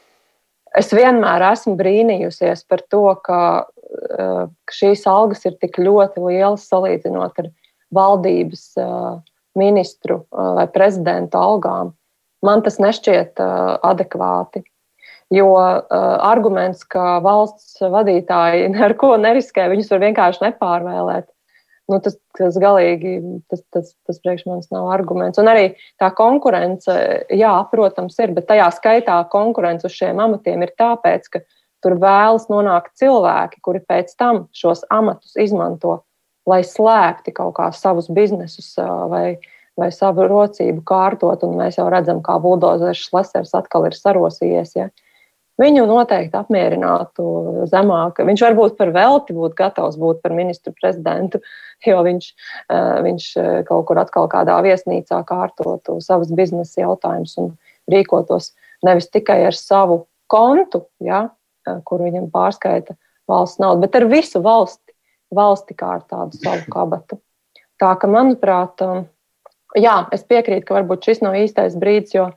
es 0.77 0.93
vienmēr 0.97 1.45
esmu 1.51 1.77
brīnījusies 1.81 2.65
par 2.71 2.85
to, 2.93 3.05
ka 3.25 3.41
šīs 4.73 5.05
algas 5.11 5.45
ir 5.49 5.57
tik 5.61 5.79
ļoti 5.81 6.25
lielas 6.25 6.67
salīdzinot 6.71 7.43
ar 7.43 7.51
valdības 7.97 8.65
ministru 9.57 10.23
vai 10.31 10.67
prezidenta 10.73 11.41
algām. 11.41 11.95
Man 12.45 12.65
tas 12.65 12.81
nešķiet 12.83 13.41
adekvāti. 13.41 14.65
Jo 15.35 15.49
arguments, 16.23 16.85
ka 16.87 17.17
valsts 17.25 17.81
vadītāji 17.83 18.69
neko 18.77 19.17
neriskē, 19.19 19.67
viņus 19.73 19.91
var 19.95 20.05
vienkārši 20.05 20.45
nepārvēlēt, 20.45 21.27
nu, 21.91 21.99
tas, 22.03 22.17
tas 22.39 22.59
galīgi, 22.63 23.17
tas, 23.51 23.63
tas, 23.75 23.93
tas 24.07 24.21
priekš 24.23 24.47
manis 24.47 24.71
nav 24.75 24.89
arguments. 24.95 25.39
Un 25.43 25.51
arī 25.51 25.69
tā 26.03 26.11
konkurence, 26.15 26.95
jā, 27.35 27.53
protams, 27.73 28.19
ir, 28.23 28.35
bet 28.37 28.49
tajā 28.51 28.69
skaitā 28.79 29.19
konkurence 29.33 29.89
uz 29.89 29.95
šiem 29.95 30.23
amatiem 30.23 30.67
ir 30.67 30.75
tāpēc, 30.79 31.31
ka 31.33 31.43
tur 31.85 31.99
vēlas 32.03 32.49
nonākt 32.51 32.95
cilvēki, 32.99 33.63
kuri 33.65 33.83
pēc 33.87 34.15
tam 34.19 34.47
šos 34.57 34.85
amatus 34.91 35.37
izmanto, 35.39 36.01
lai 36.47 36.63
slēgti 36.67 37.35
kaut 37.35 37.57
kā 37.59 37.71
savus 37.75 38.09
biznesus 38.11 38.73
vai, 39.11 39.39
vai 39.79 39.91
savu 39.95 40.27
rocību 40.31 40.83
kārtot. 40.87 41.43
Un 41.47 41.59
mēs 41.61 41.79
jau 41.79 41.89
redzam, 41.93 42.23
kā 42.27 42.39
buldozers 42.43 43.09
Lesers 43.15 43.55
atkal 43.59 43.89
ir 43.89 43.99
sarosījies. 43.99 44.75
Ja? 44.79 44.89
Viņu 45.61 45.87
noteikti 45.89 46.37
apmierinātu 46.39 47.27
zemāk. 47.71 48.21
Viņš 48.27 48.45
varbūt 48.47 48.77
par 48.79 48.93
velti 48.95 49.37
būtu 49.37 49.57
gatavs 49.59 49.99
būt 50.01 50.21
par 50.25 50.35
ministru 50.37 50.75
prezidentu, 50.77 51.41
jo 51.87 52.03
viņš, 52.05 52.29
eh, 52.71 53.01
viņš 53.07 53.29
eh, 53.37 53.63
kaut 53.69 53.87
kur 53.89 54.01
atkal 54.03 54.29
kādā 54.33 54.59
viesnīcā 54.67 55.23
kārtotu 55.29 56.01
savus 56.05 56.33
biznesa 56.33 56.85
jautājumus 56.85 57.37
un 57.41 57.57
rīkotos 57.91 58.53
nevis 58.85 59.09
tikai 59.09 59.45
ar 59.47 59.57
savu 59.57 60.07
kontu, 60.29 60.87
ja, 61.01 61.31
eh, 61.67 61.81
kur 61.85 62.05
viņam 62.05 62.31
pārskaita 62.31 62.97
valsts 63.29 63.59
naudu, 63.59 63.81
bet 63.81 63.97
ar 63.97 64.07
visu 64.11 64.43
valsti, 64.43 64.93
valsti 65.35 65.75
kā 65.75 65.97
ar 65.97 66.03
tādu 66.07 66.39
savu 66.39 66.71
kabatu. 66.71 67.21
Tā 67.81 67.99
ka, 67.99 68.09
manuprāt, 68.09 68.81
jā, 69.77 69.97
es 70.13 70.23
piekrītu, 70.25 70.65
ka 70.65 70.79
varbūt 70.79 71.05
šis 71.05 71.21
nav 71.21 71.35
īstais 71.35 71.77
brīdis, 71.77 72.15
jo 72.15 72.31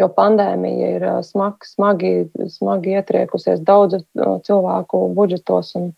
jo 0.00 0.08
pandēmija 0.16 0.90
ir 0.96 1.06
smagi, 1.26 1.68
smagi, 1.68 2.12
smagi 2.52 2.96
ietriekusies 2.98 3.62
daudzu 3.66 4.02
cilvēku 4.46 5.06
budžetos 5.16 5.74
un, 5.78 5.90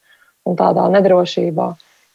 un 0.45 0.59
tādā 0.59 0.87
nedrošībā. 0.93 1.73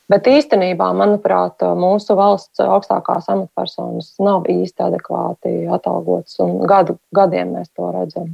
Bet 0.09 0.25
īstenībā, 0.25 0.87
manuprāt, 0.97 1.61
mūsu 1.77 2.15
valsts 2.17 2.61
augstākās 2.65 3.29
amatpersonas 3.29 4.15
nav 4.17 4.47
īsti 4.49 4.87
adekvāti 4.87 5.51
atalgotas, 5.69 6.39
un 6.41 6.63
gadu, 6.69 6.97
gadiem 7.13 7.53
mēs 7.59 7.69
to 7.77 7.91
redzam. 7.93 8.31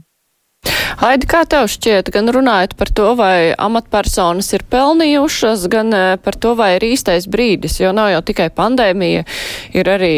Haidi, 0.95 1.27
kā 1.27 1.41
tev 1.43 1.65
šķiet, 1.67 2.07
gan 2.13 2.31
runājot 2.31 2.75
par 2.79 2.89
to, 2.95 3.09
vai 3.19 3.51
amatpersonas 3.59 4.47
ir 4.55 4.63
pelnījušas, 4.71 5.65
gan 5.71 5.91
eh, 5.91 6.03
par 6.23 6.37
to, 6.39 6.53
vai 6.55 6.75
ir 6.77 6.85
īstais 6.87 7.27
brīdis, 7.27 7.81
jo 7.81 7.91
nav 7.95 8.13
jau 8.13 8.21
tikai 8.29 8.47
pandēmija, 8.55 9.25
ir 9.75 9.89
arī 9.91 10.13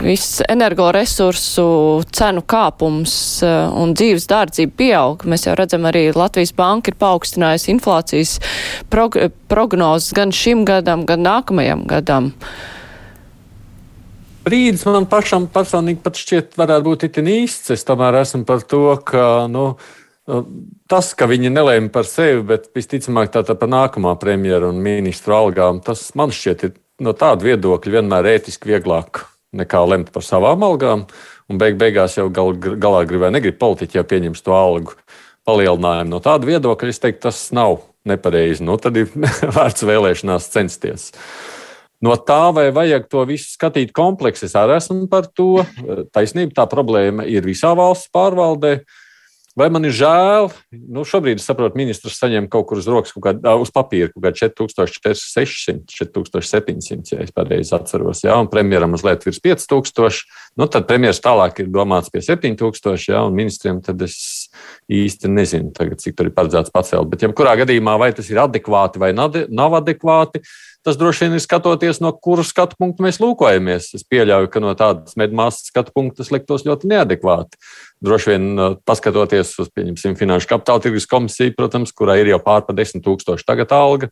viss 0.00 0.40
energoresursu 0.48 1.66
cenu 2.08 2.44
kāpums 2.48 3.16
eh, 3.44 3.56
un 3.68 3.92
dzīves 3.92 4.24
dārdzība 4.30 4.78
pieaug. 4.80 5.26
Mēs 5.28 5.44
jau 5.44 5.56
redzam 5.60 5.84
arī 5.90 6.06
Latvijas 6.16 6.54
banka 6.56 6.92
ir 6.92 6.96
paaugstinājusi 7.00 7.74
inflācijas 7.74 8.38
prog 8.92 9.18
prognozes 9.52 10.16
gan 10.16 10.32
šim 10.32 10.64
gadam, 10.68 11.04
gan 11.08 11.20
nākamajam 11.26 11.84
gadam 11.90 12.32
brīdis 14.44 14.84
man 14.84 15.06
pašam 15.08 15.46
personīgi 15.52 16.02
pat 16.04 16.18
šķiet, 16.20 16.56
varētu 16.60 16.84
būt 16.84 17.06
itin 17.08 17.30
īsts. 17.32 17.72
Es 17.74 17.86
tomēr 17.88 18.20
esmu 18.20 18.44
par 18.48 18.64
to, 18.68 18.86
ka 19.04 19.46
Nu, 19.48 19.74
tas, 20.24 21.12
ka 21.16 21.28
viņi 21.28 21.52
nelēma 21.52 21.92
par 21.92 22.08
sevi, 22.08 22.42
bet 22.48 22.70
visticamāk 22.76 23.32
tā, 23.34 23.44
tā 23.44 23.56
par 23.58 23.70
nākamā 23.70 24.14
premjeru 24.20 24.70
un 24.72 24.80
ministru 24.84 25.36
algām, 25.36 25.82
tas 25.84 26.06
man 26.18 26.32
šķiet 26.32 26.66
ir 26.68 26.74
no 27.04 27.12
tāda 27.16 27.44
viedokļa 27.44 27.98
vienmēr 27.98 28.30
ētiski 28.36 28.72
vieglāk 28.72 29.26
nekā 29.54 29.82
lemt 29.86 30.10
par 30.14 30.24
savām 30.26 30.64
algām. 30.66 31.06
Un 31.52 31.60
beig 31.60 31.76
beigās 31.76 32.16
jau 32.16 32.30
gal, 32.32 32.54
galā 32.56 33.02
gribēja, 33.04 33.34
negrib 33.34 33.58
politiķi 33.60 33.98
jau 33.98 34.06
pieņems 34.08 34.40
to 34.46 34.54
algu 34.56 34.94
palielinājumu. 35.44 36.14
No 36.14 36.22
tāda 36.24 36.48
viedokļa 36.48 36.94
es 36.94 37.02
teiktu, 37.02 37.26
tas 37.26 37.40
nav 37.54 37.82
nepareizi. 38.08 38.64
Nu, 38.64 38.78
tad 38.80 38.96
ir 38.96 39.12
vērts 39.58 39.84
vēlēšanās 39.84 40.48
censties. 40.54 41.10
No 42.04 42.16
tā, 42.16 42.48
vai 42.56 42.70
vajag 42.74 43.06
to 43.12 43.22
visu 43.28 43.52
skatīt 43.52 43.92
kompleksi, 43.96 44.48
es 44.48 44.56
arī 44.56 44.78
esmu 44.80 45.04
par 45.12 45.28
to. 45.36 45.66
Taisnība, 46.16 46.56
tā 46.56 46.64
problēma 46.68 47.28
ir 47.28 47.44
visā 47.44 47.76
valsts 47.76 48.10
pārvaldē. 48.12 48.78
Uh, 48.80 49.03
Vai 49.54 49.68
man 49.70 49.86
ir 49.86 49.92
žēl? 49.94 50.48
Nu, 50.90 51.04
šobrīd 51.06 51.38
saprotu, 51.38 51.78
ministrs 51.78 52.16
saņem 52.18 52.48
kaut 52.50 52.66
kur 52.66 52.80
uz 52.80 52.88
rokas, 52.90 53.12
kaut 53.14 53.22
kādā 53.22 53.52
uz 53.62 53.70
papīra, 53.70 54.08
kaut 54.10 54.24
kādā 54.24 54.48
4600, 54.50 55.94
4700, 55.94 57.12
ja 57.14 57.22
es 57.22 57.30
pareizi 57.34 57.70
atceros. 57.76 58.24
Jā, 58.26 58.34
un 58.42 58.50
premjeram 58.50 58.90
mazliet 58.96 59.22
virs 59.22 59.38
5000. 59.44 60.24
Nu, 60.58 60.66
tad 60.66 60.88
premjeras 60.90 61.22
tālāk 61.22 61.62
ir 61.62 61.70
domāts 61.70 62.10
pie 62.10 62.24
7000, 62.26 63.06
jā, 63.12 63.22
un 63.22 63.38
ministriem 63.38 63.78
tad 63.84 64.02
es 64.02 64.18
īsti 64.90 65.30
nezinu, 65.30 65.70
tagad, 65.76 66.02
cik 66.02 66.18
tur 66.18 66.32
ir 66.32 66.34
paredzēts 66.34 66.74
pacelt. 66.74 67.12
Bet, 67.14 67.22
ja 67.22 67.30
kurā 67.30 67.54
gadījumā 67.62 67.94
vai 68.02 68.10
tas 68.16 68.26
ir 68.34 68.42
adekvāti 68.42 69.02
vai 69.02 69.14
nav 69.14 69.78
adekvāti, 69.78 70.42
Tas 70.84 70.98
droši 71.00 71.24
vien 71.24 71.38
ir 71.38 71.40
skatoties, 71.40 71.98
no 72.04 72.10
kuras 72.12 72.50
skatu 72.52 72.76
punkta 72.76 73.06
mēs 73.06 73.16
lūkojamies. 73.22 73.86
Es 73.96 74.04
pieļauju, 74.04 74.50
ka 74.52 74.60
no 74.60 74.74
tādas 74.76 75.16
medmāsas 75.16 75.70
skatu 75.70 75.94
punkta 75.96 76.20
tas 76.20 76.32
liktos 76.34 76.66
ļoti 76.66 76.90
neadekvāti. 76.90 77.56
Droši 78.04 78.34
vien 78.34 78.44
uh, 78.52 78.76
paskatoties 78.84 79.54
uz, 79.64 79.70
Finanšu 79.72 80.50
kapitāla 80.50 80.84
tirgus 80.84 81.08
komisiju, 81.08 81.54
protams, 81.56 81.94
kurai 81.96 82.18
ir 82.20 82.34
jau 82.34 82.40
pār 82.44 82.66
pa 82.68 82.76
10 82.76 83.00
tūkstoši 83.06 83.48
tagad 83.48 83.72
alga? 83.72 84.10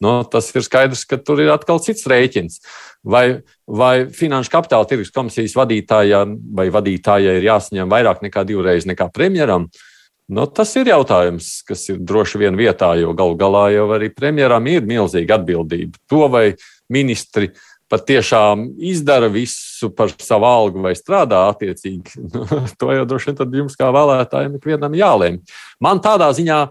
No, 0.00 0.14
tas 0.24 0.48
ir 0.56 0.64
skaidrs, 0.64 1.04
ka 1.04 1.20
tur 1.20 1.44
ir 1.44 1.52
atkal 1.52 1.82
cits 1.84 2.08
rēķins. 2.08 2.62
Vai, 3.04 3.42
vai 3.68 3.94
Finanšu 4.16 4.56
kapitāla 4.56 4.88
tirgus 4.88 5.12
komisijas 5.12 5.58
vadītājai 5.60 6.24
vai 6.56 6.70
vadītājai 6.72 7.36
ir 7.36 7.50
jāsaņem 7.52 7.92
vairāk 7.92 8.24
nekā 8.24 8.48
divreiz 8.48 8.88
nekā 8.88 9.12
premjeram? 9.12 9.68
Uh, 9.68 9.88
Nu, 10.32 10.46
tas 10.48 10.70
ir 10.80 10.88
jautājums, 10.88 11.58
kas 11.68 11.82
ir 11.92 11.98
droši 12.08 12.38
vien 12.40 12.56
vietā, 12.56 12.94
jo 12.96 13.10
galu 13.16 13.34
galā 13.36 13.66
jau 13.74 13.84
arī 13.92 14.08
premjeram 14.14 14.64
ir 14.70 14.86
milzīga 14.88 15.36
atbildība. 15.36 16.00
To 16.08 16.28
vai 16.32 16.54
ministri 16.92 17.50
patiešām 17.92 18.70
izdara 18.80 19.28
visu 19.28 19.90
par 19.92 20.14
savu 20.16 20.48
algu 20.48 20.84
vai 20.86 20.94
strādā 20.96 21.42
attiecīgi, 21.50 22.16
to 22.80 22.94
jau 22.96 23.02
droši 23.10 23.34
vien 23.42 23.58
jums 23.60 23.76
kā 23.76 23.90
vēlētājiem 23.92 24.56
ikvienam 24.56 24.96
jālēm. 24.96 25.36
Man 25.84 26.00
tādā 26.00 26.30
ziņā 26.32 26.62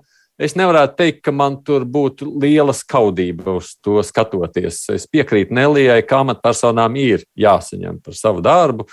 es 0.41 0.57
nevarētu 0.57 0.97
teikt, 0.97 1.21
ka 1.27 1.35
man 1.35 1.59
tur 1.61 1.85
būtu 1.85 2.31
liela 2.41 2.73
skaudība 2.73 3.59
uz 3.59 3.75
to 3.85 4.01
skatoties. 4.01 4.87
Es 4.95 5.05
piekrītu 5.05 5.53
Nelijai, 5.53 6.01
ka 6.01 6.23
amatpersonām 6.25 6.97
ir 6.97 7.27
jāsaņem 7.37 8.01
par 8.01 8.17
savu 8.17 8.41
darbu 8.41 8.89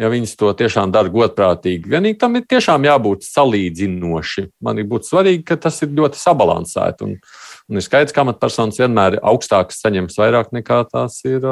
ja 0.00 0.10
viņas 0.10 0.34
to 0.38 0.50
tiešām 0.58 0.92
dara 0.94 1.10
godprātīgi. 1.12 1.88
Vienīgi 1.90 2.18
tam 2.20 2.38
ir 2.38 2.46
tiešām 2.50 2.86
jābūt 2.88 3.26
salīdzinoši. 3.26 4.48
Man 4.64 4.80
ir 4.82 4.88
būtu 4.90 5.12
svarīgi, 5.12 5.44
ka 5.46 5.58
tas 5.66 5.80
ir 5.86 5.94
ļoti 5.94 6.20
sabalansēti. 6.20 7.06
Un, 7.06 7.18
un 7.70 7.80
ir 7.80 7.86
skaidrs, 7.86 8.14
ka 8.14 8.24
amatpersonas 8.24 8.80
vienmēr 8.82 9.18
ir 9.18 9.26
augstākas, 9.26 9.82
saņems 9.84 10.18
vairāk 10.20 10.54
nekā 10.56 10.82
tās 10.90 11.20
ir. 11.28 11.46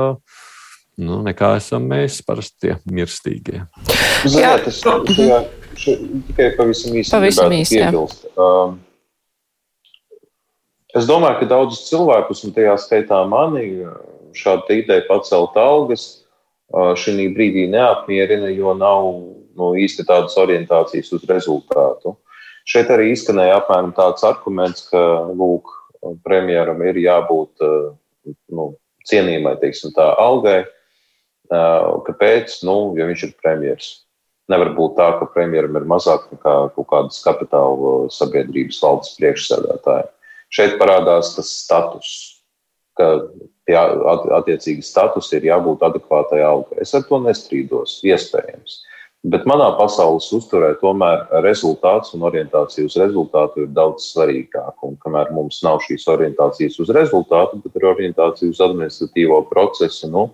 Nu, 1.00 1.22
nekā 1.24 1.54
esam 1.56 1.86
mēs, 1.88 2.20
parasti 2.26 2.66
tie 2.66 2.74
mirstīgie. 2.92 3.62
Ziniet, 4.28 4.66
es 4.68 4.82
tikai 6.28 6.50
pavisam 6.58 6.98
īsi 7.00 7.14
pavisam 7.14 7.54
īsi, 7.56 7.78
piebilst. 7.78 8.26
Um, 8.36 8.76
es 10.92 11.08
domāju, 11.08 11.40
ka 11.40 11.48
daudzus 11.54 11.86
cilvēkus, 11.88 12.44
un 12.44 12.52
tajā 12.58 12.76
skaitā 12.84 13.22
mani, 13.30 13.86
šāda 14.36 14.76
ideja 14.76 15.06
pacelt 15.08 15.56
algas, 15.56 16.21
šī 16.72 17.28
brīdī 17.36 17.66
neapmierina, 17.72 18.50
jo 18.52 18.74
nav 18.78 19.08
nu, 19.58 19.72
īsti 19.76 20.06
tādas 20.08 20.36
orientācijas 20.40 21.12
uz 21.12 21.24
rezultātu. 21.28 22.16
Šeit 22.68 22.92
arī 22.94 23.10
izskanēja 23.12 23.58
apmēram 23.58 23.90
tāds 23.96 24.24
arguments, 24.24 24.86
ka 24.88 25.00
lūk, 25.34 25.70
premjeram 26.24 26.82
ir 26.86 27.00
jābūt 27.02 27.64
nu, 28.54 28.70
cienījamai 29.08 29.56
teiksim, 29.62 29.92
tā, 29.96 30.12
algai. 30.22 30.62
Kāpēc? 31.52 32.62
Nu, 32.64 32.94
jo 32.96 33.08
viņš 33.10 33.26
ir 33.26 33.36
premjerministrs. 33.42 34.00
Nevar 34.50 34.72
būt 34.74 34.96
tā, 34.98 35.06
ka 35.20 35.28
premjeram 35.32 35.76
ir 35.78 35.84
mazāk 35.88 36.24
nekā 36.32 36.54
kaut 36.74 36.88
kādas 36.90 37.20
kapitāla 37.24 37.92
sabiedrības 38.12 38.80
valdes 38.82 39.12
priekšsēdētāja. 39.18 40.08
Šeit 40.52 40.74
parādās 40.80 41.30
tas 41.36 41.52
status, 41.62 42.10
ka 42.98 43.06
pie 43.68 43.76
attiecīgas 44.38 44.90
statusa 44.90 45.36
ir 45.38 45.50
jābūt 45.50 45.84
adekvātai 45.86 46.40
algai. 46.46 46.80
Es 46.84 46.94
ar 46.98 47.04
to 47.08 47.20
nestrīdos, 47.22 48.00
iespējams. 48.06 48.80
Bet 49.22 49.44
manā 49.46 49.68
pasaules 49.78 50.26
uzturē 50.34 50.72
tomēr 50.80 51.28
rezultāts 51.44 52.10
un 52.16 52.24
orientācija 52.26 52.88
uz 52.88 52.96
rezultātu 52.98 53.62
ir 53.62 53.68
daudz 53.70 54.08
svarīgāk. 54.10 54.74
Un 54.82 54.96
kamēr 55.04 55.30
mums 55.30 55.60
nav 55.62 55.78
šīs 55.84 56.08
orientācijas 56.10 56.80
uz 56.82 56.90
rezultātu, 56.90 57.60
bet 57.62 57.78
ir 57.78 57.86
orientācija 57.92 58.50
uz 58.50 58.62
administratīvo 58.66 59.38
procesu, 59.52 60.10
nu, 60.10 60.24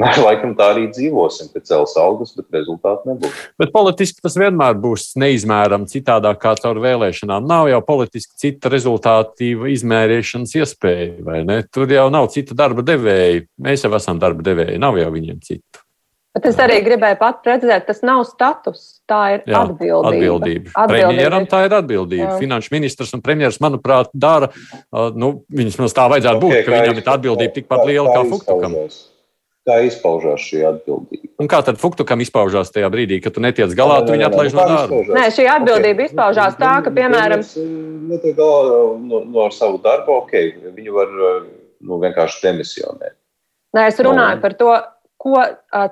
Mēs 0.00 0.18
laikam 0.20 0.52
tā 0.58 0.70
arī 0.74 0.86
dzīvosim, 0.90 1.52
ka 1.54 1.62
cels 1.64 1.94
algas, 2.00 2.34
bet 2.36 2.50
rezultātu 2.54 3.12
nebūs. 3.12 3.38
Bet 3.60 3.72
politiski 3.74 4.22
tas 4.24 4.36
vienmēr 4.38 4.76
būs 4.82 5.12
neizmērami 5.20 5.88
citādāk 5.90 6.42
kā 6.42 6.56
caur 6.60 6.82
vēlēšanām. 6.82 7.46
Nav 7.48 7.70
jau 7.70 7.80
politiski 7.86 8.36
cita 8.46 8.72
rezultātīva 8.72 9.70
izmērīšanas 9.72 10.54
iespēja, 10.60 11.16
vai 11.26 11.40
ne? 11.48 11.62
Tur 11.72 11.90
jau 11.92 12.06
nav 12.12 12.28
cita 12.34 12.58
darba 12.58 12.84
devēja. 12.86 13.46
Mēs 13.62 13.86
jau 13.86 13.94
esam 13.96 14.20
darba 14.22 14.44
devēji, 14.46 14.82
nav 14.82 14.98
jau 15.00 15.10
viņiem 15.14 15.42
citu. 15.46 15.86
Bet 16.36 16.50
es 16.50 16.58
arī 16.60 16.82
gribēju 16.84 17.16
pat 17.16 17.38
precizēt, 17.46 17.86
tas 17.88 18.02
nav 18.04 18.20
status, 18.28 18.98
tā 19.08 19.22
ir 19.38 19.46
Jā, 19.48 19.62
atbildība. 19.62 20.10
atbildība. 20.10 20.72
atbildība. 20.74 21.08
Premjeram 21.14 21.48
tā 21.48 21.62
ir 21.64 21.76
atbildība. 21.78 22.26
Jā. 22.26 22.36
Finanšu 22.42 22.74
ministrs 22.76 23.16
un 23.16 23.24
premjeras, 23.24 23.56
manuprāt, 23.64 24.12
dara, 24.12 24.50
nu, 25.16 25.32
viņas 25.48 25.80
mums 25.80 25.96
tā 25.96 26.04
vajadzētu 26.12 26.36
okay, 26.36 26.60
būt, 26.60 26.68
ka 26.68 26.76
viņam 26.76 27.00
ir 27.00 27.12
atbildība 27.16 27.56
tikpat 27.56 27.86
liela 27.88 28.12
kā 28.12 28.26
Fuktukam. 28.28 28.76
Izpaužās. 28.76 29.04
Kā 29.66 29.80
izpaužās 29.82 30.44
šī 30.46 30.60
atbildība? 30.68 31.32
Un 31.42 31.48
kā 31.50 31.58
tad 31.66 31.80
Fuktukam 31.82 32.20
izpaužās 32.22 32.70
tajā 32.70 32.86
brīdī, 32.92 33.18
kad 33.22 33.34
tu 33.34 33.42
netiec 33.42 33.72
galā, 33.74 33.98
tu 34.06 34.14
viņu 34.14 34.28
atlaiž 34.28 34.54
no 34.54 34.66
darba? 34.70 35.00
Nē, 35.16 35.24
šī 35.34 35.46
atbildība 35.50 36.04
okay. 36.04 36.10
izpaužās 36.12 36.58
tā, 36.60 36.76
ka, 36.86 36.92
piemēram, 36.94 37.42
netiek 38.12 38.36
galā 38.38 38.78
no, 39.02 39.24
no 39.26 39.48
savu 39.50 39.80
darbu, 39.82 40.20
ok, 40.22 40.36
viņi 40.76 40.94
var 40.94 41.10
nu, 41.18 41.98
vienkārši 42.04 42.44
demisionēt. 42.46 43.16
Nē, 43.74 43.88
es 43.90 43.98
runāju 44.06 44.38
no. 44.38 44.42
par 44.46 44.54
to, 44.60 44.72
ko 45.26 45.42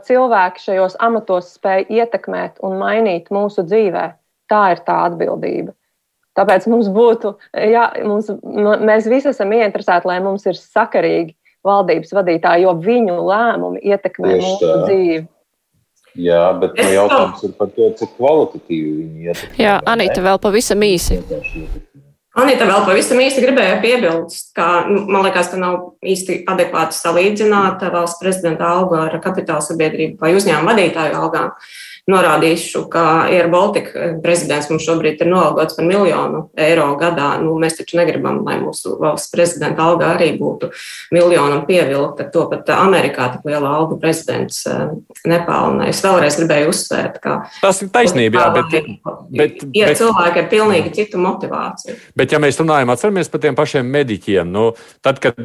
cilvēki 0.06 0.62
šajos 0.68 0.98
amatos 1.02 1.50
spēj 1.58 1.88
ietekmēt 1.98 2.62
un 2.62 2.78
mainīt 2.78 3.32
mūsu 3.34 3.66
dzīvē. 3.66 4.12
Tā 4.52 4.64
ir 4.76 4.84
tā 4.86 5.00
atbildība. 5.08 5.74
Tāpēc 6.38 6.66
mums 6.70 6.86
būtu, 6.94 7.32
jā, 7.54 7.88
mums, 8.06 8.30
mēs 8.86 9.06
visi 9.10 9.30
esam 9.30 9.50
ieinteresēti, 9.54 10.06
lai 10.10 10.20
mums 10.22 10.46
ir 10.46 10.58
sakarīgi 10.58 11.34
valdības 11.66 12.12
vadītāji, 12.16 12.66
jo 12.66 12.74
viņu 12.84 13.20
lēmumi 13.28 13.82
ietekmē 13.84 14.34
Tieši 14.34 14.44
mūsu 14.44 14.68
tā. 14.68 14.76
dzīvi. 14.88 15.22
Jā, 16.24 16.42
bet 16.60 16.76
nu, 16.78 16.90
jautājums 16.94 17.42
ir 17.42 17.54
par 17.58 17.72
to, 17.74 17.88
cik 17.98 18.12
kvalitatīvi 18.18 18.90
viņi 19.00 19.30
ietekmē. 19.30 19.58
Jā, 19.58 19.78
Anita, 19.90 20.22
vēl 20.22 20.38
pavisam 20.42 20.84
īsi. 20.86 21.18
Anita 22.38 22.66
vēl 22.66 22.84
pavisam 22.86 23.18
īsti 23.22 23.42
gribēja 23.42 23.80
piebilst, 23.82 24.52
ka 24.54 24.84
nu, 24.90 25.04
man 25.10 25.26
liekas, 25.26 25.52
ka 25.52 25.58
nav 25.58 25.80
īsti 26.02 26.40
adekvāti 26.50 26.98
salīdzināt 26.98 27.82
valsts 27.94 28.22
prezidenta 28.22 28.70
algu 28.74 28.98
ar 28.98 29.18
kapitāla 29.22 29.62
sabiedrību 29.62 30.22
vai 30.22 30.34
uzņēmumu 30.38 30.70
vadītāju 30.72 31.18
algām. 31.18 31.52
Uh, 31.54 31.93
norādīšu, 32.10 32.82
ka 32.92 33.02
Air 33.32 33.48
Baltica 33.52 34.10
prezidents 34.22 34.68
mums 34.68 34.84
šobrīd 34.84 35.22
ir 35.24 35.30
nolgots 35.30 35.76
par 35.78 35.86
miljonu 35.88 36.42
eiro 36.60 36.90
gadā. 37.00 37.30
Nu, 37.40 37.54
mēs 37.60 37.78
taču 37.78 37.96
negribam, 37.96 38.42
lai 38.44 38.58
mūsu 38.60 38.98
valsts 39.00 39.32
prezidenta 39.32 39.86
alga 39.86 40.10
arī 40.12 40.34
būtu 40.36 40.68
miljonam 41.16 41.62
pievilkta. 41.68 42.26
To 42.34 42.44
pat 42.50 42.68
Amerikā 42.76 43.30
tik 43.32 43.48
liela 43.48 43.72
alga 43.78 43.96
prezidents 44.02 44.66
eh, 44.68 44.92
nepelna. 45.30 45.88
Es 45.88 46.02
vēlreiz 46.04 46.36
gribēju 46.42 46.74
uzsvērt, 46.74 47.16
ka 47.24 47.38
tas 47.62 47.80
ir 47.80 47.88
taisnība, 47.94 48.42
jā, 48.42 48.50
bet, 48.58 48.92
bet, 49.32 49.64
bet, 49.72 49.96
cilvēki 50.02 50.44
ar 50.44 50.50
pilnīgi 50.52 50.92
citu 51.00 51.22
motivāciju. 51.24 51.96
Bet, 52.20 52.36
ja 52.36 52.42
mēs 52.42 52.60
runājam, 52.60 52.92
atceramies 52.92 53.32
par 53.32 53.44
tiem 53.46 53.56
pašiem 53.56 53.88
mediķiem, 53.96 54.52
nu, 54.52 54.66
tad, 55.04 55.22
kad 55.24 55.40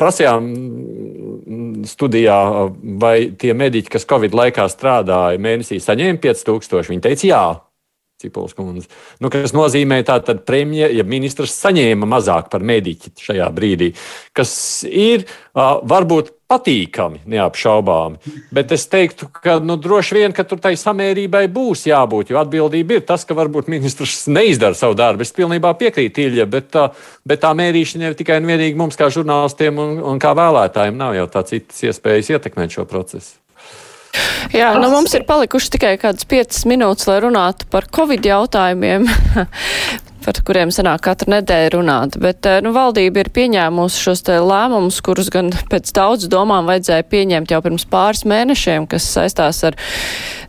prasījām 0.00 0.48
studijā, 1.88 2.40
vai 3.00 3.14
tie 3.36 3.52
mediķi, 3.56 3.92
kas 3.92 4.08
Covid 4.08 4.32
laikā 4.36 4.64
strādāja, 4.72 5.40
mēnesī 5.42 5.76
saņēma 5.82 5.97
5000, 5.98 6.92
viņi 6.94 7.04
teica, 7.08 7.26
jā. 7.28 7.42
Cipols 8.18 8.50
kundze. 8.58 8.88
Nu, 9.22 9.30
kas 9.30 9.52
nozīmē, 9.54 10.00
ka 10.02 10.18
premjerministrs, 10.18 10.96
ja 10.98 11.04
ministrs 11.06 11.52
saņēma 11.62 12.08
mazāk 12.10 12.48
par 12.50 12.64
mediķi 12.66 13.12
šajā 13.14 13.46
brīdī, 13.54 13.92
kas 14.34 14.50
ir 14.90 15.22
uh, 15.22 15.78
varbūt 15.86 16.32
patīkami, 16.50 17.20
neapšaubāmi. 17.30 18.34
Bet 18.50 18.74
es 18.74 18.88
teiktu, 18.90 19.28
ka 19.30 19.60
nu, 19.62 19.76
droši 19.78 20.18
vien, 20.18 20.34
ka 20.34 20.42
tur 20.48 20.58
tai 20.64 20.74
samērībai 20.80 21.44
būs 21.52 21.86
jābūt, 21.92 22.32
jo 22.32 22.42
atbildība 22.42 22.98
ir 22.98 23.04
tas, 23.06 23.22
ka 23.28 23.38
varbūt 23.38 23.70
ministrs 23.70 24.24
neizdara 24.32 24.74
savu 24.74 24.98
darbu. 24.98 25.22
Es 25.22 25.34
pilnībā 25.36 25.76
piekrītu 25.78 26.26
Ilja, 26.26 26.48
bet, 26.50 26.72
tā, 26.74 26.88
bet 27.22 27.44
tā 27.44 27.52
mērīšana 27.54 28.10
ir 28.10 28.18
tikai 28.18 28.40
un 28.42 28.50
vienīgi 28.50 28.80
mums, 28.80 28.98
kā 28.98 29.12
žurnālistiem 29.14 29.78
un, 29.78 29.98
un 30.14 30.18
kā 30.18 30.34
vēlētājiem, 30.34 30.98
nav 30.98 31.14
jau 31.20 31.28
tā 31.36 31.46
citas 31.52 31.84
iespējas 31.86 32.32
ietekmēt 32.34 32.80
šo 32.80 32.88
procesu. 32.88 33.36
Jā, 34.54 34.72
nu 34.80 34.90
mums 34.92 35.14
ir 35.16 35.26
palikuši 35.28 35.72
tikai 35.76 35.94
kādas 36.00 36.28
piecas 36.28 36.64
minūtes, 36.68 37.08
lai 37.10 37.18
runātu 37.24 37.68
par 37.72 37.88
Covid 37.94 38.24
jautājumiem. 38.28 39.08
par 40.28 40.40
kuriem 40.44 40.72
sanāk 40.74 41.00
katru 41.06 41.30
nedēļu 41.32 41.78
runāt. 41.78 42.18
Bet 42.20 42.46
eh, 42.48 42.58
nu, 42.64 42.74
valdība 42.76 43.22
ir 43.22 43.30
pieņēmusi 43.34 44.02
šos 44.02 44.24
lēmumus, 44.28 45.00
kurus 45.04 45.30
gan 45.32 45.50
pēc 45.70 45.92
daudz 45.96 46.28
domām 46.28 46.68
vajadzēja 46.68 47.06
pieņemt 47.08 47.54
jau 47.54 47.62
pirms 47.64 47.86
pāris 47.88 48.26
mēnešiem, 48.28 48.88
kas 48.90 49.08
saistās 49.14 49.62
ar 49.68 49.78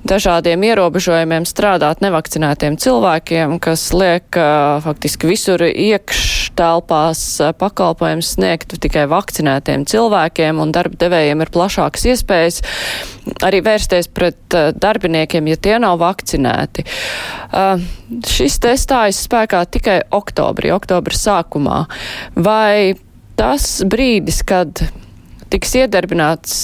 dažādiem 0.10 0.66
ierobežojumiem 0.72 1.48
strādāt 1.48 2.04
nevakcinētiem 2.04 2.80
cilvēkiem, 2.82 3.60
kas 3.64 3.90
liek 3.96 4.40
uh, 4.40 4.80
faktiski 4.84 5.32
visur 5.32 5.64
iekštelpās 5.70 6.39
uh, 6.60 7.52
pakalpojums 7.58 8.34
sniegt 8.36 8.76
tikai 8.84 9.06
vakcinētiem 9.10 9.86
cilvēkiem, 9.90 10.62
un 10.62 10.74
darba 10.76 11.00
devējiem 11.00 11.44
ir 11.46 11.52
plašākas 11.56 12.06
iespējas 12.14 12.62
arī 13.46 13.64
vērsties 13.66 14.12
pret 14.14 14.58
uh, 14.58 14.70
darbiniekiem, 14.76 15.50
ja 15.52 15.60
tie 15.60 15.76
nav 15.82 16.00
vakcinēti. 16.04 16.86
Uh, 17.50 17.84
šis 18.28 18.60
te 18.64 18.76
stājas 18.80 19.24
spēkā 19.28 19.64
tikai 19.72 20.00
oktobrī, 20.16 20.74
oktobra 20.76 21.18
sākumā. 21.18 21.84
Vai 22.36 22.96
tas 23.40 23.80
brīdis, 23.88 24.44
kad 24.48 24.84
tiks 25.50 25.74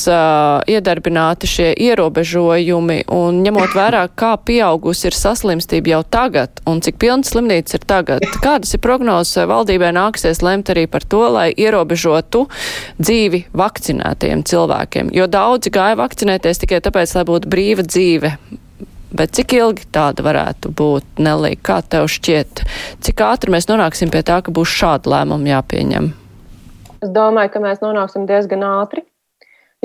uh, 0.10 0.62
iedarbināti 0.70 1.50
šie 1.50 1.70
ierobežojumi 1.88 3.00
un 3.14 3.42
ņemot 3.46 3.76
vērā, 3.78 4.04
kā 4.18 4.36
pieaugusi 4.38 5.10
ir 5.10 5.18
saslimstība 5.18 5.96
jau 5.96 6.02
tagad 6.18 6.62
un 6.70 6.82
cik 6.86 7.00
pilnas 7.02 7.34
slimnīcas 7.34 7.80
ir 7.80 7.88
tagad. 7.90 8.26
Kādas 8.44 8.76
ir 8.78 8.84
prognozes 8.86 9.48
valdībai 9.50 9.92
nāksies 9.96 10.44
lemt 10.46 10.70
arī 10.74 10.86
par 10.92 11.06
to, 11.06 11.24
lai 11.34 11.50
ierobežotu 11.52 12.46
dzīvi 13.02 13.46
vakcinētiem 13.56 14.46
cilvēkiem, 14.46 15.10
jo 15.16 15.30
daudzi 15.32 15.74
gāja 15.74 15.98
vakcinēties 16.00 16.62
tikai 16.66 16.84
tāpēc, 16.86 17.18
lai 17.18 17.26
būtu 17.28 17.52
brīva 17.52 17.86
dzīve. 17.88 18.36
Bet 19.16 19.32
cik 19.38 19.54
ilgi 19.56 19.86
tāda 19.96 20.26
varētu 20.26 20.74
būt, 20.76 21.22
Nelī, 21.24 21.54
kā 21.56 21.80
tev 21.88 22.10
šķiet? 22.12 22.66
Cik 23.06 23.24
ātri 23.24 23.54
mēs 23.54 23.70
nonāksim 23.70 24.12
pie 24.12 24.26
tā, 24.28 24.42
ka 24.44 24.52
būs 24.52 24.74
šādi 24.76 25.14
lēmumi 25.14 25.54
jāpieņem? 25.54 26.12
Es 27.06 27.12
domāju, 27.14 27.54
ka 27.54 27.62
mēs 27.62 27.84
nonāksim 27.84 28.26
diezgan 28.26 28.64
ātri, 28.66 29.04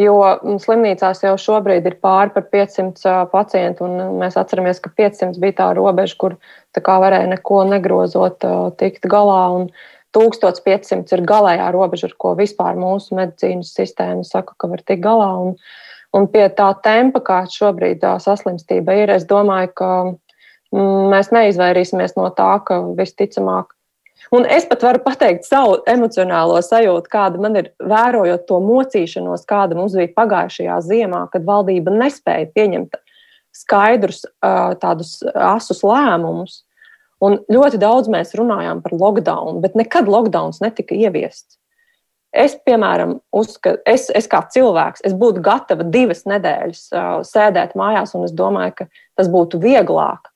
jo 0.01 0.17
slimnīcās 0.63 1.21
jau 1.27 1.35
šobrīd 1.41 1.85
ir 1.91 1.99
pāri 2.01 2.33
par 2.33 2.47
500 2.55 3.27
pacientu, 3.33 3.85
un 3.85 4.21
mēs 4.23 4.39
atceramies, 4.41 4.81
ka 4.81 4.93
500 4.97 5.41
bija 5.43 5.59
tā 5.59 5.71
robeža, 5.77 6.17
kur 6.21 6.37
tā 6.73 6.83
kā 6.85 6.97
varēja 7.03 7.29
neko 7.35 7.65
negrozot 7.69 8.47
tikt 8.81 9.09
galā. 9.11 9.43
Un, 9.59 9.73
1500 10.17 11.15
ir 11.15 11.21
galējā 11.23 11.69
robeža, 11.71 12.09
ar 12.11 12.17
ko 12.19 12.33
vispār 12.39 12.79
mūsu 12.79 13.15
medicīnas 13.15 13.71
sistēma 13.77 14.25
saka, 14.27 14.57
ka 14.59 14.71
var 14.73 14.83
tikt 14.83 15.05
galā. 15.05 15.29
Un, 15.45 15.53
un 16.17 16.27
pie 16.33 16.49
tā 16.57 16.73
tempa, 16.83 17.23
kā 17.27 17.45
šobrīd 17.47 18.01
tā 18.03 18.17
saslimstība 18.23 18.97
ir, 19.05 19.13
es 19.15 19.29
domāju, 19.31 19.71
ka 19.79 19.91
mēs 21.13 21.31
neizvairīsimies 21.35 22.17
no 22.19 22.27
tā, 22.35 22.51
ka 22.67 22.81
visticamāk 22.99 23.71
Un 24.31 24.45
es 24.47 24.67
pat 24.69 24.85
varu 24.85 25.01
pateikt 25.03 25.47
savu 25.49 25.79
emocionālo 25.91 26.59
sajūtu, 26.63 27.11
kāda 27.11 27.41
man 27.43 27.57
ir 27.59 27.71
vērojot 27.81 28.45
to 28.47 28.61
mocīšanos, 28.63 29.47
kāda 29.49 29.79
mums 29.79 29.97
bija 29.99 30.13
pagājušajā 30.17 30.77
ziemā, 30.87 31.25
kad 31.33 31.47
valdība 31.49 31.95
nespēja 31.95 32.51
pieņemt 32.55 32.99
skaidrus 33.57 34.23
tādus 34.83 35.17
asus 35.35 35.83
lēmumus. 35.87 36.61
Un 37.21 37.41
ļoti 37.53 37.81
daudz 37.81 38.09
mēs 38.13 38.37
runājām 38.39 38.81
par 38.85 38.95
lockdown, 38.97 39.59
bet 39.65 39.75
nekad 39.77 40.09
lockdowns 40.09 40.63
netika 40.63 40.97
ieviests. 40.97 41.59
Es, 42.31 42.55
piemēram, 42.55 43.17
uzskatu, 43.35 43.83
es, 43.91 44.07
es 44.15 44.29
kā 44.31 44.45
cilvēks, 44.55 45.03
es 45.05 45.17
būtu 45.19 45.43
gatava 45.43 45.83
divas 45.83 46.23
nedēļas 46.31 46.83
uh, 46.95 47.09
sēdēt 47.27 47.75
mājās, 47.77 48.15
un 48.15 48.29
es 48.29 48.35
domāju, 48.39 48.77
ka 48.79 48.87
tas 49.19 49.29
būtu 49.33 49.59
vieglāk 49.61 50.30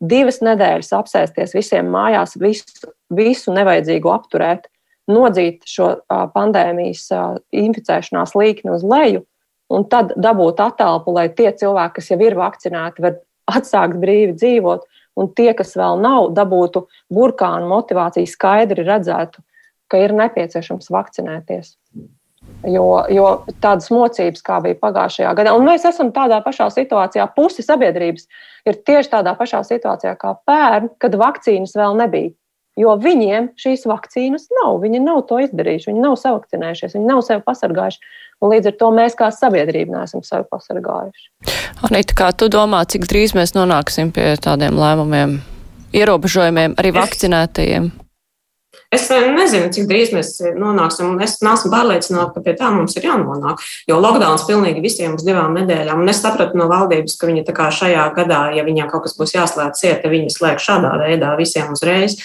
divas 0.00 0.40
nedēļas 0.44 0.92
apsēsties 0.98 1.54
visiem 1.56 1.88
mājās, 1.92 2.36
visu, 2.40 2.92
visu 3.14 3.54
nevajadzīgu 3.54 4.12
apturēt, 4.12 4.68
nodzīt 5.08 5.64
šo 5.68 5.94
pandēmijas 6.34 7.08
inficēšanās 7.54 8.36
līkni 8.38 8.74
uz 8.76 8.84
leju, 8.86 9.24
un 9.72 9.88
tad 9.88 10.14
dabūt 10.16 10.60
attēlu, 10.64 11.16
lai 11.16 11.28
tie 11.32 11.50
cilvēki, 11.52 11.98
kas 11.98 12.12
jau 12.12 12.20
ir 12.24 12.38
vakcinēti, 12.38 13.04
var 13.04 13.18
atsākt 13.48 13.98
brīvi 14.00 14.36
dzīvot, 14.36 14.86
un 15.18 15.32
tie, 15.34 15.50
kas 15.56 15.74
vēl 15.78 16.00
nav, 16.02 16.30
dabūtu 16.36 16.84
burkānu 17.12 17.68
motivāciju, 17.70 18.28
skaidri 18.28 18.84
redzētu, 18.86 19.42
ka 19.88 20.00
ir 20.04 20.14
nepieciešams 20.16 20.90
vakcinēties. 20.92 21.74
Jo, 22.66 23.04
jo 23.14 23.26
tādas 23.62 23.86
mocības, 23.94 24.42
kā 24.42 24.56
bija 24.64 24.74
pagājušajā 24.80 25.30
gadā, 25.38 25.52
un 25.54 25.62
mēs 25.68 25.84
esam 25.86 26.10
tādā 26.10 26.40
pašā 26.42 26.66
situācijā, 26.74 27.28
pusi 27.36 27.62
sabiedrības 27.62 28.26
ir 28.66 28.80
tieši 28.82 29.12
tādā 29.12 29.36
pašā 29.38 29.62
situācijā 29.62 30.16
kā 30.18 30.34
pērn, 30.48 30.90
kad 30.98 31.14
vakcīnas 31.14 31.76
vēl 31.78 31.94
nebija. 32.02 32.34
jo 32.78 32.94
viņiem 33.02 33.52
šīs 33.58 33.86
vakcīnas 33.90 34.48
nav. 34.60 34.76
Viņi 34.84 35.00
nav 35.02 35.24
to 35.26 35.40
izdarījuši, 35.42 35.90
viņi 35.90 36.02
nav 36.04 36.14
savakcinējušies, 36.20 36.94
viņi 36.94 37.08
nav 37.08 37.24
sevi 37.26 37.42
pasargājuši. 37.46 37.98
Un 38.38 38.52
līdz 38.54 38.70
ar 38.70 38.76
to 38.78 38.90
mēs 38.94 39.16
kā 39.18 39.32
sabiedrība 39.34 39.96
neesam 39.96 40.22
sevi 40.22 40.46
pasargājuši. 40.46 41.24
Anita, 41.88 42.14
kā 42.14 42.30
tu 42.38 42.46
domā, 42.52 42.84
cik 42.86 43.08
drīz 43.10 43.34
mēs 43.34 43.56
nonāksim 43.58 44.12
pie 44.14 44.36
tādiem 44.42 44.78
lēmumiem, 44.78 45.40
ierobežojumiem 45.98 46.78
arī 46.78 46.94
vakcinētajiem? 47.00 47.90
Es 48.88 49.04
nezinu, 49.12 49.68
cik 49.68 49.84
drīz 49.84 50.14
mēs 50.16 50.30
nonāksim. 50.56 51.18
Es 51.20 51.34
neesmu 51.44 51.68
pārliecināta, 51.74 52.32
ka 52.32 52.42
pie 52.44 52.54
tā 52.56 52.70
mums 52.72 52.96
ir 52.96 53.04
jānonāk. 53.04 53.60
Jo 53.90 53.98
lockdowns 54.00 54.46
pilnīgi 54.48 54.80
visiem 54.80 55.18
uz 55.18 55.26
divām 55.26 55.52
nedēļām. 55.60 56.00
Un 56.00 56.08
es 56.08 56.22
sapratu 56.24 56.56
no 56.56 56.70
valdības, 56.70 57.18
ka 57.20 57.28
viņi 57.28 57.44
šajā 57.52 58.06
gadā, 58.16 58.40
ja 58.56 58.64
viņiem 58.64 58.88
kaut 58.88 59.04
kas 59.04 59.16
būs 59.18 59.36
jāslēdz 59.36 59.82
cieta, 59.82 60.08
viņi 60.08 60.32
slēdz 60.32 60.64
šādā 60.64 60.94
veidā 61.02 61.34
visiem 61.36 61.74
uzreiz. 61.76 62.16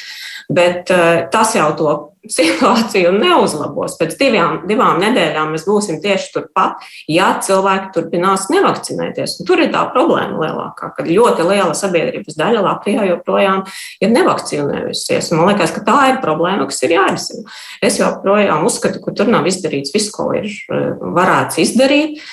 Bet 0.49 0.91
uh, 0.91 1.27
tas 1.31 1.53
jau 1.55 1.69
to 1.77 1.93
situāciju 2.37 3.11
neuzlabos. 3.17 3.97
Pēc 3.99 4.15
divām, 4.19 4.61
divām 4.67 5.01
nedēļām 5.03 5.53
mēs 5.53 5.65
būsim 5.67 5.99
tieši 6.03 6.29
turpat, 6.35 6.83
ja 7.11 7.33
cilvēki 7.43 7.91
turpinās 7.95 8.47
nevakcinēties. 8.51 9.39
Un 9.41 9.49
tur 9.49 9.63
ir 9.63 9.73
tā 9.73 9.83
problēma 9.91 10.39
lielākā, 10.39 10.93
ka 10.95 11.07
ļoti 11.07 11.47
liela 11.49 11.73
sabiedrības 11.77 12.37
daļa 12.39 12.63
Latvijā 12.63 13.07
joprojām 13.11 13.65
ir 14.03 14.13
nevakcinējusies. 14.13 15.33
Man 15.35 15.51
liekas, 15.51 15.75
ka 15.75 15.83
tā 15.87 15.97
ir 16.13 16.21
problēma, 16.23 16.69
kas 16.69 16.79
ir 16.87 16.95
jārisina. 16.95 17.43
Es 17.83 17.99
joprojām 17.99 18.63
uzskatu, 18.69 19.03
ka 19.03 19.15
tur 19.17 19.31
nav 19.33 19.49
izdarīts 19.51 19.91
viss, 19.95 20.13
ko 20.13 20.31
ir 20.37 20.47
eh, 20.47 20.87
varēts 21.03 21.59
izdarīt. 21.63 22.23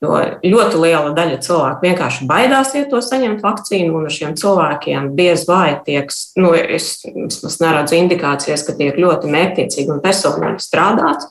Jo 0.00 0.16
ļoti 0.40 0.78
liela 0.80 1.10
daļa 1.12 1.40
cilvēku 1.44 1.84
vienkārši 1.84 2.24
baidās 2.28 2.70
iet 2.72 2.88
to 2.88 3.02
saņemt 3.04 3.42
vakcīnu, 3.44 3.92
un 3.98 4.06
ar 4.08 4.14
šiem 4.14 4.32
cilvēkiem 4.40 5.10
bieži 5.18 5.44
vai 5.50 5.74
tiek, 5.84 6.08
nu, 6.40 6.54
es 6.56 7.02
vismaz 7.04 7.58
neredzu 7.60 7.98
indikācijas, 7.98 8.64
ka 8.64 8.72
tiek 8.78 8.96
ļoti 8.96 9.28
mērķiecīgi 9.34 9.92
un 9.92 10.00
personīgi 10.04 10.64
strādāts. 10.64 11.28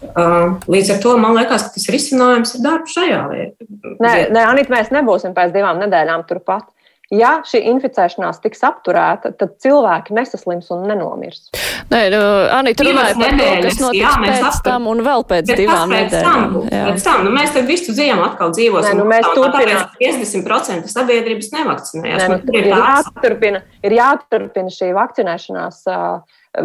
Uh, 0.00 0.60
līdz 0.68 0.94
ar 0.94 1.00
to 1.00 1.14
man 1.20 1.34
liekas, 1.36 1.64
ka 1.64 1.74
tas 1.76 1.88
risinājums 1.92 2.54
ir 2.56 2.62
darbs 2.64 2.92
šajā 2.96 3.24
vietā. 3.32 3.66
Nē, 4.00 4.12
nē 4.32 4.44
Anita, 4.48 4.72
mēs 4.72 4.92
nebūsim 4.92 5.32
pēc 5.36 5.52
divām 5.56 5.80
nedēļām 5.80 6.24
turpat. 6.28 6.68
Ja 7.10 7.40
šī 7.42 7.58
inficēšanās 7.72 8.38
tiks 8.38 8.60
apturēta, 8.62 9.32
tad 9.34 9.56
cilvēki 9.58 10.14
nesaslims 10.14 10.68
un 10.70 10.84
nenomirs. 10.86 11.48
Nē, 11.90 12.04
nu, 12.12 12.20
Anita 12.54 12.86
runāja 12.86 13.16
par 13.18 13.34
to, 13.34 13.48
kas 13.64 13.80
notiks 13.82 14.04
jā, 14.04 14.12
pēc 14.22 14.44
aptur... 14.46 14.66
tam 14.68 14.86
un 14.92 15.02
vēl 15.02 15.26
pēc 15.32 15.50
Bet 15.50 15.58
divām 15.58 15.90
nedēļām. 15.90 16.54
Pēc 16.70 17.06
tam, 17.08 17.24
nu, 17.26 17.34
mēs 17.34 17.56
tad 17.56 17.66
visu 17.66 17.96
ziemu 17.96 18.22
atkal 18.28 18.54
dzīvosim. 18.54 18.94
Nē, 18.94 19.02
nu, 19.02 19.08
mēs 19.10 19.26
turpinām. 19.34 19.90
50% 19.98 20.94
sabiedrības 20.94 21.50
nevakcinējās. 21.56 22.22
Nē, 22.22 22.38
nu, 22.46 22.58
ir, 22.60 22.70
jāturpina, 22.76 23.66
ir 23.82 23.98
jāturpina 23.98 24.74
šī 24.78 24.94
vakcinēšanās. 24.94 25.84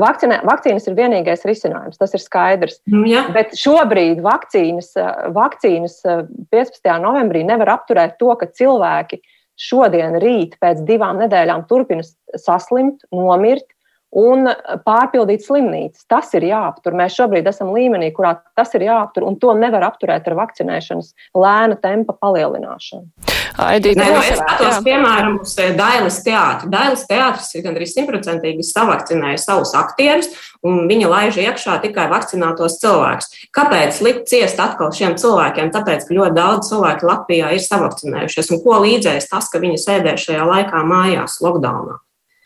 Vakcinē, 0.02 0.44
vakcīnas 0.46 0.86
ir 0.90 0.98
vienīgais 0.98 1.46
risinājums, 1.46 1.98
tas 1.98 2.14
ir 2.14 2.22
skaidrs. 2.22 2.84
Nu, 2.90 3.02
ja. 3.10 3.26
Bet 3.34 3.58
šobrīd 3.58 4.22
vakcīnas, 4.26 4.94
vakcīnas 5.34 6.04
15. 6.06 6.94
novembrī 7.02 7.42
nevar 7.46 7.80
apturēt 7.80 8.18
to, 8.22 8.34
ka 8.38 8.50
cilvēki 8.50 9.22
uh, 9.22 9.32
šodien, 9.60 10.18
rīt, 10.22 10.58
pēc 10.62 10.84
divām 10.88 11.22
nedēļām 11.24 11.66
turpina 11.70 12.04
saslimt, 12.40 13.06
nomirt 13.16 13.68
un 14.16 14.50
pārpildīt 14.88 15.44
slimnīcas. 15.46 16.06
Tas 16.10 16.32
ir 16.38 16.48
jāaptur. 16.48 16.96
Mēs 16.98 17.18
šobrīd 17.20 17.48
esam 17.52 17.74
līmenī, 17.76 18.12
kurā 18.16 18.38
tas 18.58 18.72
ir 18.78 18.88
jāaptur, 18.88 19.28
un 19.28 19.40
to 19.42 19.54
nevar 19.58 19.86
apturēt 19.90 20.28
ar 20.30 20.38
vakcinēšanas 20.40 21.12
lēna 21.36 21.80
tempa 21.84 22.16
palielināšanu. 22.22 23.34
Aidīt, 23.56 23.96
Nē, 23.96 24.08
nu, 24.12 24.20
es 24.20 24.36
skatos, 24.36 24.82
piemēram, 24.84 25.38
uz 25.46 25.54
eh, 25.64 25.72
Dailas 25.78 26.18
teātri. 26.26 26.68
Dailas 26.74 27.06
teātris 27.08 27.54
ir 27.56 27.64
gandrīz 27.64 27.94
simtprocentīgi 27.96 28.66
savakcinējis 28.68 29.46
savus 29.48 29.72
aktierus, 29.80 30.28
un 30.66 30.84
viņi 30.90 31.08
laiž 31.08 31.40
iekšā 31.46 31.78
tikai 31.86 32.10
vakcinētos 32.12 32.80
cilvēkus. 32.82 33.32
Kāpēc 33.56 34.02
likt 34.04 34.28
ciest 34.32 34.60
atkal 34.60 34.92
šiem 34.96 35.16
cilvēkiem? 35.22 35.72
Tāpēc, 35.72 36.04
ka 36.08 36.18
ļoti 36.20 36.36
daudz 36.36 36.72
cilvēku 36.74 37.08
Latvijā 37.08 37.54
ir 37.56 37.64
savakcinējušies, 37.64 38.52
un 38.52 38.64
ko 38.66 38.82
līdzēs 38.84 39.32
tas, 39.32 39.48
ka 39.52 39.64
viņi 39.64 39.80
sēdē 39.86 40.18
šajā 40.20 40.50
laikā 40.52 40.84
mājās, 40.92 41.40
lockdownā. 41.46 42.02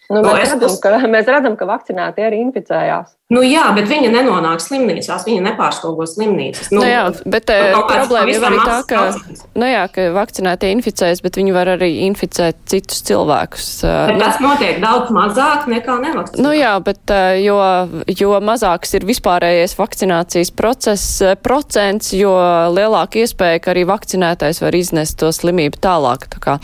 Nu, 0.10 0.24
mēs, 0.26 0.50
no, 0.50 0.58
redzam, 0.58 0.78
ka, 0.82 0.94
mēs 1.16 1.30
redzam, 1.30 1.56
ka 1.60 1.68
vakcinēti 1.70 2.26
arī 2.26 2.42
inficējās. 2.48 3.14
Nu, 3.30 3.44
jā, 3.46 3.62
bet 3.78 3.86
viņi 3.86 4.08
nenonāk 4.10 4.58
slimnīcās, 4.58 5.22
viņi 5.28 5.44
nepārslogos 5.46 6.16
slimnīcas. 6.16 6.72
Nu, 6.74 6.80
nu, 6.80 6.86
jā, 6.90 7.02
bet 7.30 7.52
eh, 7.54 7.76
problēma 7.78 8.32
jau 8.34 8.40
arī 8.48 8.62
tā, 8.66 8.78
ka, 8.90 9.02
nu, 9.54 9.68
jā, 9.70 9.84
ka 9.94 10.08
vakcinētie 10.16 10.72
inficēs, 10.74 11.22
bet 11.22 11.38
viņi 11.38 11.54
var 11.54 11.70
arī 11.76 11.92
inficēt 12.08 12.58
citus 12.74 13.04
cilvēkus. 13.06 13.68
Eh, 13.86 13.98
bet 14.10 14.18
nu, 14.18 14.24
tas 14.24 14.40
notiek 14.42 14.80
daudz 14.82 15.14
mazāk 15.14 15.68
nekā 15.70 16.00
nevakcinētie. 16.08 16.42
Nu, 16.42 16.56
jā, 16.58 16.72
bet 16.82 17.14
eh, 17.14 17.36
jo, 17.44 17.60
jo 18.10 18.40
mazāks 18.50 18.98
ir 18.98 19.06
vispārējais 19.12 19.78
vakcinācijas 19.78 20.50
process, 20.58 21.22
procents, 21.46 22.10
jo 22.18 22.34
lielāka 22.74 23.22
iespēja, 23.22 23.62
ka 23.62 23.76
arī 23.76 23.86
vakcinētais 23.94 24.64
var 24.66 24.80
iznest 24.80 25.20
to 25.22 25.30
slimību 25.38 25.78
tālāk. 25.86 26.26
Tā 26.34 26.42
kā, 26.48 26.58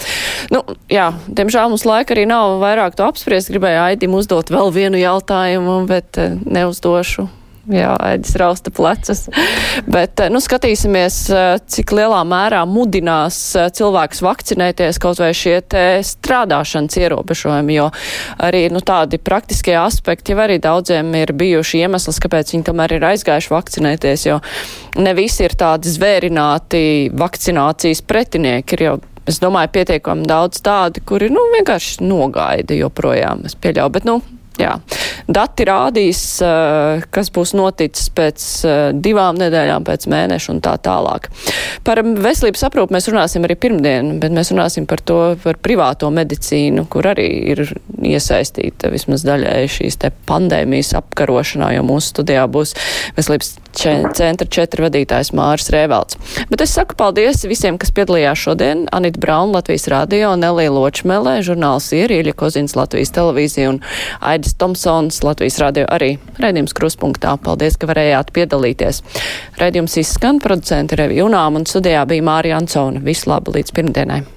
nu, 0.50 0.64
jā, 0.90 1.12
diemžēl 1.30 1.70
mums 1.76 1.86
laika 1.86 2.18
arī 2.18 2.26
nav 2.34 2.58
vairāk 2.66 2.98
to 2.98 3.06
apspriest. 3.06 3.54
Gribēju 3.54 3.84
Aidim 3.86 4.18
uzdot 4.18 4.50
vēl 4.50 4.74
vienu 4.74 5.06
jautājumu, 5.06 5.78
bet 5.94 6.26
neuzdošu. 6.56 7.28
Jā, 7.66 7.96
Aidis 7.98 8.36
rausta 8.38 8.70
plecus. 8.70 9.24
Bet, 9.90 10.22
nu, 10.30 10.38
skatīsimies, 10.44 11.16
cik 11.74 11.94
lielā 11.98 12.20
mērā 12.28 12.62
mudinās 12.70 13.40
cilvēks 13.74 14.22
vakcinēties 14.22 15.00
kaut 15.02 15.18
vai 15.22 15.32
šie 15.34 15.56
strādāšanas 16.06 17.00
ierobežojumi, 17.02 17.80
jo 17.80 17.88
arī, 18.46 18.68
nu, 18.74 18.84
tādi 18.86 19.18
praktiskie 19.18 19.74
aspekti 19.82 20.36
jau 20.36 20.44
arī 20.46 20.60
daudziem 20.62 21.10
ir 21.18 21.34
bijuši 21.34 21.82
iemesls, 21.88 22.22
kāpēc 22.22 22.54
viņi 22.54 22.70
tomēr 22.70 23.00
ir 23.00 23.08
aizgājuši 23.10 23.54
vakcinēties, 23.56 24.28
jo 24.30 24.38
ne 25.02 25.18
visi 25.18 25.48
ir 25.48 25.58
tādi 25.58 25.90
zvērināti 25.90 26.86
vakcinācijas 27.18 28.06
pretinieki, 28.06 28.78
ir 28.78 28.88
jau 28.92 28.96
es 29.26 29.42
domāju, 29.42 29.74
pietiekami 29.74 30.30
daudz 30.30 30.62
tādi, 30.62 31.02
kuri, 31.02 31.32
nu, 31.34 31.50
vienkārši 31.58 32.06
nogaida 32.06 32.78
joprojām, 32.78 33.42
es 33.50 33.58
pieļauju, 33.58 33.98
bet, 33.98 34.06
nu, 34.06 34.20
Jā. 34.56 34.78
Dati 35.28 35.66
rādīs, 35.68 36.20
eh, 36.44 37.04
kas 37.12 37.32
būs 37.36 37.52
noticis 37.58 38.08
pēc 38.16 38.46
eh, 38.64 38.84
divām 38.94 39.36
nedēļām, 39.40 39.84
pēc 39.88 40.08
mēneša 40.12 40.54
un 40.54 40.62
tā 40.64 40.78
tālāk. 40.80 41.28
Par 41.84 42.00
veselības 42.02 42.64
aprūpu 42.70 42.96
mēs 42.96 43.10
runāsim 43.12 43.44
arī 43.48 43.58
pirmdien, 43.60 44.14
bet 44.22 44.32
mēs 44.36 44.54
runāsim 44.54 44.88
par 44.88 45.04
to, 45.04 45.20
par 45.44 45.60
privāto 45.60 46.12
medicīnu, 46.14 46.88
kur 46.92 47.10
arī 47.12 47.28
ir 47.52 47.66
iesaistīta 48.00 48.94
vismaz 48.94 49.26
daļēji 49.28 49.74
šīs 49.80 50.00
te 50.06 50.14
pandēmijas 50.30 50.94
apkarošanā, 51.02 51.74
jo 51.76 51.84
mūsu 51.88 52.14
studijā 52.16 52.48
būs 52.52 52.76
veselības 53.18 53.56
centra 53.76 54.48
četri 54.48 54.86
vadītājs 54.86 55.34
Māris 55.36 55.68
Rēvelts. 55.74 56.16
Bet 56.48 56.64
es 56.64 56.74
saku 56.78 56.96
paldies 57.00 57.44
visiem, 57.48 57.80
kas 57.82 57.92
piedalījās 57.96 58.46
šodien. 58.46 58.86
Anita 58.96 59.20
Braun, 59.20 59.52
Latvijas 59.56 59.90
radio, 59.92 60.32
Nelija 60.40 60.72
Ločmelē, 60.72 61.38
žurnāls 61.46 61.92
Ierīļa 61.96 62.36
Kozins, 62.40 62.78
Latvijas 62.80 63.12
televīzija 63.16 63.74
un 63.74 63.82
Aida 64.24 64.45
Aidis 64.46 64.58
Tomsons, 64.62 65.24
Latvijas 65.26 65.56
radio 65.58 65.88
arī 65.90 66.20
raidījums 66.38 66.76
kruspunktā. 66.78 67.32
Paldies, 67.42 67.80
ka 67.82 67.90
varējāt 67.90 68.30
piedalīties. 68.36 69.02
Raidījums 69.58 69.98
izskan 69.98 70.38
producenti 70.44 71.02
Revi 71.02 71.18
Junām 71.18 71.58
un 71.58 71.66
studijā 71.66 72.06
bija 72.06 72.30
Mārija 72.30 72.62
Ansona. 72.62 73.02
Visu 73.02 73.34
labu 73.34 73.58
līdz 73.58 73.74
pirmdienai! 73.74 74.35